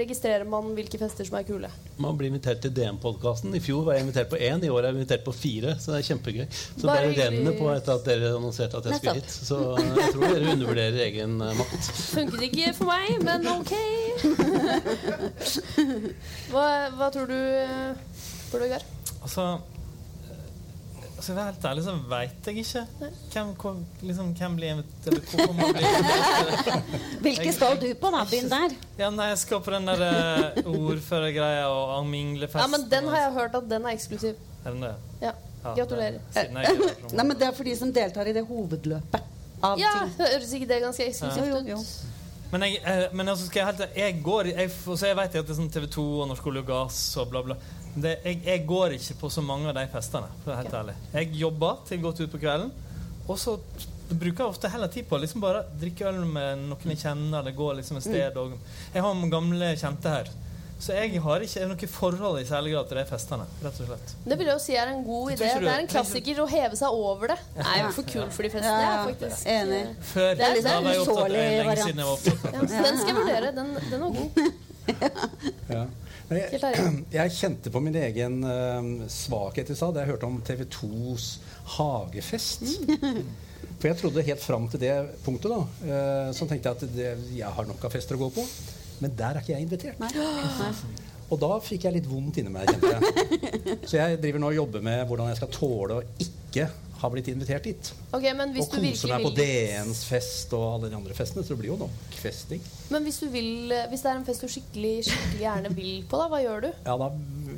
registrerer 0.00 0.48
man 0.48 0.72
hvilke 0.78 1.00
fester 1.00 1.28
som 1.28 1.36
er 1.38 1.46
kule? 1.48 1.70
Man 2.02 2.16
blir 2.18 2.28
invitert 2.28 2.60
til 2.64 2.72
DM-podkasten. 2.76 3.54
I 3.56 3.60
fjor 3.64 3.86
var 3.86 3.96
jeg 3.96 4.04
invitert 4.04 4.28
på 4.32 4.36
én, 4.36 4.64
i 4.64 4.68
år 4.72 4.82
er 4.82 4.90
jeg 4.90 4.98
invitert 4.98 5.24
på 5.24 5.32
fire. 5.32 5.76
Så 5.80 5.94
det 5.94 6.00
er 6.02 6.08
kjempegøy. 6.10 6.46
Så 6.52 6.82
Bare 6.84 7.06
det 7.08 7.16
renner 7.22 7.56
på 7.56 7.70
etter 7.72 7.94
at 7.94 8.08
dere 8.08 8.32
annonserte 8.36 8.80
at 8.80 8.90
jeg 8.90 9.00
skulle 9.00 9.14
hit. 9.20 9.36
Så 9.48 9.60
jeg 9.80 10.10
tror 10.12 10.26
dere 10.26 10.52
undervurderer 10.56 11.00
egen 11.06 11.38
eh, 11.40 11.54
makt. 11.60 11.88
Funket 12.16 12.44
ikke 12.50 12.74
for 12.76 12.90
meg, 12.90 13.14
men 13.24 13.48
ok. 13.54 13.72
hva, 16.52 16.66
hva 16.98 17.08
tror 17.14 17.32
du, 17.32 17.40
Bård 18.50 18.66
Vegar? 18.66 18.84
Altså 19.22 19.48
eh, 19.54 19.75
altså, 21.32 21.44
helt 21.46 21.64
ærlig 21.70 21.84
så 21.86 21.94
veit 22.10 22.48
jeg 22.50 22.62
ikke 22.62 22.82
hvem, 23.32 23.52
hvor, 23.60 23.78
liksom, 24.02 24.32
hvem 24.38 24.56
blir 24.58 24.74
invitert 24.74 25.08
eller 25.10 25.24
hvorfor 25.30 25.54
man 25.58 25.76
blir 25.76 25.88
invitert. 25.90 26.94
Hvilke 27.26 27.52
skal 27.56 27.80
du 27.82 27.86
på, 28.00 28.12
da? 28.14 28.24
Begynn 28.30 28.52
der. 28.52 28.76
Ja, 29.00 29.10
nei, 29.14 29.28
jeg 29.32 29.40
skal 29.42 29.62
på 29.66 29.74
den 29.74 29.90
der 29.90 30.04
uh, 30.06 30.72
ordførergreia 30.72 31.68
og 31.68 32.06
minglefest. 32.10 32.62
Ja, 32.62 32.68
men 32.72 32.88
Den 32.90 33.08
har 33.12 33.26
jeg 33.26 33.36
hørt 33.40 33.58
at 33.60 33.70
den 33.70 33.86
er 33.86 33.96
eksklusiv. 33.98 34.34
Er 34.64 34.74
den 34.76 34.86
det? 34.88 34.94
Ja. 35.22 35.32
Ja, 35.66 35.72
Gratulerer. 35.74 36.20
er 36.34 36.52
Nei, 36.54 37.24
men 37.24 37.34
Det 37.38 37.46
er 37.48 37.54
for 37.56 37.66
de 37.66 37.72
som 37.78 37.90
deltar 37.92 38.28
i 38.30 38.34
det 38.36 38.44
hovedløpet 38.46 39.32
av 39.64 39.80
Ja, 39.80 39.94
ting. 39.98 40.12
Høres 40.20 40.52
ikke 40.54 40.68
det 40.70 40.82
ganske 40.84 41.08
eksklusivt 41.10 41.46
ja. 41.46 41.56
ut? 41.56 41.72
jo, 41.72 41.78
jo. 41.78 42.12
Men 42.52 42.62
jeg, 42.68 42.78
eh, 42.86 43.06
men 43.12 43.28
altså 43.28 43.48
skal 43.48 43.60
jeg 43.60 43.66
helt 43.72 43.96
Jeg 43.98 44.20
går 44.22 44.52
jeg, 44.52 44.70
så 44.70 45.08
jeg 45.08 45.16
vet 45.18 45.34
at 45.34 45.48
det 45.48 45.54
er 45.54 45.58
sånn 45.58 45.72
TV 45.72 45.88
2 45.96 46.04
og 46.22 46.28
Norsk 46.30 46.46
olje 46.46 46.62
og 46.62 46.68
gass 46.70 47.00
og 47.18 47.32
bla, 47.32 47.42
bla. 47.42 47.56
Det, 47.96 48.14
jeg, 48.26 48.40
jeg 48.44 48.64
går 48.68 48.96
ikke 48.98 49.14
på 49.22 49.30
så 49.32 49.42
mange 49.44 49.70
av 49.70 49.76
de 49.78 49.86
festene, 49.88 50.28
for 50.42 50.50
å 50.50 50.54
være 50.54 50.64
helt 50.64 50.78
ærlig. 50.82 50.96
Jeg 51.16 51.30
jobber 51.40 51.84
til 51.88 52.02
godt 52.02 52.20
ut 52.20 52.32
på 52.34 52.40
kvelden, 52.42 52.72
og 53.26 53.38
så 53.40 53.56
bruker 54.06 54.44
jeg 54.44 54.52
ofte 54.52 54.70
heller 54.70 54.90
tid 54.92 55.06
på 55.08 55.16
å 55.16 55.22
liksom 55.22 55.42
bare 55.42 55.64
drikke 55.80 56.06
øl 56.10 56.20
med 56.30 56.66
noen 56.68 56.92
jeg 56.92 57.00
kjenner, 57.06 57.40
eller 57.40 57.56
gå 57.56 57.70
liksom 57.80 57.98
et 57.98 58.06
sted. 58.06 58.36
Og, 58.42 58.58
jeg 58.94 59.06
har 59.06 59.30
gamle 59.32 59.72
kjente 59.80 60.12
her. 60.12 60.34
Så 60.76 60.92
jeg 60.92 61.22
har 61.24 61.40
ikke 61.40 61.66
noe 61.70 61.88
forhold 61.88 62.38
i 62.42 62.44
særlig 62.44 62.74
grad 62.74 62.88
til 62.90 62.98
de 63.00 63.04
festene, 63.08 63.46
rett 63.64 63.78
og 63.80 63.88
slett. 63.88 64.10
Det 64.26 64.36
vil 64.36 64.50
jeg 64.50 64.58
jo 64.58 64.62
si 64.66 64.74
er 64.76 64.90
en 64.92 65.02
god 65.06 65.30
idé. 65.32 65.48
Det 65.56 65.70
er 65.72 65.84
en 65.86 65.88
klassiker 65.88 66.42
å 66.44 66.46
heve 66.50 66.76
seg 66.76 66.98
over 67.00 67.32
det. 67.32 67.38
Jeg 67.56 67.66
er 67.72 67.80
jo 67.80 67.94
for 67.96 68.10
kul 68.12 68.26
for 68.36 68.44
de 68.44 68.50
festene. 68.52 68.82
Ja, 68.84 68.90
ja. 68.92 69.06
faktisk 69.08 69.48
Enig. 69.54 69.80
Før 70.12 70.28
Det 70.36 70.44
er 70.44 70.58
litt 70.58 70.68
opptatt, 70.74 71.00
usårlig 71.00 71.46
det 71.46 71.66
variant. 71.70 72.28
ja, 72.28 72.60
Den 72.60 73.00
skal 73.00 73.08
jeg 73.08 73.16
vurdere. 73.22 73.54
Den, 73.56 73.76
den 73.88 74.04
var 74.04 74.16
god. 74.20 74.42
Ja. 75.66 75.80
Jeg, 76.30 76.60
jeg 77.18 77.34
kjente 77.36 77.70
på 77.72 77.82
min 77.82 77.96
egen 78.00 78.40
uh, 78.42 79.06
svakhet 79.10 79.70
i 79.70 79.76
stad 79.78 79.94
da 79.94 80.02
jeg 80.02 80.14
hørte 80.14 80.28
om 80.28 80.40
TV 80.46 80.64
2s 80.66 81.28
hagefest. 81.76 82.64
For 83.78 83.90
jeg 83.90 83.98
trodde 84.00 84.24
helt 84.26 84.42
fram 84.42 84.66
til 84.72 84.82
det 84.82 84.94
punktet 85.26 85.52
da, 85.52 85.60
uh, 85.62 86.30
så 86.34 86.48
tenkte 86.48 86.72
jeg 86.72 86.78
at 86.78 86.96
det, 86.96 87.10
jeg 87.36 87.52
har 87.58 87.68
nok 87.68 87.84
av 87.86 87.94
fester 87.94 88.18
å 88.18 88.24
gå 88.24 88.32
på. 88.38 88.46
Men 89.04 89.12
der 89.16 89.36
er 89.36 89.44
ikke 89.44 89.54
jeg 89.54 89.66
invitert. 89.66 90.00
Nei. 90.02 90.10
Nei. 90.16 90.72
Og 91.34 91.40
da 91.42 91.56
fikk 91.58 91.88
jeg 91.88 91.96
litt 91.96 92.06
vondt 92.06 92.38
inni 92.38 92.52
meg. 92.54 92.70
kjente 92.70 92.92
jeg. 92.92 93.78
Så 93.90 93.98
jeg 93.98 94.18
driver 94.22 94.42
nå 94.42 94.50
og 94.52 94.60
jobber 94.60 94.84
med 94.86 95.00
hvordan 95.08 95.32
jeg 95.32 95.40
skal 95.40 95.50
tåle 95.54 95.96
å 95.98 96.04
ikke 96.22 96.68
ha 97.00 97.10
blitt 97.12 97.28
invitert 97.28 97.66
dit. 97.68 97.90
Okay, 98.10 98.32
men 98.36 98.54
hvis 98.54 98.66
og 98.66 98.76
koser 98.78 99.12
deg 99.12 99.20
meg 99.20 99.26
på 99.26 99.32
DNs 99.36 100.02
fest 100.08 100.54
og 100.56 100.66
alle 100.74 100.90
de 100.92 100.96
andre 100.98 101.16
festene. 101.16 101.44
Så 101.44 101.54
det 101.54 101.60
blir 101.60 101.72
jo 101.74 101.78
nok 101.84 102.18
festing. 102.20 102.62
Men 102.92 103.04
hvis 103.06 103.18
du 103.22 103.26
vil 103.32 103.72
Hvis 103.90 104.04
det 104.04 104.10
er 104.12 104.20
en 104.20 104.26
fest 104.26 104.44
du 104.44 104.48
skikkelig, 104.50 104.94
skikkelig 105.10 105.42
gjerne 105.42 105.72
vil 105.76 105.92
på, 106.08 106.20
da, 106.20 106.28
hva 106.32 106.40
gjør 106.44 106.66
du? 106.66 106.70
Ja, 106.86 106.96
da, 107.00 107.10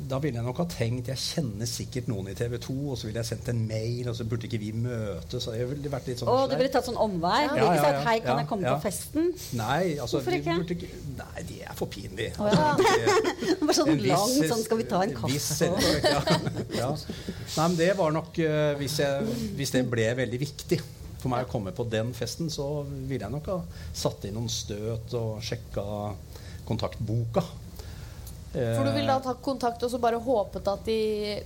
da 0.09 0.17
ville 0.23 0.37
jeg 0.39 0.45
nok 0.45 0.57
ha 0.61 0.65
tenkt 0.69 1.07
Jeg 1.11 1.17
kjenner 1.21 1.67
sikkert 1.69 2.07
noen 2.11 2.27
i 2.31 2.33
TV 2.37 2.57
2, 2.61 2.73
og 2.91 2.97
så 2.99 3.07
ville 3.07 3.19
jeg 3.23 3.29
sendt 3.29 3.49
en 3.53 3.61
mail, 3.67 4.09
og 4.11 4.15
så 4.17 4.25
burde 4.29 4.45
ikke 4.49 4.59
vi 4.61 4.71
møtes. 4.75 5.47
Og 5.49 5.55
jeg 5.57 5.67
ville 5.69 5.91
vært 5.93 6.07
litt 6.11 6.19
sånn 6.21 6.29
Å, 6.31 6.35
du 6.49 6.55
ville 6.59 6.71
tatt 6.73 6.85
sånn 6.89 6.99
omvei? 6.99 7.41
Ja, 7.45 7.55
Ja, 7.57 7.69
ja, 7.75 7.81
sagt 7.83 8.05
'hei, 8.07 8.17
kan 8.25 8.37
jeg 8.43 8.47
komme 8.51 8.73
på 8.75 8.83
festen'? 8.87 9.29
Nei, 9.59 9.97
altså 9.99 10.19
Hvorfor 10.19 10.37
ikke? 10.37 10.55
Burde 10.61 10.91
Nei, 11.19 11.43
de 11.49 11.57
er 11.63 11.73
for 11.75 11.87
pinlige. 11.87 12.33
Oh, 12.39 12.47
ja. 12.47 12.75
Det- 12.77 13.57
Bare 13.65 13.73
sånn 13.79 13.95
lang 14.07 14.35
sånn 14.53 14.63
'skal 14.63 14.77
vi 14.77 14.83
ta 14.93 15.01
en 15.03 15.13
kaffe'? 15.13 15.71
Nei, 17.57 17.67
men 17.67 17.75
det 17.77 17.91
var 17.97 18.11
nok 18.15 18.37
uh, 18.39 18.73
hvis, 18.79 18.99
jeg, 18.99 19.25
hvis 19.57 19.71
det 19.75 19.85
ble 19.89 20.07
veldig 20.15 20.39
viktig 20.39 20.79
for 21.19 21.27
meg 21.33 21.45
å 21.47 21.51
komme 21.51 21.71
på 21.75 21.83
den 21.91 22.13
festen, 22.15 22.47
så 22.49 22.85
ville 22.87 23.25
jeg 23.25 23.31
nok 23.33 23.47
ha 23.51 23.57
satt 23.93 24.23
inn 24.29 24.37
noen 24.37 24.47
støt 24.51 25.11
og 25.19 25.41
sjekka 25.43 25.83
kontaktboka. 26.69 27.43
For 28.51 28.81
du 28.87 28.91
ville 28.95 29.11
da 29.13 29.19
ta 29.21 29.35
kontakt 29.45 29.83
og 29.85 29.91
så 29.93 29.99
bare 30.01 30.17
håpet 30.25 30.69
at 30.71 30.87
de 30.87 30.95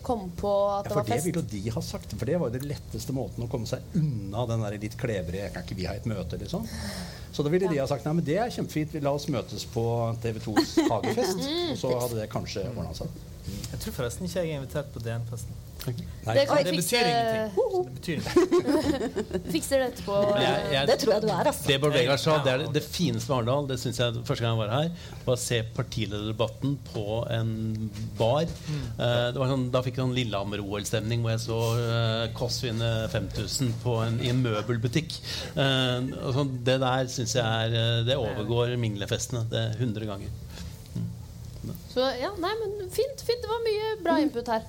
kom 0.05 0.29
på 0.39 0.51
at 0.71 0.87
Ja, 0.87 0.93
det 0.93 0.93
for 0.95 1.09
det 1.09 1.17
ville 1.25 1.41
jo 1.41 1.47
de 1.51 1.63
ha 1.75 1.83
sagt. 1.83 2.15
For 2.15 2.29
det 2.29 2.37
var 2.39 2.47
jo 2.47 2.55
den 2.55 2.69
letteste 2.69 3.15
måten 3.15 3.43
å 3.43 3.49
komme 3.51 3.67
seg 3.67 3.83
unna 3.99 4.45
den 4.47 4.63
der 4.63 4.77
litt 4.79 4.95
klebrige 4.99 5.49
Kan 5.51 5.67
ikke 5.67 5.77
vi 5.81 5.89
ha 5.89 5.97
et 5.99 6.07
møte, 6.07 6.39
liksom? 6.39 6.63
Så 7.33 7.43
da 7.43 7.51
ville 7.51 7.67
de 7.67 7.81
ha 7.81 7.87
sagt 7.89 8.05
nei, 8.07 8.13
men 8.19 8.25
det 8.27 8.37
er 8.39 8.53
kjempefint, 8.53 8.95
la 9.03 9.11
oss 9.17 9.27
møtes 9.33 9.65
på 9.73 9.83
TV 10.23 10.39
2s 10.47 10.77
hagefest. 10.89 11.43
Mm. 11.53 11.73
Og 11.73 11.77
så 11.81 11.89
hadde 11.97 12.17
det 12.21 12.25
kanskje 12.31 12.63
ordna 12.71 12.93
seg. 12.95 13.09
Jeg 13.71 13.79
tror 13.83 13.95
forresten 13.97 14.27
ikke 14.27 14.43
jeg 14.43 14.53
er 14.53 14.61
invitert 14.61 14.91
på 14.93 15.01
DN-festen. 15.03 15.62
Nei. 15.83 16.33
Det 16.37 16.43
Det 16.47 16.73
betyr 16.77 17.07
ingenting. 17.09 17.49
Det 17.83 17.93
betyr 17.95 18.13
ingenting. 18.13 19.51
fikser 19.51 19.81
det 19.81 19.87
etterpå. 19.91 20.15
Jeg- 20.39 20.71
jeg- 20.71 20.87
Det 20.87 20.99
tror 20.99 21.11
jeg 21.13 21.21
du 21.21 21.27
er, 21.27 21.43
altså. 21.43 21.67
Det 21.67 21.81
Bård 21.81 21.91
Vegar 21.93 22.17
sa, 22.17 22.37
det 22.43 22.53
er 22.53 22.71
det, 22.71 22.83
fineste 22.83 23.29
med 23.29 23.37
Arendal. 23.37 23.67
Det 23.67 23.79
synes 23.79 23.97
jeg 23.99 24.13
første 24.23 24.41
gang 24.45 24.57
jeg 24.57 24.67
var 24.69 24.81
her. 24.81 24.91
Var 25.25 25.35
å 25.35 25.39
se 25.39 25.61
partilederdebatten 25.75 26.77
på 26.93 27.31
en 27.31 27.89
bar. 28.17 28.43
Eh, 28.43 29.31
det 29.31 29.35
var 29.35 29.47
sånn, 29.51 29.65
da 29.71 29.81
fikk 29.81 29.97
jeg 29.97 30.05
sånn 30.05 30.15
Lillehammer-OL-stemning 30.15 31.21
hvor 31.21 31.31
jeg 31.31 31.39
så 31.43 31.59
uh, 31.75 32.27
Kåss 32.33 32.61
vinne 32.63 33.09
5000 33.11 33.73
på 33.83 33.97
en, 34.07 34.19
i 34.23 34.29
en 34.29 34.41
møbelbutikk. 34.43 35.19
Eh, 35.57 35.99
sånn, 36.31 36.63
det 36.63 36.79
der 36.79 37.05
syns 37.11 37.33
jeg 37.35 37.43
er 37.43 38.03
Det 38.07 38.15
overgår 38.15 38.77
minglefestene. 38.79 39.43
Det 39.49 39.59
er 39.59 39.75
100 39.77 40.05
ganger. 40.05 40.29
Så 41.93 41.99
ja, 42.19 42.31
nei, 42.41 42.53
men 42.63 42.89
fint, 42.89 43.21
fint. 43.21 43.41
Det 43.43 43.49
var 43.51 43.61
mye 43.67 43.91
bra 44.03 44.15
input 44.23 44.47
her. 44.47 44.63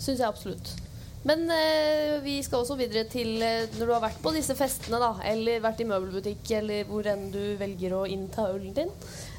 Syns 0.00 0.20
jeg 0.20 0.28
absolutt. 0.28 0.70
Men 1.28 1.42
eh, 1.52 2.14
vi 2.24 2.38
skal 2.40 2.62
også 2.62 2.78
videre 2.80 3.04
til 3.12 3.42
eh, 3.44 3.66
når 3.76 3.82
du 3.84 3.92
har 3.92 4.04
vært 4.06 4.22
på 4.24 4.32
disse 4.32 4.54
festene, 4.56 4.96
da, 5.02 5.10
eller 5.28 5.60
vært 5.60 5.82
i 5.84 5.88
møbelbutikk, 5.88 6.46
eller 6.56 6.86
hvor 6.88 7.04
enn 7.12 7.26
du 7.34 7.42
velger 7.60 7.92
å 7.98 8.06
innta 8.08 8.46
ølen 8.48 8.72
din, 8.76 8.94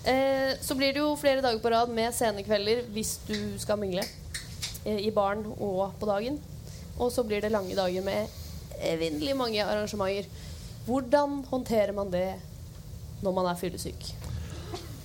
eh, 0.05 0.53
så 0.61 0.77
blir 0.77 0.93
det 0.93 1.01
jo 1.01 1.15
flere 1.17 1.41
dager 1.41 1.57
på 1.63 1.73
rad 1.73 1.89
med 1.89 2.13
scenekvelder 2.13 2.85
hvis 2.93 3.15
du 3.25 3.57
skal 3.61 3.81
mingle 3.81 4.05
eh, 4.85 5.01
i 5.01 5.09
baren 5.15 5.41
og 5.57 5.97
på 5.97 6.09
dagen. 6.11 6.37
Og 7.01 7.09
så 7.09 7.25
blir 7.25 7.41
det 7.41 7.53
lange 7.53 7.73
dager 7.73 8.05
med 8.05 8.29
evinnelig 8.85 9.33
mange 9.37 9.65
arrangementer. 9.65 10.29
Hvordan 10.85 11.41
håndterer 11.49 11.97
man 11.97 12.13
det 12.13 12.35
når 13.25 13.39
man 13.39 13.49
er 13.49 13.57
fyllesyk? 13.57 14.20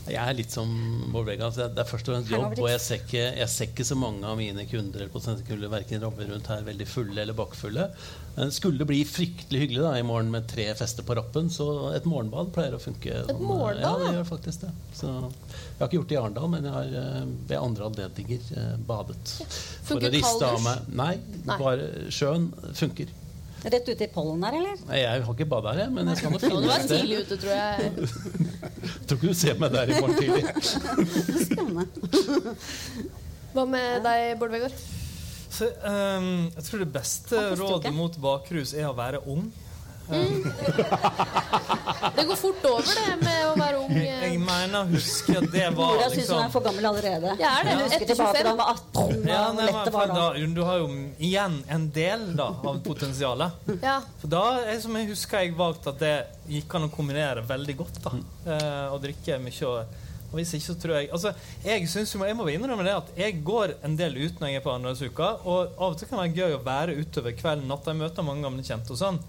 Jeg 0.06 0.22
er 0.22 0.36
litt 0.38 0.52
som 0.54 0.70
Bård 1.12 1.26
Vegar. 1.26 1.48
altså 1.48 1.66
Det 1.72 1.82
er 1.82 1.88
først 1.88 2.08
og 2.08 2.14
fremst 2.14 2.30
jobb. 2.30 2.60
Og 2.62 2.68
jeg 2.70 2.82
ser, 2.84 3.00
ikke, 3.02 3.24
jeg 3.40 3.50
ser 3.52 3.70
ikke 3.70 3.86
så 3.88 3.96
mange 3.98 4.28
av 4.28 4.38
mine 4.38 4.66
kunder 4.70 5.02
eller 5.02 5.12
potensielle 5.12 5.70
verken 5.72 6.04
jobber 6.06 6.30
rundt 6.30 6.50
her 6.52 6.62
veldig 6.66 6.86
fulle 6.88 7.24
eller 7.24 7.36
bakfulle. 7.36 7.88
Men 8.36 8.52
skulle 8.52 8.78
det 8.82 8.86
bli 8.90 9.00
fryktelig 9.08 9.62
hyggelig 9.64 9.82
da 9.82 9.92
i 9.98 10.04
morgen 10.06 10.30
med 10.30 10.46
tre 10.50 10.68
fester 10.78 11.06
på 11.08 11.16
rappen, 11.18 11.50
så 11.50 11.66
et 11.96 12.06
morgenbad 12.08 12.52
pleier 12.54 12.76
å 12.76 12.80
funke. 12.82 13.10
Et 13.22 13.30
sånn, 13.32 13.42
morgenbad, 13.48 13.82
Ja, 13.82 13.92
det 14.04 14.14
gjør 14.18 14.30
faktisk 14.30 14.66
det. 14.66 14.72
Så 14.94 15.10
jeg 15.10 15.80
har 15.80 15.88
ikke 15.88 15.98
gjort 16.00 16.10
det 16.12 16.18
i 16.18 16.22
Arendal, 16.22 16.50
men 16.54 16.68
jeg 16.68 16.76
har 16.76 16.96
eh, 17.02 17.20
ved 17.50 17.58
andre 17.60 17.90
anledninger 17.90 18.50
eh, 18.62 18.72
badet. 18.88 19.36
Funker 19.90 20.18
kalddusj? 20.20 20.74
Nei, 21.02 21.14
Nei. 21.48 21.58
bare 21.62 22.10
sjøen 22.14 22.50
funker. 22.76 23.10
Rett 23.66 23.88
ute 23.90 24.04
i 24.06 24.10
pollen 24.14 24.40
der, 24.44 24.54
eller? 24.60 24.76
Nei, 24.86 24.98
Jeg 25.02 25.22
har 25.26 25.32
ikke 25.34 25.46
bada 25.50 25.72
her, 25.74 25.88
men 25.90 26.06
jeg 26.12 26.20
skal 26.20 26.30
nok 26.36 26.42
Nå 26.42 26.48
du 26.48 26.54
finne 26.60 26.74
et 26.76 26.84
sted. 26.84 27.00
tidlig 27.00 27.16
ute, 27.24 27.38
tror 27.42 27.52
jeg. 27.62 27.70
Tror 29.06 29.16
ikke 29.18 29.30
du 29.32 29.38
ser 29.40 29.58
meg 29.62 29.72
der 29.74 29.90
i 29.90 30.00
morgen 30.00 30.16
tidlig. 30.20 30.44
Spennende. 31.46 31.86
Hva 33.56 33.64
med 33.72 34.04
deg, 34.04 34.26
Bård 34.40 34.52
Vegard? 34.54 34.76
Så, 35.56 35.70
ehm, 35.88 36.30
jeg 36.52 36.66
tror 36.66 36.82
det 36.84 36.88
beste 36.92 37.42
rådet 37.56 37.92
mot 37.96 38.16
bakrus 38.20 38.74
er 38.76 38.90
å 38.90 38.94
være 38.98 39.22
ung. 39.32 39.46
Det 42.16 42.24
går 42.24 42.36
fort 42.36 42.64
over, 42.64 42.82
det 42.86 43.16
med 43.24 43.40
å 43.48 43.54
være 43.58 43.80
ung. 43.80 43.92
Jeg, 43.96 44.20
jeg 44.22 44.38
mener 44.40 44.78
å 44.78 44.86
huske 44.90 45.34
at 45.40 45.48
det 45.52 45.64
var 45.74 45.92
Mora 45.96 46.06
syns 46.06 46.14
hun 46.14 46.20
liksom 46.20 46.42
er 46.44 46.52
for 46.54 46.66
gammel 46.66 46.88
allerede. 46.90 47.34
Jeg 47.40 47.50
er 47.50 47.66
det. 47.66 47.72
ja. 47.72 47.78
husker 47.82 47.96
Etter 47.96 48.12
tilbake 48.14 48.44
da 48.46 48.52
hun 48.52 48.60
var 48.60 48.70
18, 48.74 49.26
ja, 49.26 49.42
nei, 49.56 49.66
men 49.66 49.92
var 49.96 50.12
da. 50.14 50.26
Du 50.56 50.62
har 50.68 50.80
jo 50.82 50.88
igjen 51.28 51.58
en 51.76 51.86
del 51.96 52.26
da, 52.38 52.48
av 52.70 52.80
potensialet. 52.86 53.70
Ja. 53.82 53.98
For 54.22 54.32
da 54.32 54.44
er 54.64 54.80
som 54.82 54.96
jeg 55.00 55.10
husker 55.12 55.44
jeg 55.44 55.54
valgte 55.58 55.92
at 55.92 56.02
det 56.02 56.14
gikk 56.56 56.76
an 56.78 56.88
å 56.88 56.92
kombinere 56.94 57.44
veldig 57.46 57.76
godt. 57.82 58.02
da 58.04 58.14
eh, 58.54 58.94
Å 58.94 58.98
drikke 59.02 59.38
mye. 59.42 59.70
Og, 59.70 60.04
og 60.26 60.34
hvis 60.38 60.54
ikke, 60.56 60.66
så 60.66 60.76
tror 60.82 60.94
jeg 60.98 61.10
Altså, 61.14 61.32
jeg 61.64 61.88
synes 61.90 62.14
jeg 62.14 62.38
må 62.38 62.48
innrømme 62.52 62.86
det 62.86 62.94
at 62.96 63.10
jeg 63.18 63.40
går 63.46 63.76
en 63.86 63.96
del 63.98 64.16
ut 64.18 64.40
når 64.40 64.52
jeg 64.52 64.60
er 64.60 64.64
på 64.64 64.74
annerledsuka. 64.74 65.32
Og 65.44 65.74
av 65.76 65.90
og 65.92 65.98
til 65.98 66.10
kan 66.10 66.20
det 66.20 66.28
være 66.28 66.38
gøy 66.46 66.58
å 66.58 66.64
være 66.66 66.96
utover 67.02 67.36
kvelden, 67.38 67.68
natta. 67.70 67.92
Jeg 67.92 68.02
møter 68.04 68.26
mange 68.26 68.46
gamle 68.46 68.66
kjente 68.66 68.94
og 68.94 69.02
sånn. 69.02 69.20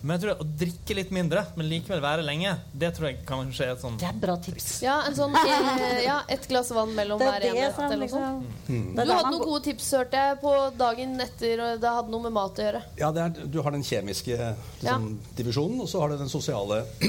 Men 0.00 0.14
jeg 0.14 0.22
tror 0.22 0.42
å 0.44 0.46
drikke 0.60 0.94
litt 0.94 1.08
mindre, 1.10 1.40
men 1.58 1.66
likevel 1.66 1.98
være 2.04 2.22
lenge, 2.22 2.52
det 2.78 2.92
tror 2.94 3.08
jeg 3.08 3.16
kanskje 3.26 3.64
er 3.66 3.72
et 3.72 3.80
sånn 3.82 3.96
Det 3.98 4.06
er 4.06 4.20
bra 4.22 4.36
tips. 4.44 4.66
ja, 4.84 4.94
en 5.08 5.16
sånn 5.16 5.34
eh, 5.34 6.04
Ja, 6.04 6.20
et 6.30 6.46
glass 6.46 6.70
vann 6.76 6.92
mellom 6.94 7.18
hver 7.18 7.34
ene 7.34 7.40
det 7.42 7.64
enhet. 7.64 7.74
som 7.74 7.84
Eller 7.90 8.04
noe 8.04 8.12
sånt. 8.12 8.46
liksom 8.68 8.94
Du 8.94 9.12
hadde 9.16 9.32
noen 9.34 9.42
gode 9.48 9.62
tips, 9.66 9.88
hørte 9.98 10.22
jeg, 10.22 10.38
på 10.44 10.52
dagen 10.78 11.16
etter. 11.24 11.64
Og 11.64 11.82
det 11.82 11.94
hadde 11.96 12.14
noe 12.14 12.26
med 12.28 12.36
mat 12.38 12.60
å 12.62 12.66
gjøre. 12.68 12.82
Ja, 13.00 13.10
det 13.16 13.24
er, 13.24 13.50
Du 13.50 13.58
har 13.66 13.74
den 13.74 13.82
kjemiske 13.82 14.38
liksom, 14.84 15.08
divisjonen, 15.40 15.82
og 15.82 15.90
så 15.90 16.04
har 16.04 16.14
du 16.14 16.18
den 16.22 16.30
sosiale. 16.30 16.84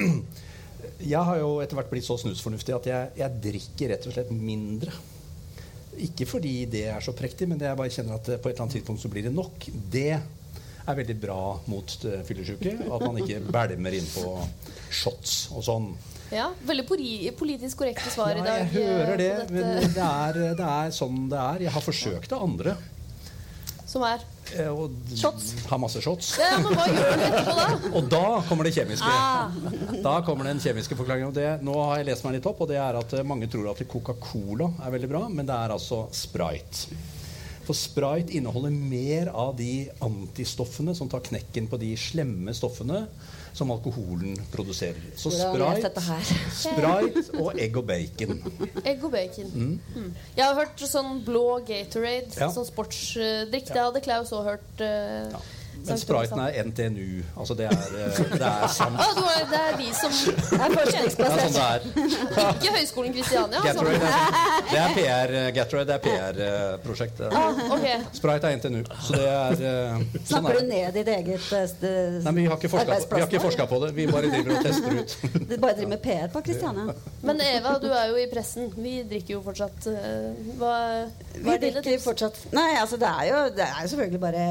Jeg 0.99 1.19
har 1.29 1.37
jo 1.39 1.59
etter 1.63 1.75
hvert 1.77 1.89
blitt 1.91 2.05
så 2.07 2.15
snusfornuftig 2.19 2.73
at 2.75 2.85
jeg, 2.87 3.09
jeg 3.19 3.39
drikker 3.43 3.89
rett 3.93 4.05
og 4.07 4.13
slett 4.15 4.29
mindre. 4.35 4.91
Ikke 6.03 6.25
fordi 6.27 6.65
det 6.71 6.85
er 6.91 7.03
så 7.03 7.11
prektig, 7.15 7.47
men 7.51 7.59
det 7.59 7.67
jeg 7.67 7.79
bare 7.79 7.91
kjenner 7.91 8.15
at 8.17 8.27
på 8.29 8.47
et 8.49 8.53
eller 8.53 8.63
annet 8.65 8.75
tidspunkt 8.77 9.01
så 9.03 9.11
blir 9.11 9.25
det 9.27 9.33
nok. 9.35 9.67
Det 9.91 10.19
er 10.89 10.99
veldig 10.99 11.17
bra 11.21 11.39
mot 11.71 11.95
eh, 12.09 12.21
fyllesyke. 12.27 12.75
At 12.89 13.05
man 13.07 13.19
ikke 13.23 13.39
bælmer 13.55 13.97
inn 13.99 14.07
på 14.13 14.35
shots 14.89 15.49
og 15.55 15.63
sånn. 15.67 15.91
Ja, 16.29 16.51
Veldig 16.61 16.83
politisk 17.39 17.79
korrekte 17.81 18.11
svar 18.13 18.35
i 18.37 18.41
Ja, 18.43 18.45
dag. 18.45 18.73
jeg 18.73 18.83
eh, 18.85 18.95
hører 18.99 19.17
det, 19.17 19.31
men 19.49 19.93
det 19.95 20.05
er, 20.05 20.41
det 20.59 20.67
er 20.77 20.91
sånn 20.93 21.23
det 21.31 21.39
er. 21.41 21.63
Jeg 21.69 21.73
har 21.77 21.85
forsøkt 21.85 22.29
det 22.35 22.37
andre. 22.49 22.75
Som 23.89 24.03
er 24.05 24.21
eh, 24.53 24.67
Og 24.69 24.93
Shots. 25.17 25.47
Har 25.71 25.79
masse 25.81 25.97
shots. 26.05 26.35
ja, 26.37 26.51
Men 26.61 26.75
hva 26.77 26.83
gjør 26.91 27.07
du 27.09 27.23
etterpå, 27.25 27.55
da? 27.57 27.65
Og 27.97 28.09
da 28.13 28.21
kommer 28.45 28.69
det 28.69 28.75
kjemiske. 28.75 29.09
Ah. 29.09 29.55
Da 30.05 30.13
kommer 30.27 30.45
den 30.45 30.61
kjemiske 30.61 30.93
forklaringen. 30.99 31.31
Og 31.31 31.37
det, 31.39 31.47
nå 31.65 31.73
har 31.87 31.97
jeg 32.03 32.11
lest 32.11 32.27
meg 32.27 32.37
litt 32.37 32.45
opp, 32.51 32.61
og 32.61 32.69
det 32.69 32.77
er 32.77 32.99
at 33.01 33.15
eh, 33.17 33.25
mange 33.25 33.49
tror 33.49 33.71
at 33.73 33.81
Coca-Cola 33.89 34.69
er 34.85 34.93
veldig 34.93 35.09
bra, 35.09 35.23
men 35.33 35.49
det 35.49 35.57
er 35.57 35.73
altså 35.73 36.03
Sprite. 36.13 36.93
For 37.69 37.77
Sprite 37.77 38.33
inneholder 38.33 38.73
mer 38.73 39.29
av 39.29 39.51
de 39.59 39.91
antistoffene 40.01 40.95
som 40.97 41.09
tar 41.11 41.21
knekken 41.27 41.67
på 41.69 41.77
de 41.77 41.91
slemme 42.01 42.49
stoffene 42.57 43.03
som 43.53 43.69
alkoholen 43.73 44.33
produserer. 44.49 45.03
Så 45.19 45.29
Sprite. 45.35 45.91
Sprite 46.63 47.23
og 47.37 47.59
egg 47.61 47.77
og 47.77 47.85
bacon. 47.91 48.41
Egg 48.81 49.05
og 49.05 49.13
bacon. 49.13 49.53
Mm. 49.53 50.09
Jeg 50.33 50.45
har 50.47 50.57
hørt 50.57 50.81
sånn 50.89 51.21
blå 51.27 51.59
Gatorade, 51.67 52.33
Ja. 52.39 52.49
sånn 52.55 52.65
sportsdrikk. 52.65 53.69
Det 53.69 53.77
hadde 53.83 54.01
Klaus 54.05 54.33
òg 54.33 54.49
hørt. 54.55 54.69
Uh, 54.81 55.29
Ja. 55.29 55.45
Men 55.87 55.97
Spriten 56.01 56.39
er 56.43 56.57
NTNU. 56.67 57.23
Altså 57.39 57.55
det 57.57 57.65
er, 57.69 57.83
eh, 57.99 58.19
det 58.33 58.47
er 58.49 58.67
sant. 58.73 58.99
Ah, 58.99 59.13
du 59.15 59.21
det 59.49 59.59
er 59.59 59.77
de 59.79 59.89
som 59.95 60.11
er 60.63 60.75
Det 60.75 60.97
er 60.99 61.39
sånn 61.39 61.55
det 61.55 61.65
er. 61.65 61.87
Ikke 62.53 62.73
Høgskolen 62.75 63.13
Kristiania. 63.15 63.61
Altså. 63.61 63.85
Gatorade 63.85 64.11
det 64.69 64.79
er 64.83 64.93
PR, 64.97 65.33
eh, 65.39 65.49
Gatorade 65.55 65.87
det 65.89 65.95
er 65.95 66.03
PR-prosjekt. 66.05 67.21
Ah, 67.29 67.61
okay. 67.77 67.95
Sprite 68.13 68.51
er 68.51 68.59
NTNU. 68.59 68.81
Så 69.07 69.15
det 69.17 69.29
er 69.29 69.63
eh, 69.71 70.03
sånn 70.19 70.27
Snakker 70.33 70.49
er 70.49 70.59
du 70.59 70.69
ned 70.73 70.99
ditt 70.99 71.11
eget 71.15 71.49
eh, 71.55 72.19
Nei, 72.25 72.35
vi 72.39 72.47
har 72.49 72.59
ikke 72.59 72.71
forska 73.45 73.65
på, 73.65 73.75
på 73.75 73.81
det. 73.85 73.91
Vi 73.97 74.07
bare 74.11 74.31
driver 74.33 74.57
og 74.57 74.67
tester 74.67 74.99
ut. 74.99 75.17
Du 75.49 75.55
bare 75.57 75.75
driver 75.77 75.93
med 75.95 76.01
PR 76.03 76.29
på 76.33 76.43
Kristiania. 76.45 76.93
Men 77.25 77.41
Eva, 77.43 77.77
du 77.81 77.87
er 77.89 78.11
jo 78.11 78.19
i 78.19 78.27
pressen. 78.31 78.69
Vi 78.77 78.99
drikker 79.09 79.37
jo 79.37 79.41
fortsatt. 79.45 79.89
eh, 79.89 80.53
Hva, 80.59 80.73
hva 81.39 81.55
er 81.55 81.61
dine 81.63 81.79
drikker 81.79 81.89
tips? 81.91 82.05
fortsatt 82.05 82.39
Nei, 82.55 82.69
altså 82.81 82.97
det 82.99 83.09
er 83.09 83.25
jo, 83.29 83.39
det 83.55 83.65
er 83.65 83.81
jo 83.83 83.91
selvfølgelig 83.93 84.21
bare 84.23 84.43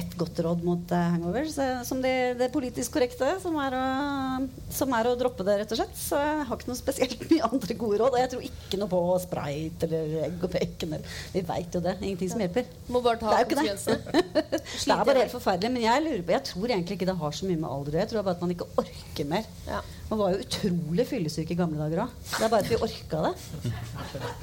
ett 0.00 0.16
godt 0.18 0.38
råd 0.40 0.45
mot 0.66 0.92
eh, 0.94 1.06
hangovers. 1.16 1.56
eh, 1.58 1.80
Som 1.88 2.00
det, 2.04 2.12
det 2.38 2.48
politisk 2.54 2.92
korrekte, 2.94 3.32
som 3.42 3.56
er, 3.62 3.74
å, 3.74 4.46
som 4.72 4.92
er 4.96 5.08
å 5.10 5.14
droppe 5.18 5.44
det, 5.46 5.56
rett 5.62 5.72
og 5.74 5.80
slett. 5.80 5.96
Så 5.98 6.20
jeg 6.22 6.44
har 6.48 6.56
ikke 6.60 6.70
noe 6.70 6.78
spesielt 6.78 7.24
mye 7.30 7.48
andre 7.50 7.76
gode 7.80 7.98
råd. 8.02 8.14
Og 8.14 8.20
jeg 8.22 8.32
tror 8.34 8.46
ikke 8.48 8.80
noe 8.80 8.92
på 8.92 9.00
sprite 9.26 9.88
eller 9.90 10.14
egg 10.28 10.46
og 10.46 10.54
bacon. 10.54 10.94
Eller, 10.98 11.18
vi 11.34 11.44
veit 11.50 11.74
jo 11.78 11.82
det. 11.84 11.96
Ingenting 12.02 12.32
som 12.32 12.44
hjelper. 12.44 12.70
Må 12.94 13.02
bare 13.04 13.20
ta 13.20 13.32
Det 13.32 13.36
er 13.36 13.44
jo 13.44 13.50
ikke 13.50 13.96
det. 13.96 14.22
Det 14.86 14.94
er 14.94 15.04
bare 15.10 15.20
helt 15.24 15.34
forferdelig. 15.34 15.72
Men 15.76 15.82
jeg 15.86 16.04
lurer 16.06 16.22
på, 16.26 16.34
jeg 16.36 16.46
tror 16.52 16.72
egentlig 16.72 16.96
ikke 17.00 17.08
det 17.10 17.18
har 17.20 17.36
så 17.36 17.46
mye 17.48 17.60
med 17.60 17.68
alder 17.70 17.90
å 17.90 17.96
gjøre. 17.96 18.04
Jeg 18.06 18.12
tror 18.14 18.26
bare 18.26 18.36
at 18.38 18.44
man 18.46 18.54
ikke 18.56 18.70
orker 18.82 19.30
mer. 19.34 19.46
Ja. 19.66 19.82
Man 20.06 20.20
var 20.20 20.34
jo 20.36 20.42
utrolig 20.44 21.06
fyllesyk 21.10 21.48
i 21.50 21.56
gamle 21.58 21.80
dager 21.82 22.04
òg. 22.04 22.12
Det 22.30 22.44
er 22.46 22.52
bare 22.52 22.62
at 22.62 22.70
vi 22.70 22.76
orka 22.86 23.22
det. 23.26 23.32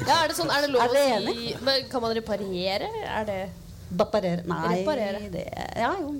ja, 0.10 0.18
er 0.18 0.32
det 0.32 0.36
sånn, 0.38 0.51
er 0.51 0.66
det 0.66 0.72
lov 0.74 0.84
å 0.84 0.89
si 0.91 1.84
Kan 1.91 2.04
man 2.04 2.16
reparere? 2.18 2.89
Er 3.08 3.28
det 3.30 3.38
Baparere 3.99 4.43
Nei, 4.49 4.77
Reparere. 4.79 5.19
det 5.33 5.45
Ja, 5.77 5.93
jo. 6.01 6.15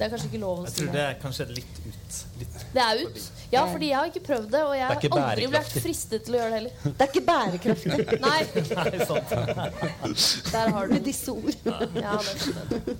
Det 0.00 0.06
er 0.06 0.12
kanskje 0.14 0.28
ikke 0.30 0.38
lov 0.40 0.60
å 0.62 0.64
Jeg 0.64 0.72
si 0.72 0.80
tror 0.80 0.92
det. 0.94 1.00
er 1.04 1.16
kanskje 1.20 1.44
litt 1.52 1.78
ut. 1.84 2.14
Litt. 2.40 2.54
Det 2.72 2.80
er 2.84 3.00
ut. 3.04 3.18
Ja, 3.52 3.64
fordi 3.68 3.88
jeg 3.90 3.98
har 3.98 4.06
ikke 4.08 4.22
prøvd 4.24 4.46
det, 4.54 4.62
og 4.64 4.72
jeg 4.72 4.80
Det 4.80 4.86
er 4.86 4.94
har 4.94 5.00
ikke 5.00 5.10
aldri 5.12 5.34
blitt 5.34 5.52
bærekraftig. 5.52 5.82
fristet 5.84 6.24
til 6.24 6.34
å 6.34 6.38
gjøre 6.38 6.50
det 6.50 6.58
heller. 6.58 6.72
Det 6.86 7.04
er 7.04 7.10
ikke 7.10 7.24
bærekraftig 7.26 8.20
Nei, 8.24 8.40
Nei, 8.80 9.04
sant. 9.10 10.52
der 10.54 10.70
har 10.76 10.86
du 10.88 10.94
med 10.94 11.04
disse 11.04 11.34
ord. 11.34 11.54
Ja, 12.00 12.16
det. 12.16 12.96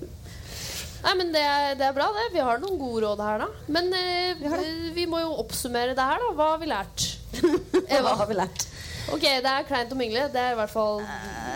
Nei, 1.00 1.14
men 1.16 1.30
det 1.32 1.40
er, 1.40 1.74
det 1.80 1.86
er 1.88 1.94
bra, 1.96 2.10
det. 2.12 2.26
Vi 2.34 2.42
har 2.44 2.60
noen 2.60 2.76
gode 2.76 3.06
råd 3.06 3.22
her, 3.24 3.38
da. 3.46 3.48
Men 3.72 3.88
eh, 3.96 4.34
Vi 4.36 4.50
har 4.52 4.66
vi, 4.98 5.06
må 5.08 5.22
jo 5.22 5.30
oppsummere 5.40 5.94
det 5.96 6.04
her, 6.10 6.20
da. 6.26 6.34
Hva 6.36 6.50
har 6.52 6.60
vi 6.60 6.68
lært? 6.68 7.06
Hva 7.40 7.80
Eva. 8.02 8.12
har 8.20 8.28
vi 8.28 8.36
lært? 8.36 8.66
Ok, 9.10 9.24
det 9.24 9.48
er 9.54 9.64
kleint 9.64 9.94
å 9.94 9.96
mingle. 9.96 10.26
Det 10.34 10.42
er 10.42 10.52
i 10.52 10.58
hvert 10.60 10.74
fall 10.74 11.00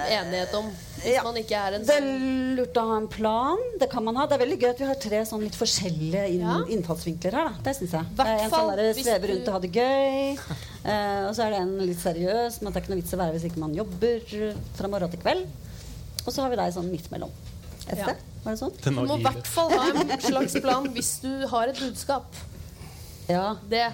enighet 0.08 0.54
om. 0.56 0.72
Hvis 1.04 1.14
Ja. 1.14 1.22
man 1.22 1.36
ikke 1.36 1.52
er 1.60 1.74
en 1.76 1.82
Det 1.84 1.90
er 1.94 2.00
sånn 2.00 2.56
lurt 2.56 2.74
å 2.80 2.84
ha 2.88 2.96
en 2.96 3.08
plan. 3.12 3.58
Det 3.78 3.90
kan 3.92 4.04
man 4.04 4.16
ha. 4.16 4.26
Det 4.26 4.40
er 4.40 4.44
veldig 4.46 4.58
gøy 4.62 4.70
at 4.70 4.78
vi 4.80 4.86
har 4.88 4.94
tre 4.94 5.20
sånn 5.28 5.42
litt 5.44 5.52
forskjellige 5.58 6.22
inn, 6.32 6.40
Ja. 6.40 6.56
innfallsvinkler 6.64 7.32
her. 7.32 7.48
Da. 7.50 7.54
Det 7.62 7.76
syns 7.76 7.90
jeg. 7.92 8.04
Hvert 8.16 8.26
er 8.26 8.44
en 8.44 8.50
fall 8.50 8.70
sånn 8.70 8.76
der 8.76 8.94
sveve 8.94 9.28
rundt 9.28 9.48
og 9.48 9.52
ha 9.52 9.58
det 9.60 9.72
gøy. 9.72 10.38
Eh, 10.84 11.28
og 11.28 11.34
så 11.36 11.44
er 11.46 11.50
det 11.50 11.60
en 11.60 11.78
litt 11.78 11.98
seriøs, 11.98 12.62
men 12.62 12.72
det 12.72 12.76
er 12.76 12.80
ikke 12.86 12.94
noe 12.94 13.02
vits 13.02 13.12
å 13.12 13.18
være 13.20 13.32
hvis 13.34 13.44
ikke 13.50 13.58
man 13.58 13.74
jobber 13.74 14.56
fra 14.74 14.88
morgen 14.88 15.10
til 15.10 15.20
kveld. 15.20 15.46
Og 16.26 16.32
så 16.32 16.40
har 16.42 16.48
vi 16.50 16.56
deg 16.56 16.72
sånn 16.72 16.90
midt 16.90 17.10
mellom. 17.10 17.30
Et 17.88 17.98
Ja. 17.98 18.04
sted. 18.04 18.16
Var 18.44 18.52
det 18.52 18.60
sånn? 18.60 18.80
Du 18.82 18.90
må 18.90 19.04
i 19.18 19.22
hvert 19.22 19.46
fall 19.46 19.70
ha 19.70 19.90
en 19.90 20.20
slags 20.20 20.60
plan 20.60 20.86
hvis 20.88 21.20
du 21.20 21.46
har 21.46 21.68
et 21.68 21.76
budskap. 21.76 22.24
Ja. 23.28 23.56
Det 23.68 23.92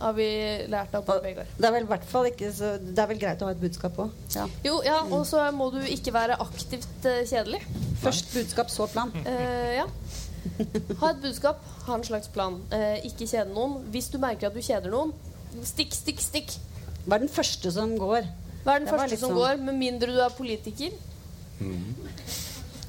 har 0.00 0.14
vi 0.16 0.26
lært 0.72 0.94
av 0.96 1.04
Bård 1.04 1.22
Vegar. 1.24 1.48
Det 1.58 1.68
er 1.68 1.74
vel 1.74 1.86
hvert 1.90 2.04
fall 2.08 2.28
ikke 2.30 2.50
så 2.56 2.70
Det 2.80 2.98
er 3.02 3.08
vel 3.10 3.20
greit 3.20 3.42
å 3.42 3.48
ha 3.50 3.54
et 3.54 3.60
budskap 3.60 3.98
òg. 4.00 4.14
Ja. 4.34 4.46
Jo, 4.64 4.78
ja, 4.86 5.00
og 5.04 5.26
så 5.28 5.42
må 5.52 5.68
du 5.74 5.80
ikke 5.84 6.14
være 6.16 6.38
aktivt 6.40 6.88
uh, 7.04 7.20
kjedelig. 7.28 7.60
Først 8.00 8.32
budskap, 8.34 8.72
så 8.72 8.88
plan. 8.92 9.12
Uh, 9.26 9.70
ja. 9.76 9.86
Ha 11.02 11.10
et 11.12 11.20
budskap, 11.22 11.60
ha 11.86 11.98
en 11.98 12.06
slags 12.06 12.32
plan. 12.32 12.56
Uh, 12.72 12.96
ikke 13.04 13.28
kjede 13.28 13.52
noen. 13.52 13.80
Hvis 13.92 14.08
du 14.12 14.16
merker 14.22 14.48
at 14.48 14.56
du 14.56 14.62
kjeder 14.64 14.92
noen, 14.92 15.12
stikk, 15.68 15.92
stikk, 15.96 16.24
stikk. 16.24 16.56
Hva 17.04 17.18
er 17.18 17.26
den 17.26 17.32
første 17.32 17.72
som 17.76 17.92
går? 18.00 18.28
Hva 18.64 18.74
er 18.76 18.82
den 18.82 18.88
Det 18.88 18.96
første 18.96 19.20
som 19.20 19.30
sånn- 19.34 19.40
går? 19.40 19.62
Med 19.68 19.80
mindre 19.84 20.16
du 20.16 20.20
er 20.24 20.32
politiker. 20.36 20.96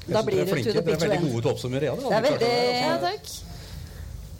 Da 0.08 0.22
blir 0.26 0.44
du 0.44 0.50
det 0.50 0.64
to 0.64 0.72
the 0.72 0.80
Dere 0.82 0.96
er 0.96 1.02
veldig 1.04 1.22
gode 1.28 1.40
til 1.40 1.48
å 1.48 1.54
oppsummere. 1.54 1.88
Ja, 1.88 1.94
Det 1.94 2.12
er 2.12 2.22
veldig- 2.26 2.52
Ja, 2.82 2.98
takk. 3.04 3.51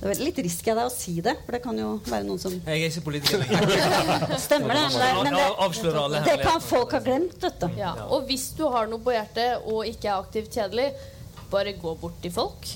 Det 0.02 0.10
er 0.16 0.20
litt 0.26 0.38
risky 0.42 0.72
av 0.72 0.80
deg 0.80 0.88
å 0.88 0.92
si 0.92 1.12
det, 1.22 1.36
for 1.44 1.54
det 1.54 1.60
kan 1.62 1.76
jo 1.78 1.92
være 2.08 2.26
noen 2.26 2.40
som 2.42 2.54
Jeg 2.56 2.74
er 2.74 2.88
ikke 2.88 3.04
politiker 3.06 3.38
lenger. 3.38 4.32
Stemmer 4.48 4.74
det. 4.74 4.86
Men 5.22 5.36
det, 5.38 5.44
det, 6.16 6.22
det 6.26 6.36
kan 6.42 6.58
folk 6.64 6.96
ha 6.96 7.00
glemt, 7.04 7.36
vet 7.44 7.60
du. 7.62 7.68
Ja. 7.78 7.92
Og 8.10 8.26
hvis 8.26 8.48
du 8.58 8.64
har 8.74 8.90
noe 8.90 8.98
på 9.04 9.14
hjertet 9.14 9.62
og 9.70 9.86
ikke 9.86 10.10
er 10.10 10.16
aktivt 10.24 10.58
kjedelig, 10.58 10.88
bare 11.52 11.76
gå 11.78 11.94
bort 12.02 12.18
til 12.24 12.34
folk. 12.34 12.66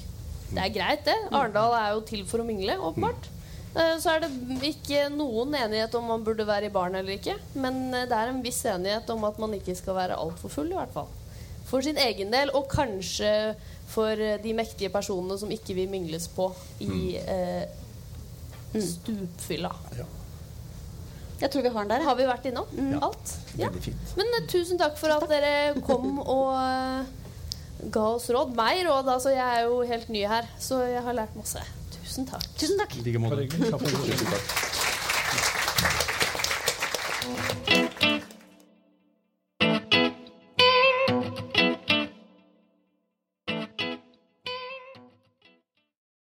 Det 0.52 0.62
er 0.62 0.70
greit, 0.70 1.02
det. 1.08 1.16
Arendal 1.34 1.74
er 1.74 1.96
jo 1.96 2.04
til 2.06 2.22
for 2.30 2.44
å 2.44 2.46
mingle, 2.46 2.78
åpenbart. 2.92 3.26
Eh, 3.74 3.96
Så 4.00 4.14
er 4.14 4.22
det 4.22 4.30
ikke 4.70 5.08
noen 5.12 5.56
enighet 5.58 5.98
om 5.98 6.06
man 6.12 6.22
burde 6.24 6.46
være 6.46 6.70
i 6.70 6.74
baren 6.78 6.94
eller 7.00 7.18
ikke. 7.18 7.34
Men 7.58 7.88
eh, 7.90 8.06
det 8.06 8.14
er 8.22 8.30
en 8.30 8.42
viss 8.44 8.62
enighet 8.70 9.10
om 9.16 9.26
at 9.26 9.42
man 9.42 9.58
ikke 9.58 9.74
skal 9.74 9.98
være 9.98 10.14
altfor 10.22 10.52
full, 10.60 10.70
i 10.70 10.78
hvert 10.78 10.94
fall. 10.94 11.10
For 11.66 11.82
sin 11.82 11.98
egen 11.98 12.30
del, 12.30 12.54
og 12.54 12.68
kanskje 12.70 13.32
for 13.86 14.10
eh, 14.18 14.36
de 14.42 14.52
mektige 14.58 14.90
personene 14.92 15.38
som 15.38 15.50
ikke 15.54 15.74
vil 15.78 15.88
mingles 15.92 16.26
på 16.34 16.48
i 16.84 17.16
eh, 17.20 17.64
stupfylla. 18.74 19.70
Jeg 21.40 21.50
tror 21.52 21.62
vi 21.66 21.68
har 21.68 21.84
den 21.84 21.92
der. 21.92 22.04
Har 22.08 22.16
vi 22.16 22.24
vært 22.28 22.46
innom 22.48 22.66
Mm. 22.72 22.96
alt? 23.04 23.34
Ja. 23.60 23.68
Men 24.16 24.26
uh, 24.38 24.46
tusen 24.48 24.78
takk 24.80 24.96
for 24.96 25.12
at 25.12 25.26
dere 25.28 25.74
kom 25.84 26.18
og 26.22 26.54
uh, 26.56 27.04
ga 27.92 28.04
oss 28.16 28.30
råd. 28.32 28.54
Meg 28.56 28.82
råd, 28.88 29.08
altså. 29.12 29.34
Jeg 29.36 29.44
er 29.60 29.66
jo 29.68 29.82
helt 29.84 30.08
ny 30.08 30.24
her, 30.28 30.48
så 30.58 30.80
jeg 30.88 31.02
har 31.04 31.12
lært 31.18 31.36
masse. 31.36 31.60
Tusen 31.98 32.24
takk. 32.28 32.46
Tusen 32.56 32.80
takk. 32.80 32.96
I 32.96 33.04
like 33.04 33.20
måte. 33.20 33.44